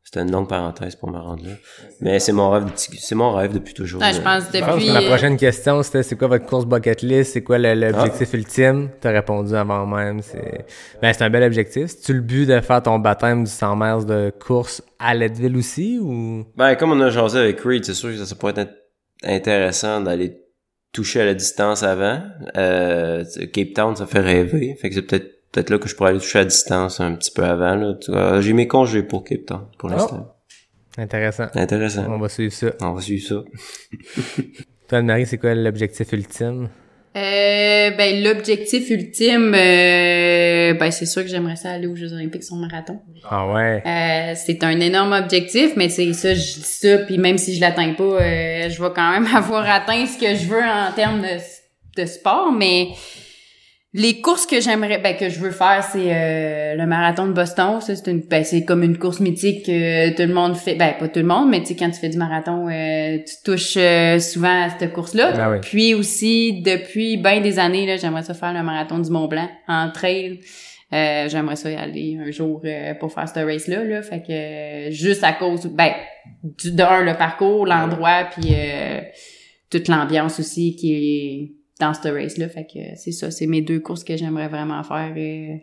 [0.04, 1.52] C'était une longue parenthèse pour me rendre là.
[2.00, 4.02] Mais c'est mon rêve, de petit- c'est mon rêve depuis toujours.
[4.02, 4.86] Ouais, je pense Je pense depuis.
[4.88, 7.32] que la euh, prochaine question, c'était c'est quoi votre course bucket list?
[7.32, 8.36] C'est quoi l'objectif Ah.
[8.36, 8.90] ultime?
[9.00, 10.20] T'as répondu avant même.
[10.20, 10.66] C'est
[11.00, 11.86] ben, c'est un bel objectif.
[11.86, 15.98] C'est-tu le but de faire ton baptême du 100 miles de course à Leadville aussi?
[15.98, 16.44] ou?
[16.56, 18.72] Ben, comme on a jasé avec Reed, c'est sûr que ça, ça pourrait être
[19.24, 20.36] intéressant d'aller
[20.92, 22.20] toucher à la distance avant.
[22.56, 24.76] Euh, Cape Town, ça fait rêver.
[24.80, 27.30] Fait que c'est peut-être peut-être là que je pourrais aller toucher à distance un petit
[27.30, 27.74] peu avant.
[27.74, 27.94] Là.
[28.00, 30.34] Tu vois, J'ai mes congés pour Cape Town, pour l'instant.
[30.98, 31.46] Intéressant.
[31.54, 32.04] Intéressant.
[32.08, 32.72] On va suivre ça.
[32.80, 33.44] On va suivre ça.
[34.88, 36.68] Toi, Marie, c'est quoi l'objectif ultime?
[37.14, 42.42] Euh, ben l'objectif ultime, euh, ben c'est sûr que j'aimerais ça aller aux Jeux Olympiques
[42.42, 43.00] sur marathon.
[43.28, 43.82] Ah ouais.
[43.84, 47.60] Euh, c'est un énorme objectif, mais c'est ça, je dis ça, puis même si je
[47.60, 51.20] l'atteins pas, euh, je vais quand même avoir atteint ce que je veux en termes
[51.20, 52.88] de, de sport, mais
[53.94, 57.80] les courses que j'aimerais, ben que je veux faire, c'est euh, le marathon de Boston.
[57.80, 60.76] Ça, c'est une, ben, c'est comme une course mythique que tout le monde fait.
[60.76, 63.34] Ben pas tout le monde, mais tu sais quand tu fais du marathon, euh, tu
[63.44, 65.32] touches euh, souvent à cette course-là.
[65.36, 65.58] Ah oui.
[65.60, 69.48] Puis aussi depuis ben des années là, j'aimerais ça faire le marathon du Mont Blanc
[69.68, 70.40] en trail.
[70.92, 74.02] Euh, j'aimerais ça y aller un jour euh, pour faire ce race-là, là.
[74.02, 75.92] Fait que juste à cause, ben,
[76.42, 79.00] du d'un, le parcours, l'endroit, puis euh,
[79.70, 82.48] toute l'ambiance aussi qui est dans ce race-là.
[82.48, 85.12] Fait que c'est ça, c'est mes deux courses que j'aimerais vraiment faire.
[85.16, 85.56] euh.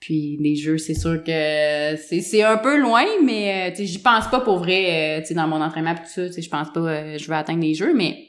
[0.00, 4.40] puis les jeux, c'est sûr que c'est, un peu loin, mais euh, j'y pense pas
[4.40, 7.62] pour vrai, euh, dans mon entraînement pis tout ça, je pense pas je vais atteindre
[7.62, 8.26] les jeux, mais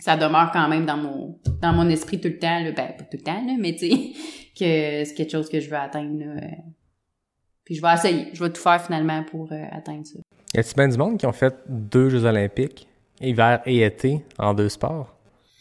[0.00, 3.18] ça demeure quand même dans mon dans mon esprit tout le temps, ben pas tout
[3.18, 3.88] le temps, là, mais tu
[4.58, 6.24] que c'est quelque chose que je veux atteindre.
[6.24, 6.40] Là.
[7.64, 10.18] Puis je vais essayer, je vais tout faire finalement pour atteindre ça.
[10.54, 12.86] Y a-t-il bien du monde qui ont fait deux Jeux olympiques,
[13.20, 15.11] hiver et été, en deux sports?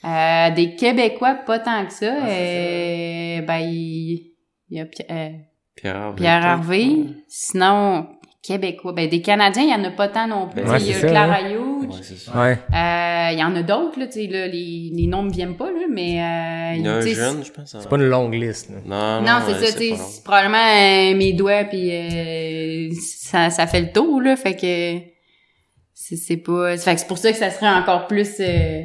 [0.03, 2.05] Euh, des Québécois, pas tant que ça.
[2.05, 4.31] euh, ben, il
[4.69, 5.29] il y a euh,
[5.75, 6.15] Pierre Harvey.
[6.21, 6.95] Pierre Harvey.
[7.27, 8.07] Sinon,
[8.41, 8.93] Québécois.
[8.93, 10.63] Ben, des Canadiens, il y en a pas tant non plus.
[10.63, 11.51] Ouais, il y a c'est ça, Clara hein.
[11.51, 11.89] Hughes.
[11.91, 12.31] Ouais, c'est ça.
[12.31, 12.57] Ouais.
[12.73, 15.57] Euh, il y en a d'autres, là, tu sais, là, les, les noms me viennent
[15.57, 17.75] pas, là, mais, euh, Il y en a un tu sais, jeune, je pense.
[17.79, 18.77] C'est pas une longue liste, là.
[18.85, 23.81] Non, Non, c'est euh, ça, c'est probablement euh, mes doigts puis euh, ça, ça fait
[23.81, 25.05] le tour là, fait que
[25.93, 28.81] c'est c'est pas, fait que c'est pour ça que ça serait encore plus, euh,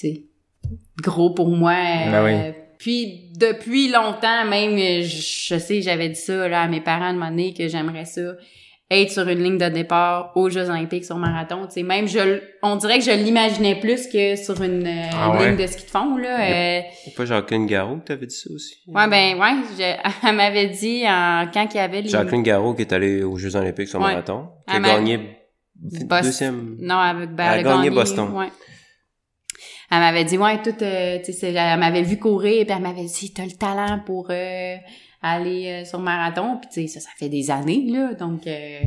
[0.00, 0.24] sais,
[1.02, 1.72] gros pour moi.
[1.74, 2.52] Ben oui.
[2.78, 7.08] Puis depuis longtemps, même, je, je sais, j'avais dit ça là à mes parents à
[7.08, 8.22] un moment donné que j'aimerais ça
[8.92, 11.66] être sur une ligne de départ aux Jeux Olympiques sur marathon.
[11.66, 15.30] Tu sais, même je, on dirait que je l'imaginais plus que sur une euh, Ah
[15.38, 15.50] ouais?
[15.50, 16.40] ligne de ski de fond là.
[16.40, 18.78] euh, C'est pas Jacqueline Garraud que t'avais dit ça aussi?
[18.88, 22.08] Ouais, ben, ouais, je- elle m'avait dit en, quand il y avait les...
[22.08, 24.06] Jacqueline Garraud qui est allée aux Jeux Olympiques sur Ouais.
[24.08, 25.20] marathon, qui a gagné
[25.76, 26.76] deuxième.
[26.80, 28.30] Non, avec, ben, Elle a gagné Boston.
[28.34, 28.48] Ouais.
[29.90, 33.04] Elle m'avait dit, ouais, tout, euh, tu sais, elle m'avait vu courir, puis elle m'avait
[33.04, 34.76] dit, t'as le talent pour euh,
[35.22, 38.46] aller euh, sur marathon, puis tu sais, ça, ça fait des années, là, donc...
[38.46, 38.80] euh,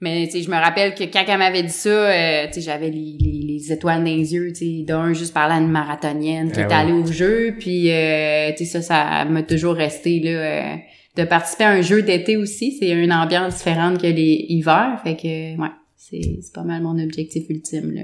[0.00, 2.60] mais tu sais, je me rappelle que quand elle m'avait dit ça, euh, tu sais,
[2.60, 6.52] j'avais les, les, les étoiles dans les yeux, tu sais, d'un juste parlant une marathonienne
[6.52, 10.20] qui Ah est allée au jeu, puis euh, tu sais, ça, ça m'a toujours resté
[10.20, 10.30] là.
[10.30, 10.76] euh,
[11.16, 15.16] de participer à un jeu d'été aussi, c'est une ambiance différente que les hivers, fait
[15.16, 18.02] que ouais, c'est c'est pas mal mon objectif ultime là.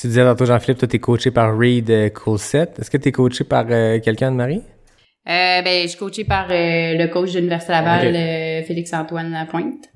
[0.00, 2.78] Tu disais tantôt, Jean-Philippe, toi, t'es coaché par Reed euh, Coulsett.
[2.78, 4.62] Est-ce que t'es coaché par euh, quelqu'un de Marie?
[5.28, 9.90] Euh, ben, je suis coachée par euh, le coach de l'Université Laval, Félix-Antoine Lapointe.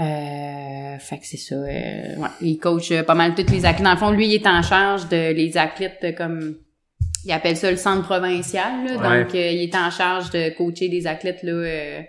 [0.00, 1.56] Euh, fait que c'est ça.
[1.56, 3.84] ouais, il coach pas mal toutes les athlètes.
[3.84, 6.56] Dans le fond, lui, il est en charge de les athlètes comme
[7.26, 8.86] il appelle ça le centre provincial.
[8.86, 8.96] là.
[8.96, 9.24] Ouais.
[9.24, 12.00] Donc, il est en charge de coacher des athlètes là,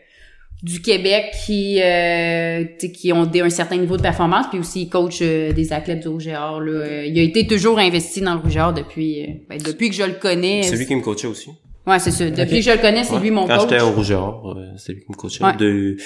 [0.64, 4.46] du Québec qui euh, tu sais, qui ont des, un certain niveau de performance.
[4.50, 6.72] Puis aussi, il coach euh, des athlètes du Rouge-et-Or, là.
[6.72, 10.04] Euh, il a été toujours investi dans le Rouge-et-Or depuis, euh, ben, depuis que je
[10.04, 10.62] le connais.
[10.64, 11.50] C'est lui qui me coachait aussi.
[11.88, 12.30] Ouais, c'est ça.
[12.30, 13.22] Depuis que je le connais, c'est Ouais.
[13.22, 13.70] lui mon Quand coach.
[13.72, 15.44] j'étais au Rouge et Or, euh, c'était lui qui me coachait.
[15.44, 15.56] Ouais.
[15.56, 15.98] De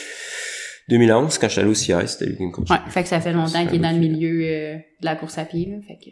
[0.87, 2.71] 2011, quand j'étais allé au CI, c'était lui qui me coachait.
[2.73, 5.37] Ouais, fait que ça fait longtemps qu'il est dans le milieu euh, de la course
[5.37, 5.75] à pied, là.
[5.85, 6.11] Fait que...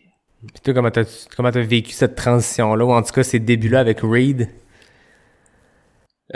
[0.53, 1.05] Puis toi, comment t'as,
[1.37, 4.49] comment t'as vécu cette transition-là, ou en tout cas ces débuts-là avec Reed?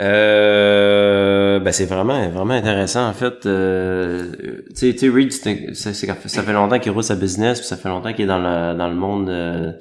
[0.00, 1.27] Euh,
[1.60, 3.46] ben c'est vraiment vraiment intéressant en fait.
[3.46, 4.32] Euh,
[4.76, 8.12] tu sais, Reed, c'est- ça fait longtemps qu'il roule sa business, puis ça fait longtemps
[8.12, 9.72] qu'il est dans le dans le monde euh,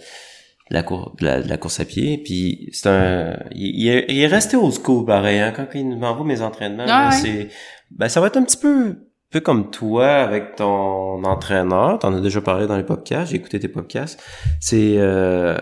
[0.69, 2.17] de la cour de la, de la course à pied.
[2.23, 5.39] Puis c'est un, il, il est, il est resté au school pareil.
[5.39, 7.15] Hein, quand il m'envoie mes entraînements, Ah ouais.
[7.15, 7.47] c'est
[7.91, 8.95] ben ça va être un petit peu
[9.29, 11.99] peu comme toi avec ton entraîneur.
[11.99, 13.31] T'en as déjà parlé dans les podcasts.
[13.31, 14.21] J'ai écouté tes podcasts.
[14.59, 15.57] C'est euh,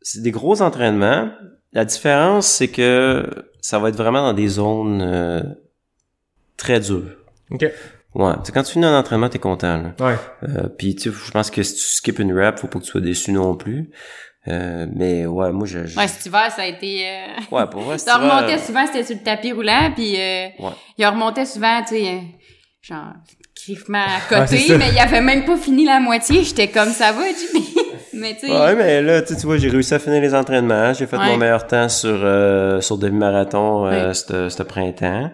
[0.00, 1.30] c'est des gros entraînements.
[1.74, 3.28] La différence, c'est que
[3.60, 5.42] ça va être vraiment dans des zones euh,
[6.56, 7.16] très dures.
[7.50, 7.66] OK.
[8.14, 9.82] Ouais, tu sais, quand tu finis un entraînement, t'es content.
[9.82, 10.06] Là.
[10.06, 10.16] Ouais.
[10.44, 12.84] Euh, puis tu sais, je pense que si tu skips une rep, faut pas que
[12.84, 13.90] tu sois déçu non plus.
[14.46, 17.08] Euh, mais ouais, moi je, je- Ouais, cet hiver, ça a été...
[17.08, 17.26] Euh...
[17.50, 20.70] ouais, pour vrai, ça remontait souvent, c'était sur le tapis roulant, puis euh, Ouais.
[20.98, 22.18] il remontait souvent, tu sais, euh,
[22.82, 23.14] genre,
[23.66, 24.78] griffement à côté, ça.
[24.78, 26.42] mais il avait même pas fini la moitié.
[26.44, 27.66] J'étais comme, ça va, Jimmy?
[28.14, 28.52] mais tu sais...
[28.52, 30.92] Ouais, mais là, tu sais, tu vois, j'ai réussi à finir les entraînements.
[30.92, 31.26] J'ai fait Ouais.
[31.28, 34.14] mon meilleur temps sur euh, sur demi-marathon euh, Ouais.
[34.14, 35.30] ce ce printemps.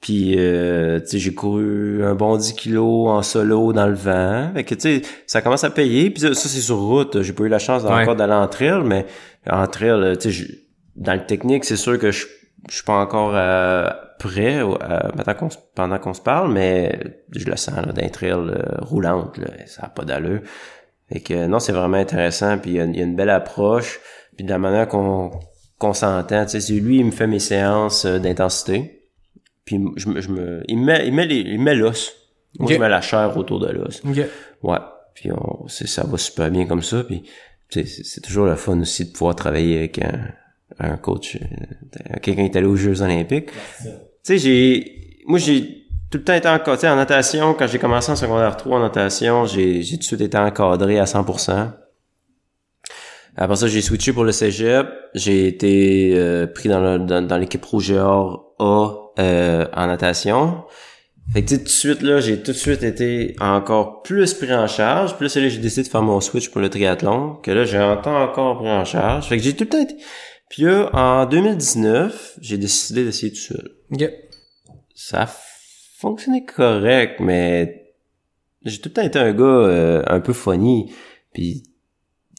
[0.00, 4.50] Puis, euh, tu sais, j'ai couru un bon 10 kilos en solo dans le vent.
[4.54, 6.08] Fait que, tu sais, ça commence à payer.
[6.10, 7.20] Puis ça, ça, c'est sur route.
[7.20, 7.90] J'ai pas eu la chance Ouais.
[7.90, 9.04] encore d'aller en trail, mais
[9.50, 10.52] en trail, tu sais, je-
[10.96, 12.26] dans le technique, c'est sûr que je
[12.68, 13.88] je suis pas encore euh,
[14.26, 16.98] euh, se- pendant qu'on se parle, mais
[17.34, 20.40] je le sens d'un trail euh, roulante, là, ça a pas d'allure.
[21.12, 23.30] Fait que non, c'est vraiment intéressant, puis il y, a, il y a une belle
[23.30, 24.00] approche,
[24.36, 25.30] puis de la manière qu'on
[25.78, 29.06] qu'on s'entend, tu sais, c'est lui, il me fait mes séances euh, d'intensité,
[29.64, 32.12] puis je me, je me, il me met, il met les, il met l'os.
[32.58, 34.02] Moi, je mets la chair autour de l'os.
[34.62, 34.78] Ouais.
[35.14, 37.02] Puis on, ça va super bien comme ça.
[37.04, 37.22] Puis
[37.70, 40.32] c'est, toujours le fun aussi de pouvoir travailler avec un,
[40.80, 43.50] un coach, euh, quelqu'un qui est allé aux Jeux Olympiques.
[44.36, 45.80] Sais, j'ai, moi j'ai
[46.10, 46.88] tout le temps été encadré.
[46.88, 50.20] En natation, quand j'ai commencé en secondaire 3 en natation, j'ai, j'ai tout de suite
[50.20, 51.70] été encadré à 100%.
[53.36, 54.86] Après ça, j'ai switché pour le cégep.
[55.14, 60.64] J'ai été euh, pris dans, le, dans, l'équipe Rouge et Or A euh, en natation.
[61.32, 64.34] Fait que tu sais, tout de suite, là, j'ai tout de suite été encore plus
[64.34, 65.16] pris en charge.
[65.16, 68.20] Puis là, j'ai décidé de faire mon switch pour le triathlon, que là, j'ai encore
[68.20, 69.28] encore pris en charge.
[69.28, 69.94] Fait que j'ai tout le temps été...
[70.48, 73.79] Puis là, en 2019, j'ai décidé d'essayer tout seul.
[73.92, 74.08] Ok.
[74.94, 75.26] Ça a
[75.98, 77.92] fonctionné correct, mais
[78.64, 80.92] j'ai tout le temps été un gars euh, un peu funny.
[81.32, 81.62] Puis,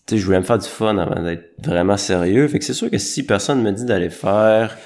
[0.06, 2.48] tu sais, je voulais me faire du fun avant d'être vraiment sérieux.
[2.48, 4.78] Fait que c'est sûr que si personne me dit d'aller faire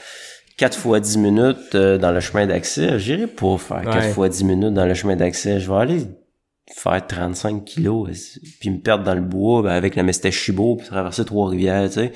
[0.58, 4.12] 4 fois 10 minutes euh, dans le chemin d'accès, j'irai pas faire 4 Ouais.
[4.12, 5.60] fois 10 minutes dans le chemin d'accès.
[5.60, 6.02] Je vais aller
[6.74, 8.10] faire 35 kilos
[8.60, 12.12] puis me perdre dans le bois ben, avec la Mestéchibo puis traverser Trois-Rivières, tu sais.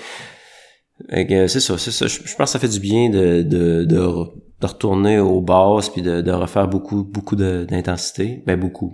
[1.11, 2.07] Euh, c'est ça, c'est ça.
[2.07, 5.89] Je, pense que ça fait du bien de, de, de, re- de retourner aux bases
[5.89, 8.43] puis de, de refaire beaucoup, beaucoup d'intensité.
[8.45, 8.91] Ben, beaucoup.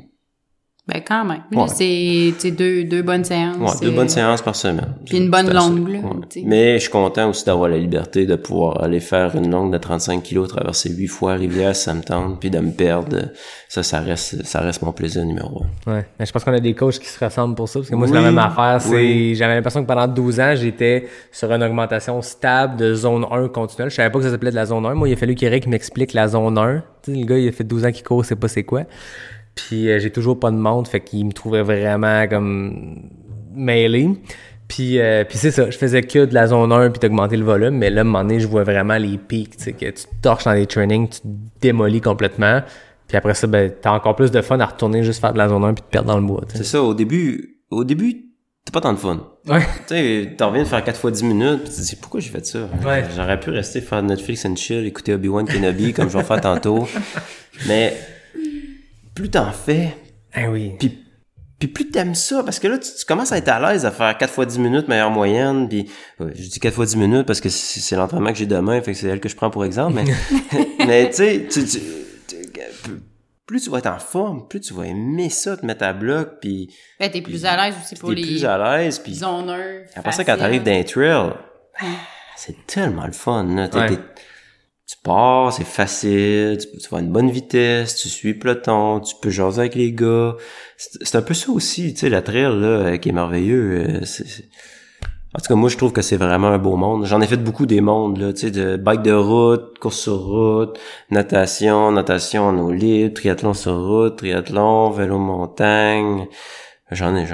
[0.87, 1.41] Ben, quand même.
[1.51, 1.67] Ouais.
[1.67, 3.57] C'est, tu sais, deux, deux bonnes séances.
[3.57, 4.93] Ouais, deux euh, bonnes séances par semaine.
[5.03, 6.43] puis une bonne C'est longue, là, ouais.
[6.45, 9.79] Mais je suis content aussi d'avoir la liberté de pouvoir aller faire une longue de
[9.79, 13.31] 35 kilos, traverser huit fois Rivière, si ça me tente, puis de me perdre.
[13.67, 15.91] Ça, ça reste, ça reste mon plaisir numéro un.
[15.91, 16.05] Ouais.
[16.19, 17.79] Mais je pense qu'on a des coachs qui se ressemblent pour ça.
[17.79, 18.79] Parce que moi, c'est Oui, la même affaire.
[18.79, 19.33] C'est, oui.
[19.35, 23.89] j'avais l'impression que pendant 12 ans, j'étais sur une augmentation stable de zone 1 continuelle.
[23.89, 24.93] Je savais pas que ça s'appelait de la zone 1.
[24.93, 26.83] Moi, il a fallu qu'Eric m'explique la zone 1.
[27.01, 28.83] Tu sais, le gars, il a fait 12 ans qu'il court, c'est pas c'est quoi.
[29.55, 33.09] Puis euh, j'ai toujours pas de montre, fait qu'il me trouvait vraiment comme
[33.53, 34.09] mêlé.
[34.67, 37.45] Puis, euh, puis c'est ça, je faisais que de la zone 1 puis d'augmenter le
[37.45, 39.85] volume, mais là, à un moment donné, je vois vraiment les pics, tu sais, que
[39.85, 41.27] tu te torches dans les trainings, tu te
[41.61, 42.61] démolis complètement.
[43.07, 45.49] Puis après ça, ben, t'as encore plus de fun à retourner juste faire de la
[45.49, 46.57] zone 1 puis te perdre dans le bois, tu sais.
[46.63, 48.25] C'est ça, au début, au début,
[48.65, 49.27] t'as pas tant de fun.
[49.47, 49.61] Ouais.
[49.87, 52.19] Tu sais, t'en reviens de faire 4 fois 10 minutes, pis tu te dis, pourquoi
[52.19, 52.67] j'ai fait ça?
[52.83, 53.03] Ouais.
[53.15, 56.87] J'aurais pu rester faire Netflix and chill, écouter Obi-Wan Kenobi, comme je vais faire tantôt.
[57.67, 57.95] Mais,
[59.15, 59.95] plus t'en fais,
[60.33, 60.73] Ah oui.
[60.79, 61.01] puis
[61.57, 63.91] puis plus t'aimes ça, parce que là, tu, tu commences à être à l'aise à
[63.91, 65.89] faire 4 fois 10 minutes, meilleure moyenne, puis
[66.19, 68.91] ouais, je dis 4 fois 10 minutes parce que c'est l'entraînement que j'ai demain, fait
[68.91, 70.03] que c'est elle que je prends pour exemple, mais,
[70.85, 71.79] mais tu sais, tu- tu-
[72.27, 72.35] tu-
[73.47, 76.39] plus tu vas être en forme, plus tu vas aimer ça, te mettre à bloc,
[76.41, 79.83] puis Ben, t'es plus à l'aise aussi pour t'es les plus à l'aise, puis zoneurs.
[79.95, 81.31] après ça, quand t'arrives dans un trail,
[82.35, 83.69] c'est tellement le fun, là.
[83.69, 83.97] T'es- Ouais.
[84.87, 89.15] Tu pars, c'est facile, tu, tu vas à une bonne vitesse, tu suis peloton, tu
[89.21, 90.35] peux jaser avec les gars.
[90.77, 94.01] C'est un peu ça aussi, tu sais, la trail, là, euh, qui est merveilleux.
[94.01, 94.01] euh,
[95.33, 97.05] En tout cas, moi, je trouve que c'est vraiment un beau monde.
[97.05, 100.19] J'en ai fait beaucoup des mondes, là, tu sais, de bike de route, course sur
[100.19, 100.79] route,
[101.09, 106.27] natation, natation en eau libre, triathlon sur route, triathlon, vélo montagne.
[106.91, 107.25] J'en ai,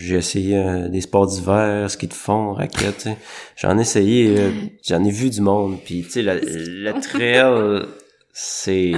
[0.00, 3.16] j'ai essayé euh, des sports d'hiver, ski de fond, raquettes, tu sais.
[3.56, 4.50] J'en ai essayé, euh,
[4.82, 5.78] j'en ai vu du monde.
[5.84, 7.86] Puis, tu sais, la, la trail,
[8.32, 8.92] c'est,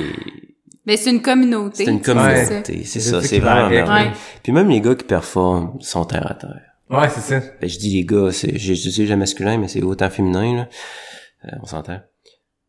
[0.87, 1.85] Mais c'est une communauté.
[1.85, 2.85] c'est une communauté.
[2.85, 4.13] C'est ça, c'est vraiment.
[4.43, 6.61] Puis même les gars qui performent sont terre à terre.
[6.89, 7.41] Ouais, c'est ça.
[7.61, 10.69] Ben, je dis les gars, c'est, j'ai utilisé le masculin, mais c'est autant féminin, là.
[11.47, 12.01] Euh, on s'entend.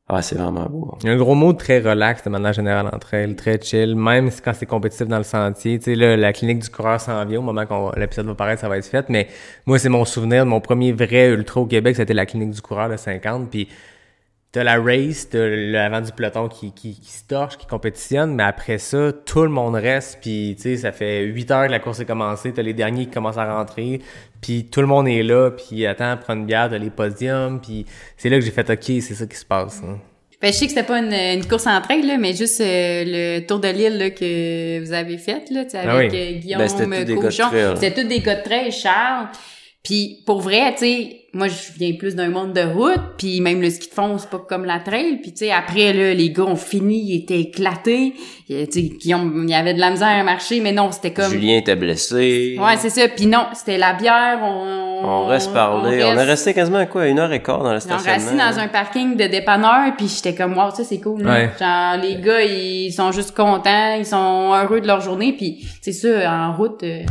[0.07, 0.97] Ah, c'est vraiment beau.
[1.03, 3.95] Il y a un gros mot très relax de manière générale entre elles, très chill,
[3.95, 5.79] même quand c'est compétitif dans le sentier.
[5.79, 8.59] Tu sais, là, la clinique du coureur s'en vient au moment qu'on l'épisode va paraître,
[8.59, 9.07] ça va être fait.
[9.07, 9.29] Mais
[9.65, 12.61] moi, c'est mon souvenir de mon premier vrai ultra au Québec, c'était la clinique du
[12.61, 13.49] coureur, le 50.
[13.49, 13.69] Puis
[14.51, 18.43] t'as la race, t'as l'avant du peloton qui, qui, qui se torche, qui compétitionne, mais
[18.43, 21.79] après ça, tout le monde reste, puis tu sais, ça fait 8 heures que la
[21.79, 24.01] course est commencée, t'as les derniers qui commencent à rentrer,
[24.41, 27.85] puis tout le monde est là, puis attends, prends une bière, t'as les podiums, puis
[28.17, 29.81] c'est là que j'ai fait «OK, c'est ça qui se passe.
[29.87, 29.97] hein.
[30.41, 33.03] Ben, je sais que c'était pas une, une course en trail, là, mais juste euh,
[33.05, 36.17] le tour de l'île là, que vous avez fait, là, tu sais, Ah avec oui.
[36.19, 37.47] euh, Guillaume Ben, Cochon.
[37.49, 37.73] trail.
[37.79, 39.27] C'était tous des gars de trail, Charles.
[39.83, 43.61] Puis pour vrai, tu sais, moi je viens plus d'un monde de route, puis même
[43.61, 45.17] le ski de fond, c'est pas comme la trail.
[45.21, 48.13] Puis tu sais, après là, les gars ont fini, ils étaient éclatés.
[48.47, 51.31] Et, Tu sais, il y avait de la misère à marcher, mais non, c'était comme...
[51.31, 52.57] Julien était blessé.
[52.59, 53.07] Ouais, c'est ça.
[53.07, 54.91] Puis non, c'était la bière, on...
[55.03, 56.03] On reste parler.
[56.03, 58.13] On, est resté quasiment quoi, une heure et quart dans le on stationnement.
[58.13, 61.23] resté dans un parking de dépanneur, puis j'étais comme wow, ça c'est cool.
[61.23, 61.31] là.
[61.31, 61.49] Ouais.
[61.59, 65.91] Genre les gars, ils sont juste contents, ils sont heureux de leur journée, puis c'est
[65.91, 67.03] ça en route euh,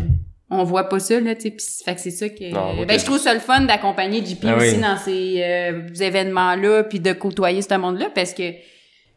[0.51, 3.05] on voit pas ça là, tu sais, fait que c'est ça que Non, ben je
[3.05, 4.81] trouve ça le fun d'accompagner JP Ah aussi oui.
[4.81, 8.43] dans ces euh, événements là, puis de côtoyer ce monde là parce que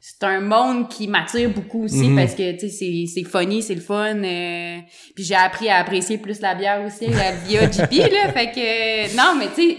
[0.05, 2.15] c'est un monde qui m'attire beaucoup aussi Mhm.
[2.17, 4.21] parce que tu sais c'est c'est funny, c'est le fun.
[4.23, 4.77] euh,
[5.15, 9.15] puis j'ai appris à apprécier plus la bière aussi la via JP là, fait que
[9.17, 9.77] non mais tu sais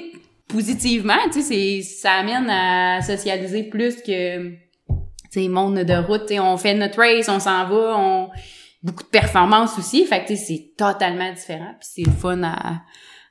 [0.48, 6.22] positivement, tu sais c'est ça amène à socialiser plus que tu sais monde de route,
[6.26, 8.28] tu sais on fait notre race, on s'en va, on
[8.85, 12.82] beaucoup de performances aussi, fait que c'est totalement différent puis c'est le fun à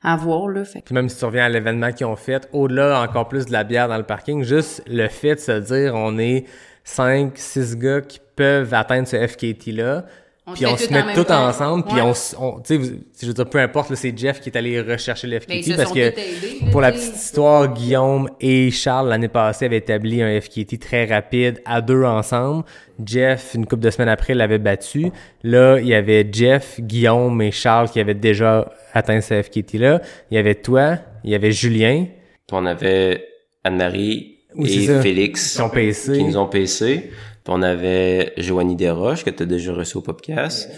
[0.04, 3.00] à voir là, fait Puis même si tu reviens à l'événement qu'ils ont fait, au-delà
[3.00, 6.18] encore plus de la bière dans le parking, juste le fait de se dire on
[6.18, 6.44] est
[6.84, 10.04] 5, 6 gars qui peuvent atteindre ce FKT-là,
[10.46, 11.46] On puis on se met tout temps.
[11.48, 12.02] ensemble, puis Ouais.
[12.02, 12.92] on, on tu sais,
[13.22, 15.70] je veux dire, peu importe, là, c'est Jeff qui est allé rechercher le ben, FKT,
[15.72, 20.20] se parce que aidés, pour la petite histoire, Guillaume et Charles, l'année passée, avaient établi
[20.20, 22.64] un FKT très rapide à deux ensemble.
[23.04, 25.10] Jeff, une couple de semaines après, l'avait battu.
[25.42, 30.02] Là, il y avait Jeff, Guillaume et Charles qui avaient déjà atteint ce FKT-là.
[30.30, 32.04] Il y avait toi, il y avait Julien,
[32.46, 33.24] Puis on avait
[33.64, 35.00] Anne-Marie Oui, et.
[35.00, 36.12] Félix qui ont PC.
[36.18, 37.10] qui nous ont PC.
[37.44, 40.70] Puis on avait Joanie Desroches que tu as déjà reçu au podcast.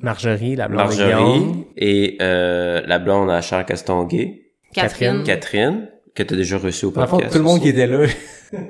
[0.00, 1.10] Marjorie, la blonde de Guillaume.
[1.10, 4.42] Marjorie et euh, la blonde à Charles Castonguay.
[4.72, 5.22] Catherine.
[5.22, 7.24] Catherine que tu as déjà reçu au podcast.
[7.24, 8.06] fond, tout le monde qui était là.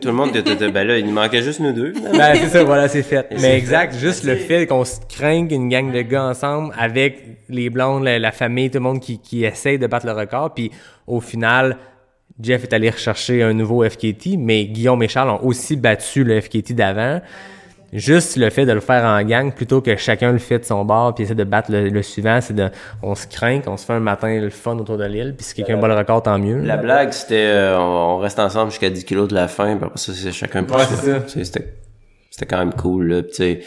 [0.00, 1.92] Tout le monde qui était ben là, il nous manquait juste nous deux.
[1.92, 3.26] ben, c'est ça, voilà, c'est fait.
[3.30, 7.22] Et Mais exact, juste le fait qu'on se craigne une gang de gars ensemble avec
[7.48, 10.54] les blondes, la, la famille, tout le monde qui, qui essaye de battre le record.
[10.54, 10.72] Puis
[11.06, 11.76] au final,
[12.40, 16.40] Jeff est allé rechercher un nouveau FKT, mais Guillaume et Charles ont aussi battu le
[16.40, 17.20] FKT d'avant.
[17.92, 20.84] Juste le fait de le faire en gang plutôt que chacun le fait de son
[20.84, 22.68] bord puis essaie de battre le, le suivant, c'est de
[23.02, 25.54] on se craint, on se fait un matin le fun autour de l'île, puis si
[25.54, 26.58] quelqu'un bat le record, tant mieux.
[26.62, 29.84] La blague, c'était euh, on, on reste ensemble jusqu'à 10 kilos de la fin, puis
[29.86, 30.96] après ça, c'est chacun pour Ouais, soi.
[31.28, 31.44] c'est ça.
[31.44, 31.72] C'était
[32.38, 33.22] c'était quand même cool, là.
[33.22, 33.60] Tu sais,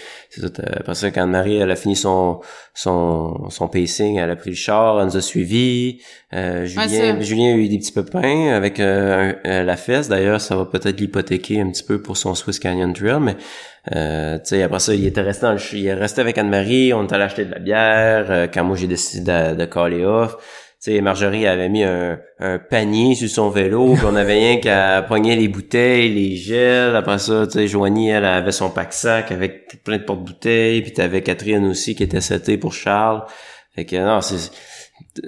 [0.77, 2.39] après ça, quand Marie, elle a fini son,
[2.75, 6.01] son, son pacing, elle a pris le char, elle nous a suivis.
[6.33, 6.85] Euh, Julien.
[7.21, 10.07] Julien a eu des petits pépins avec euh, un- euh, la fesse.
[10.07, 13.35] D'ailleurs, ça va peut-être l'hypothéquer un petit peu pour son Swiss Canyon Trail, mais
[13.95, 16.93] euh, tu sais, après ça, il était resté dans le il est resté avec Anne-Marie,
[16.93, 20.05] on est allé acheter de la bière, euh, quand moi j'ai décidé de, de caller
[20.05, 20.35] off.
[20.81, 24.57] Tu sais, Marjorie avait mis un, un panier sur son vélo, puis on avait rien
[24.61, 26.95] qu'à pogner les bouteilles, les gels.
[26.95, 31.21] Après ça, tu sais, Joanie, elle avait son pack-sac avec plein de porte-bouteilles, puis t'avais
[31.21, 33.23] Catherine aussi qui était setée pour Charles.
[33.75, 34.37] Fait que non, c'est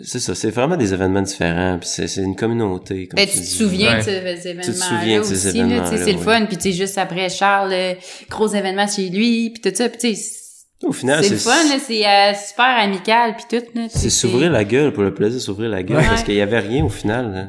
[0.03, 3.07] c'est ça, c'est vraiment des événements différents, puis c'est c'est une communauté.
[3.07, 3.97] Comme Ben, tu te souviens Ouais.
[3.97, 6.45] de ces événements souviens de ces aussi, tu événements-là, c'est le fun.
[6.45, 7.93] Puis tu sais, juste après, Charles, euh,
[8.29, 10.37] gros événement chez lui, puis tout ça, puis tu sais,
[10.83, 13.65] Au final, c'est fun, là, c'est euh, super amical, puis tout.
[13.89, 16.07] C'est s'ouvrir la gueule pour le plaisir de s'ouvrir la gueule Ouais.
[16.07, 17.31] parce qu'il y avait rien au final.
[17.33, 17.47] là.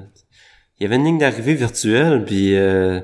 [0.79, 3.01] Il y avait une ligne d'arrivée virtuelle puis euh,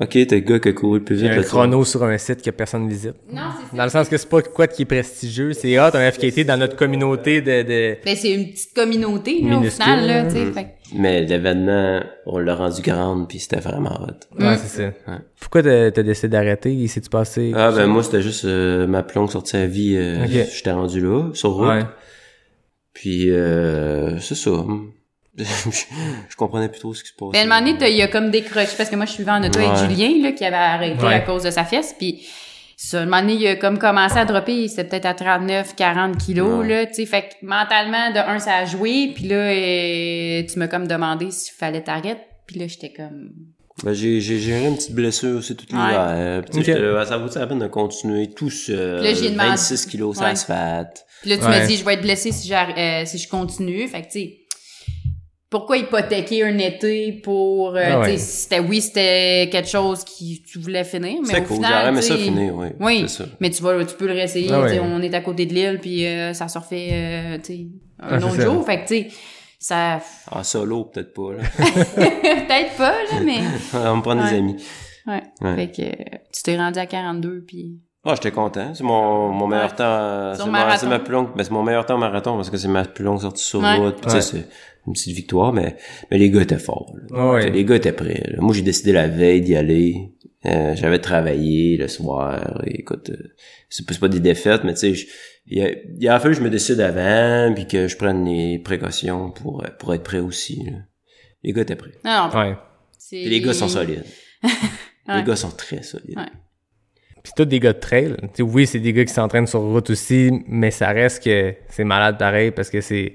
[0.00, 1.36] OK, t'as le gars qui a couru le plus Il y vite.
[1.36, 3.14] a un chrono sur un site que personne visite.
[3.30, 6.10] Non, c'est Dans le sens que c'est pas quoi qui est prestigieux, c'est hot un
[6.10, 7.96] FKT dans notre communauté de, de...
[8.04, 10.28] Ben, c'est une petite communauté, là, au final, là, là.
[10.30, 10.44] tu sais.
[10.46, 10.52] Mm.
[10.54, 14.42] fait Mais l'événement, on l'a rendu grande puis c'était vraiment hot.
[14.42, 15.18] Ouais, c'est ça.
[15.38, 16.72] Pourquoi t'as t'as décidé d'arrêter?
[16.72, 17.52] Il s'est-tu passé?
[17.54, 20.30] Ah ben moi c'était juste euh, ma plonge sortie à vie, euh, Ok.
[20.54, 21.68] j'étais rendu là sur route.
[21.68, 21.84] Ouais.
[22.92, 24.50] Puis euh, c'est ça.
[25.38, 27.30] Je, comprenais plus trop ce qui se passait.
[27.32, 29.12] Ben, à un moment donné, t'as- il y a comme décroché, parce que moi, je
[29.12, 29.88] suivais en auto avec Ouais.
[29.88, 31.14] Julien, là, qui avait arrêté Ouais.
[31.14, 32.26] à cause de sa fesse, puis
[32.76, 35.74] ça, à un moment donné, il a comme commencé à dropper, c'était peut-être à 39,
[35.76, 36.68] 40 kilos, Ouais.
[36.68, 40.58] là, tu sais, fait que mentalement, de un, ça a joué, puis là, euh, tu
[40.58, 43.30] m'as comme demandé s'il fallait t'arrêter, puis là, j'étais comme...
[43.84, 46.42] Ben, j'ai j'ai géré une petite blessure aussi toute l'hiver.
[46.42, 46.66] Puis, tu sais, Ok.
[46.66, 49.00] j'étais là, ça vaut la peine de continuer tout seul?
[49.00, 50.30] Puis là, j'ai demandé- 26 kilos sur Ouais.
[50.32, 51.06] l'asphalte.
[51.22, 51.48] Puis là, tu Ouais.
[51.48, 53.88] m'as dit, je vais être blessée si, euh, si je continue.
[53.88, 54.39] Fait que, tu sais,
[55.50, 57.76] pourquoi hypothéquer un été pour...
[57.76, 58.16] euh, Ah ouais.
[58.16, 62.00] c'était, oui, c'était quelque chose qui tu voulais finir, mais au cool, final, j'aurais aimé
[62.00, 62.66] tu ça finir, oui.
[62.78, 63.24] Oui, C'est ça.
[63.40, 64.48] mais tu vas, tu peux le réessayer.
[64.52, 64.78] Ah ouais.
[64.80, 67.38] On est à côté de l'île, puis euh, ça se refait, euh, un
[67.98, 68.42] Ah, c'est autre ça.
[68.44, 68.64] jour.
[68.64, 69.08] Fait que, tu sais,
[69.58, 70.00] ça...
[70.30, 71.42] En solo, peut-être pas, là.
[71.96, 73.38] Peut-être pas, là, mais...
[73.74, 74.36] On me prend des Ouais.
[74.38, 74.56] amis.
[75.06, 75.22] Ouais.
[75.42, 75.56] Ouais.
[75.56, 77.80] Fait que euh, tu t'es rendu à 42, puis...
[78.04, 78.72] Ah, j'étais content.
[78.74, 79.76] C'est mon, mon meilleur Ouais.
[79.76, 80.34] temps.
[80.34, 82.68] C'est ma, ma plus longue, ben, c'est mon meilleur temps au marathon parce que c'est
[82.68, 83.76] ma plus longue sortie sur Ouais.
[83.76, 84.04] route.
[84.06, 84.20] Ouais.
[84.22, 84.46] c'est
[84.86, 85.76] une petite victoire, mais,
[86.10, 86.94] mais les gars étaient forts.
[87.10, 87.38] là.
[87.44, 88.22] Ah Les gars étaient prêts.
[88.26, 88.38] là.
[88.40, 90.14] Moi, j'ai décidé la veille d'y aller.
[90.46, 92.62] Euh, j'avais travaillé le soir.
[92.66, 93.34] Et écoute, euh,
[93.68, 95.06] c'est pas, c'est pas des défaites, mais tu sais, je-
[95.46, 95.68] il a,
[95.98, 99.62] il a fallu que je me décide avant, puis que je prenne les précautions pour,
[99.78, 100.64] pour être prêt aussi.
[100.64, 100.78] là.
[101.42, 101.92] Les gars étaient prêts.
[102.04, 102.54] Non, non, Ouais.
[102.96, 103.16] c'est...
[103.20, 104.04] Puis les gars sont solides.
[105.08, 105.16] Ouais.
[105.16, 106.18] Les gars sont très solides.
[107.22, 108.16] Puis tous des gars de trail.
[108.22, 111.54] Tu sais, oui, c'est des gars qui s'entraînent sur route aussi, mais ça reste que
[111.68, 113.14] c'est malade pareil parce que c'est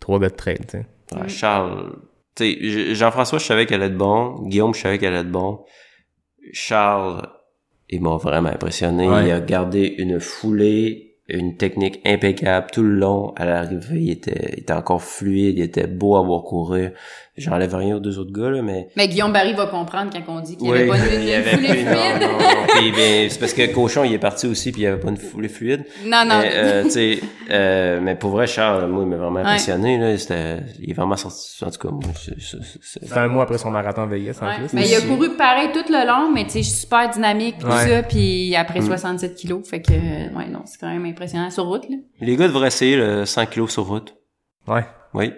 [0.00, 0.86] trois gars de trail, tu sais.
[1.18, 1.96] Ouais, Charles,
[2.34, 4.42] tu sais, J- Jean-François, je savais qu'elle allait être bon.
[4.48, 5.64] Guillaume, je savais qu'elle allait être bon.
[6.52, 7.28] Charles,
[7.88, 9.08] il m'a vraiment impressionné.
[9.08, 9.26] Ouais.
[9.26, 13.32] Il a gardé une foulée une technique impeccable tout le long.
[13.36, 16.92] À l'arrivée, il était, il était encore fluide, il était beau à voir courir.
[17.38, 18.88] J'enlève rien aux deux autres gars, là, mais...
[18.96, 21.34] Mais Guillaume Barry va comprendre quand on dit qu'il n'y Oui, avait pas il y
[21.34, 22.20] avait foulée plus, fluide.
[22.22, 22.66] non, non.
[22.68, 25.10] Puis, ben, c'est parce que Cochon, il est parti aussi, puis il y avait pas
[25.10, 25.84] une foulée fluide.
[26.06, 26.38] Non, non.
[26.40, 30.16] Mais, euh, tu sais, euh, mais pour vrai, Charles, moi, il m'a vraiment impressionné, là.
[30.16, 34.06] C'était, il est vraiment sorti, en tout cas, moi, c'est, un mois après son marathon
[34.06, 34.56] Vegas, en Ouais.
[34.56, 34.72] plus.
[34.72, 37.86] Mais il a couru pareil tout le long, mais tu sais, super dynamique, tout Ouais.
[37.86, 38.86] ça, puis après Mm.
[38.86, 41.96] 67 kilos, fait que, ouais, non, c'est quand même impressionnant sur route, là.
[42.22, 44.14] Les gars devraient essayer le 100 kilos sur route.
[44.66, 44.84] Ouais.
[45.12, 45.32] Oui.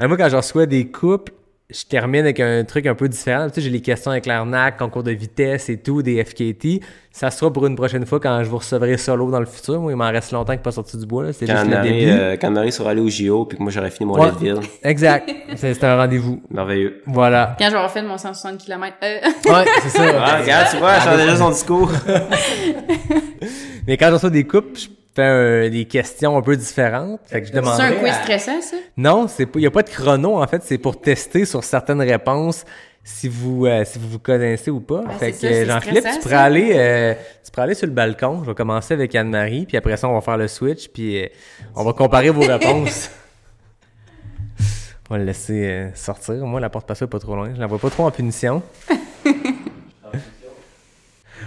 [0.00, 1.32] Euh, Moi, quand je reçois des couples,
[1.70, 3.46] je termine avec un truc un peu différent.
[3.48, 6.80] Tu sais, j'ai les questions avec l'arnaque, concours de vitesse et tout, des FKT.
[7.12, 9.78] Ça sera pour une prochaine fois quand je vous recevrai solo dans le futur.
[9.78, 11.24] Moi, il m'en reste longtemps que pas sorti du bois.
[11.24, 11.32] là.
[11.34, 12.10] C'est Quand juste le Marie, début.
[12.12, 14.30] euh, quand Marie sera allée au JO, puis que moi, j'aurais fini mon Ouais.
[14.30, 14.60] Leadville.
[14.82, 15.28] Exact.
[15.56, 16.42] C'est c'est un rendez-vous.
[16.48, 17.02] Merveilleux.
[17.06, 17.54] Voilà.
[17.58, 19.18] Quand avoir fait mon 160 km, euh,
[19.52, 20.04] Ouais, c'est ça.
[20.24, 21.92] Ah, regarde, tu vois, elle change déjà son discours.
[23.86, 27.20] Mais quand je reçois des couples, je fais un- des questions un peu différentes.
[27.26, 28.76] Fait que je c'est un quiz à- stressant, ça?
[28.96, 32.00] Non, c'est pas, y a pas de chrono en fait, c'est pour tester sur certaines
[32.02, 32.64] réponses
[33.04, 35.02] si vous euh, si vous vous connaissez ou pas.
[35.18, 37.14] fait c'est que Jean-Philippe, tu pourrais aller euh,
[37.44, 38.42] tu pourrais aller sur le balcon.
[38.44, 41.28] Je vais commencer avec Anne-Marie, puis après ça on va faire le switch, puis euh,
[41.74, 43.10] on va comparer vos réponses.
[45.10, 46.34] on va le laisser euh, sortir.
[46.44, 47.50] Moi, la porte passée pas trop loin.
[47.54, 48.62] Je la vois pas trop en punition.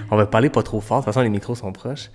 [0.10, 1.00] on va parler pas trop fort.
[1.00, 2.10] De toute façon, les micros sont proches.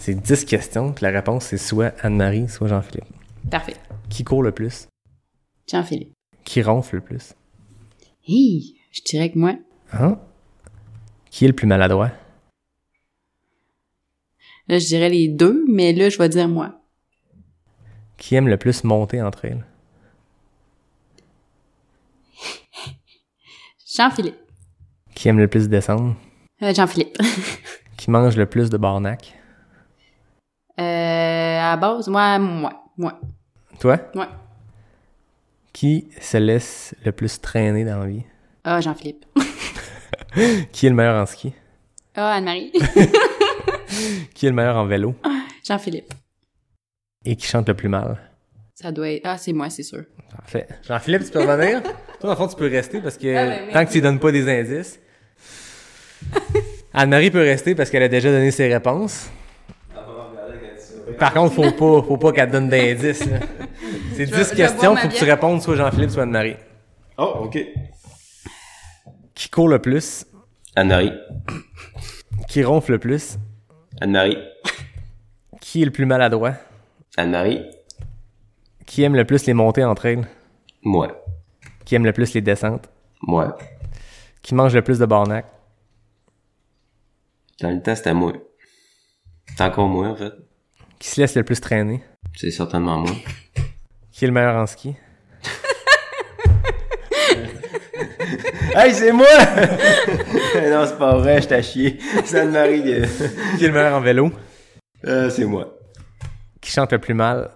[0.00, 3.04] C'est 10 questions, puis la réponse c'est soit Anne-Marie, soit Jean-Philippe.
[3.50, 3.74] Parfait.
[4.08, 4.86] Qui court le plus?
[5.70, 6.12] Jean-Philippe.
[6.44, 7.34] Qui ronfle le plus?
[8.26, 9.54] Hi, je dirais que moi,
[9.92, 10.18] Hein?
[11.30, 12.10] Qui est le plus maladroit?
[14.68, 16.74] là, je dirais les deux, mais là, je vais dire moi.
[18.18, 19.64] Qui aime le plus monter entre elles?
[23.96, 24.36] Jean-Philippe.
[25.14, 26.14] Qui aime le plus descendre?
[26.62, 27.16] Euh, Jean-Philippe.
[27.96, 29.34] Qui mange le plus de barnac?
[30.80, 33.20] Euh, à base, moi, moi, moi.
[33.80, 33.98] Toi?
[34.14, 34.26] Ouais.
[35.72, 38.24] Qui se laisse le plus traîner dans la vie?
[38.64, 39.24] Ah, Jean-Philippe.
[40.72, 41.52] Qui est le meilleur en ski?
[42.14, 42.72] Ah, Anne-Marie.
[44.34, 45.14] Qui est le meilleur en vélo?
[45.66, 46.12] Jean-Philippe.
[47.24, 48.18] Et qui chante le plus mal?
[48.74, 49.22] Ça doit être...
[49.24, 50.04] Ah, c'est moi, c'est sûr.
[50.36, 50.66] Parfait.
[50.86, 51.82] Jean-Philippe, tu peux revenir?
[51.82, 53.72] Toi, dans le fond, tu peux rester parce que Ah, ben oui.
[53.72, 54.98] tant que tu lui donnes pas des indices.
[56.92, 59.30] Anne-Marie peut rester parce qu'elle a déjà donné ses réponses.
[61.18, 63.26] Par contre, faut pas, faut pas qu'elle te donne d'indices.
[63.26, 63.40] là.
[64.14, 66.56] C'est Je 10 vais- je vais questions, faut que tu répondes soit Jean-Philippe, soit Anne-Marie.
[67.16, 67.58] Oh, ok.
[69.34, 70.24] Qui court le plus?
[70.76, 71.12] Anne-Marie.
[72.48, 73.38] Qui ronfle le plus?
[74.00, 74.38] Anne-Marie.
[75.60, 76.54] Qui est le plus maladroit?
[77.16, 77.64] Anne-Marie.
[78.86, 80.26] Qui aime le plus les montées entre elles?
[80.82, 81.20] Moi.
[81.84, 82.88] Qui aime le plus les descentes?
[83.22, 83.56] Moi.
[84.42, 85.46] Qui mange le plus de barnac?
[87.60, 88.32] Dans le temps, c'était moi.
[89.56, 90.32] C'est encore moi, en fait.
[90.98, 92.02] Qui se laisse le plus traîner?
[92.34, 93.12] C'est certainement moi.
[94.12, 94.96] Qui est le meilleur en ski?
[98.74, 99.26] hey, c'est moi!
[100.70, 101.98] non, c'est pas vrai, je t'ai chié.
[102.24, 102.82] C'est Anne-Marie.
[103.58, 104.32] Qui est le meilleur en vélo?
[105.06, 105.76] euh, c'est moi.
[106.60, 107.50] Qui chante le plus mal?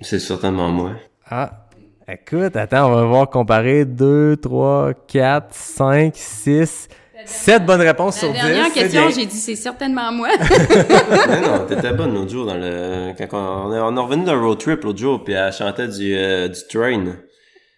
[0.00, 0.92] C'est certainement moi.
[1.28, 1.66] Ah,
[2.08, 6.88] écoute, attends, on va voir comparer 2, 3, 4, 5, 6,
[7.26, 8.40] 7 bonnes réponses sur La 10.
[8.46, 10.28] dernière c'est question, j'ai dit c'est certainement moi.
[10.40, 13.12] non, non, t'étais bonne l'autre jour dans le...
[13.18, 16.48] Quand on, on est, revenu d'un road trip l'autre jour, puis elle chantait du, euh,
[16.48, 17.04] du train.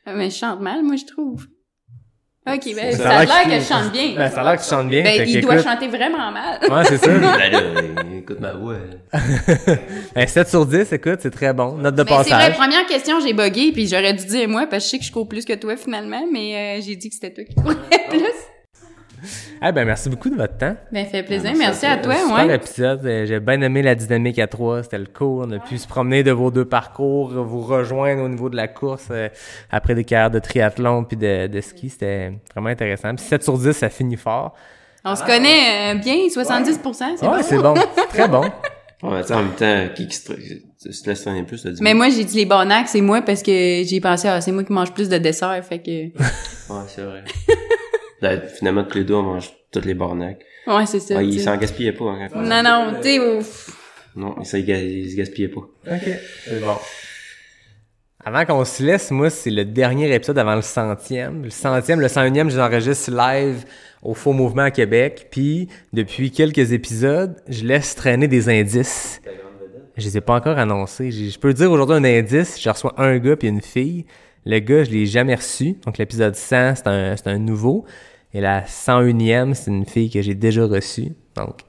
[0.07, 1.47] Mais je chante mal, moi, je trouve.
[2.47, 4.15] Ok, ben, Ça ça, a l'air que je chante bien.
[4.17, 5.03] Ben, ça a l'air que tu chantes bien.
[5.03, 6.59] Ben, il doit écoute- chanter vraiment mal.
[6.61, 7.11] Ouais, c'est ça.
[7.19, 7.61] Ben là,
[8.19, 8.77] écoute ma voix.
[10.15, 11.79] Ben, 7 sur 10, écoute, c'est très bon.
[11.79, 12.57] Note de Mais c'est vrai, passage.
[12.57, 15.13] première question, j'ai bugué, puis j'aurais dû dire moi, parce que je sais que je
[15.13, 17.77] cours plus que toi, finalement, mais euh, j'ai dit que c'était toi qui courais
[18.11, 18.21] plus.
[19.67, 20.77] Eh ben, merci beaucoup de votre temps.
[20.93, 21.53] Ben, fait plaisir.
[21.57, 22.15] merci Merci à à toi.
[22.15, 22.55] Super ouais.
[22.55, 23.07] épisode.
[23.07, 24.83] Euh, J'ai bien aimé la dynamique à trois.
[24.83, 25.45] C'était le cool.
[25.47, 28.69] On a pu se promener de vos deux parcours, vous rejoindre au niveau de la
[28.69, 29.29] course euh,
[29.71, 31.89] après des carrières de triathlon puis de, de ski.
[31.91, 33.15] C'était vraiment intéressant.
[33.15, 34.55] Puis 7 sur 10, ça finit fort.
[35.05, 36.75] On se connaît euh, bien, 70%,
[37.17, 37.43] c'est Ouais, bon?
[37.43, 37.75] c'est bon.
[38.09, 38.45] Très bon.
[39.03, 40.33] Ouais, tu sais, en même temps, qui, qui se,
[41.07, 41.67] laisse traîner plus.
[41.83, 44.65] Mais moi, j'ai dit les barnacs, c'est moi parce que j'ai pensé, ah, c'est moi
[44.65, 45.91] qui mange plus de dessert, fait que...
[46.73, 47.23] Ouais, c'est vrai.
[48.25, 50.41] Ben, finalement, tous les deux, on mange toutes les barnacs.
[50.67, 51.17] Ouais, c'est ça.
[51.17, 52.07] Ouais, tu il s'en gaspillait pas.
[52.07, 53.71] Hein, quand- Non, non, tu sais, ouf.
[54.17, 55.61] Non, il, s'en- il se gaspillait pas.
[55.61, 56.09] OK.
[56.47, 56.77] C'est bon.
[58.25, 61.43] Avant qu'on se laisse, moi, c'est le dernier épisode avant le centième.
[61.45, 63.65] Le centième, le 101e, je l'enregistre live
[64.03, 65.27] au Faux Mouvement à Québec.
[65.31, 69.21] Puis, depuis quelques épisodes, je laisse traîner des indices.
[69.99, 71.11] Je les ai pas encore annoncés.
[71.11, 72.59] Je peux dire aujourd'hui un indice.
[72.59, 74.07] Je reçois un gars puis une fille.
[74.47, 75.75] Le gars, je l'ai jamais reçu.
[75.85, 77.85] Donc, l'épisode 100, c'est un, c'est un nouveau.
[78.35, 81.13] Et la 101e, c'est une fille que j'ai déjà reçue.
[81.37, 81.61] Donc,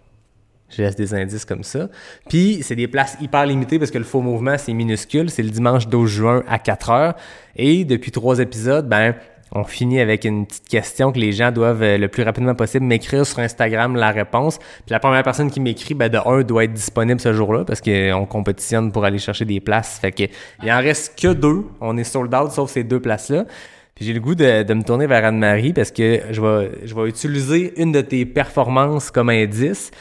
[0.67, 1.89] Je laisse des indices comme ça.
[2.27, 5.29] Puis, c'est des places hyper limitées parce que le faux mouvement, c'est minuscule.
[5.29, 7.15] C'est le dimanche 12 juin à 4 heures.
[7.55, 9.13] Et depuis trois épisodes, ben,
[9.51, 12.85] on finit avec une petite question que les gens doivent euh, le plus rapidement possible
[12.85, 14.57] m'écrire sur Instagram la réponse.
[14.57, 17.79] Puis la première personne qui m'écrit, ben de un, doit être disponible ce jour-là parce
[17.79, 19.99] qu'on compétitionne pour aller chercher des places.
[19.99, 20.23] Fait que
[20.63, 21.63] il en reste que deux.
[21.79, 23.45] On est sold out sauf ces deux places-là.
[23.95, 26.93] Puis j'ai le goût de, de me tourner vers Anne-Marie parce que je vais, je
[26.93, 29.91] vais utiliser une de tes performances comme indice.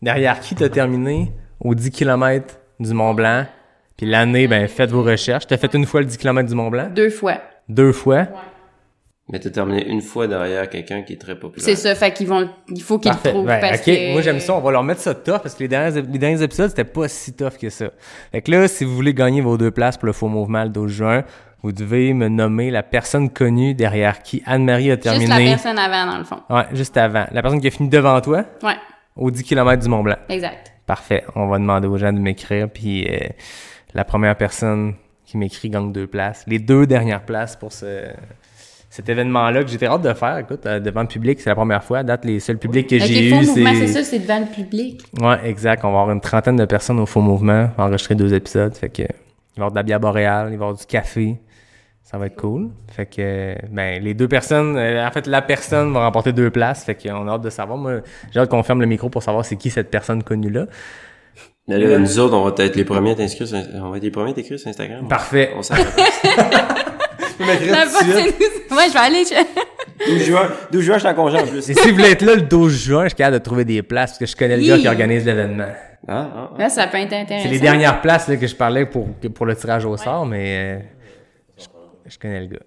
[0.00, 3.46] Derrière qui t'as terminé aux 10 km du Mont Blanc.
[3.96, 5.48] Puis l'année, ben faites vos recherches.
[5.48, 6.90] T'as fait une fois le 10 km du Mont Blanc?
[6.94, 7.38] Deux fois.
[7.68, 8.28] Deux fois?
[9.28, 11.64] Mais t'as terminé une fois derrière quelqu'un qui est très populaire.
[11.64, 14.12] C'est ça, fait qu'ils vont, il faut qu'ils le trouvent Ouais, parce ok, que...
[14.12, 16.42] moi j'aime ça, on va leur mettre ça tough parce que les derniers, les derniers
[16.42, 17.90] épisodes c'était pas si tough que ça.
[18.32, 20.70] Fait que là, si vous voulez gagner vos deux places pour le faux mouvement le
[20.70, 21.24] 12 juin,
[21.62, 25.50] vous devez me nommer la personne connue derrière qui Anne-Marie a Juste la terminé.
[25.50, 26.40] personne avant, dans le fond.
[26.50, 27.24] Ouais, juste avant.
[27.30, 28.44] La personne qui a fini devant toi?
[28.62, 28.74] Ouais,
[29.16, 30.16] au 10 km du Mont Blanc.
[30.28, 30.72] exact.
[30.86, 31.24] Parfait.
[31.36, 33.28] On va demander aux gens de m'écrire puis euh,
[33.94, 34.94] la première personne
[35.24, 36.44] qui m'écrit gagne deux places.
[36.48, 38.06] Les deux dernières places pour ce
[38.90, 41.82] cet événement-là que j'étais hâte de faire, écoute, euh, devant le public, c'est la première
[41.82, 41.98] fois.
[42.00, 45.02] À date, les seuls publics que j'ai eu, c'est c'est ça, c'est devant le public.
[45.18, 45.82] Ouais, exact.
[45.84, 48.74] On va avoir une trentaine de personnes au faux mouvement, on va enregistrer deux épisodes.
[48.76, 49.08] Fait que, il va
[49.56, 51.38] y avoir de la bière boréale, il va y avoir du café.
[52.12, 52.68] Ça va être cool.
[52.94, 56.84] Fait que, ben, les deux personnes, euh, en fait, la personne va remporter deux places.
[56.84, 57.78] Fait qu'on a hâte de savoir.
[57.78, 60.66] Moi, j'ai hâte qu'on ferme le micro pour savoir c'est qui cette personne connue-là.
[61.68, 64.02] Mais là, nous autres, on va être les premiers à t'inscrire sur, on va être
[64.02, 65.08] les premiers à t'écrire sur Instagram.
[65.08, 65.52] Parfait.
[65.56, 65.74] On s'en
[67.40, 69.24] Ouais, je vais aller.
[69.24, 71.70] je- 12 juin, 12 juin, je suis en congé en plus.
[71.70, 73.82] Et si vous voulez être là le 12 juin, je suis capable de trouver des
[73.82, 75.68] places parce que je connais le gars qui organise l'événement.
[76.08, 76.58] Ah, ah, ah.
[76.58, 77.46] Là, ça peut être intéressant.
[77.48, 80.78] C'est les dernières places là, que je parlais pour, pour le tirage au sort, mais
[80.78, 80.78] euh,
[82.12, 82.58] je, connais le gars.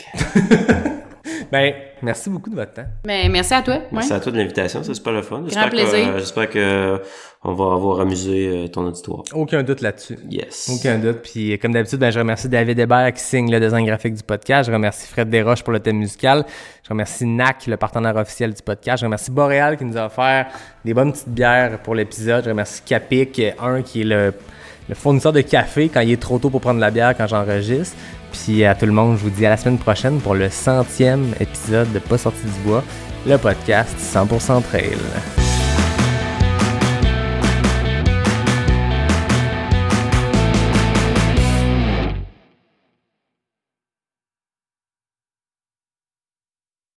[1.52, 2.86] ben, merci beaucoup de votre temps.
[3.04, 3.74] Mais merci à toi.
[3.74, 3.82] Ouais.
[3.92, 5.42] Merci à toi de l'invitation, c'est super le fun.
[5.44, 6.08] J'espère que, plaisir.
[6.08, 7.00] euh, j'espère que
[7.44, 9.22] on va avoir amusé euh, ton auditoire.
[9.32, 10.18] Aucun doute là-dessus.
[10.28, 10.70] Yes.
[10.74, 11.18] Aucun doute.
[11.22, 14.22] Puis euh, comme d'habitude, ben, je remercie David Hébert qui signe le design graphique du
[14.24, 14.68] podcast.
[14.68, 16.44] Je remercie Fred Desroches pour le thème musical.
[16.82, 19.00] Je remercie NAC, le partenaire officiel du podcast.
[19.00, 20.46] Je remercie Boréal qui nous a offert
[20.84, 22.44] des bonnes petites bières pour l'épisode.
[22.44, 24.34] Je remercie Capic, euh, un qui est le,
[24.88, 27.96] le fournisseur de café quand il est trop tôt pour prendre la bière quand j'enregistre.
[28.32, 31.34] Puis à tout le monde, je vous dis à la semaine prochaine pour le centième
[31.40, 32.84] épisode de Pas sorti du bois,
[33.26, 35.47] le podcast 100% trail.